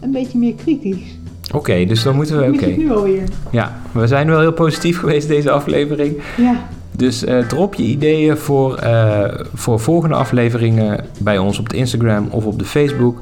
een 0.00 0.10
beetje 0.12 0.38
meer 0.38 0.54
kritisch. 0.54 1.18
Oké, 1.54 1.84
dus 1.84 2.02
dan 2.02 2.16
moeten 2.16 2.38
we... 2.38 2.52
Oké, 2.52 2.64
het 2.64 2.76
nu 2.76 2.92
alweer. 2.92 3.22
ja. 3.50 3.76
We 3.92 4.06
zijn 4.06 4.26
wel 4.26 4.40
heel 4.40 4.52
positief 4.52 4.98
geweest 4.98 5.28
deze 5.28 5.50
aflevering. 5.50 6.16
Ja, 6.36 6.68
Dus 6.96 7.24
eh, 7.24 7.38
drop 7.38 7.74
je 7.74 7.82
ideeën 7.82 8.36
voor, 8.36 8.76
eh, 8.76 9.24
voor 9.54 9.80
volgende 9.80 10.14
afleveringen 10.14 11.04
bij 11.18 11.38
ons 11.38 11.58
op 11.58 11.68
de 11.68 11.76
Instagram 11.76 12.28
of 12.30 12.44
op 12.44 12.58
de 12.58 12.64
Facebook. 12.64 13.18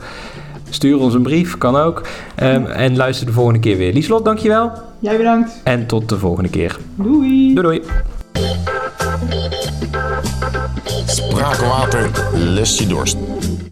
Stuur 0.70 0.98
ons 0.98 1.14
een 1.14 1.22
brief, 1.22 1.58
kan 1.58 1.76
ook. 1.76 2.02
Ehm, 2.34 2.64
en 2.64 2.96
luister 2.96 3.26
de 3.26 3.32
volgende 3.32 3.60
keer 3.60 3.76
weer. 3.76 3.92
Lieslot, 3.92 4.24
dankjewel. 4.24 4.72
jij 4.98 5.16
bedankt. 5.16 5.60
En 5.64 5.86
tot 5.86 6.08
de 6.08 6.18
volgende 6.18 6.48
keer. 6.48 6.78
Doei. 6.94 7.54
Doei 7.54 7.62
doei. 7.62 7.82
Spraakwater 11.06 12.10
lest 12.34 12.78
je 12.78 12.86
dorst. 12.86 13.16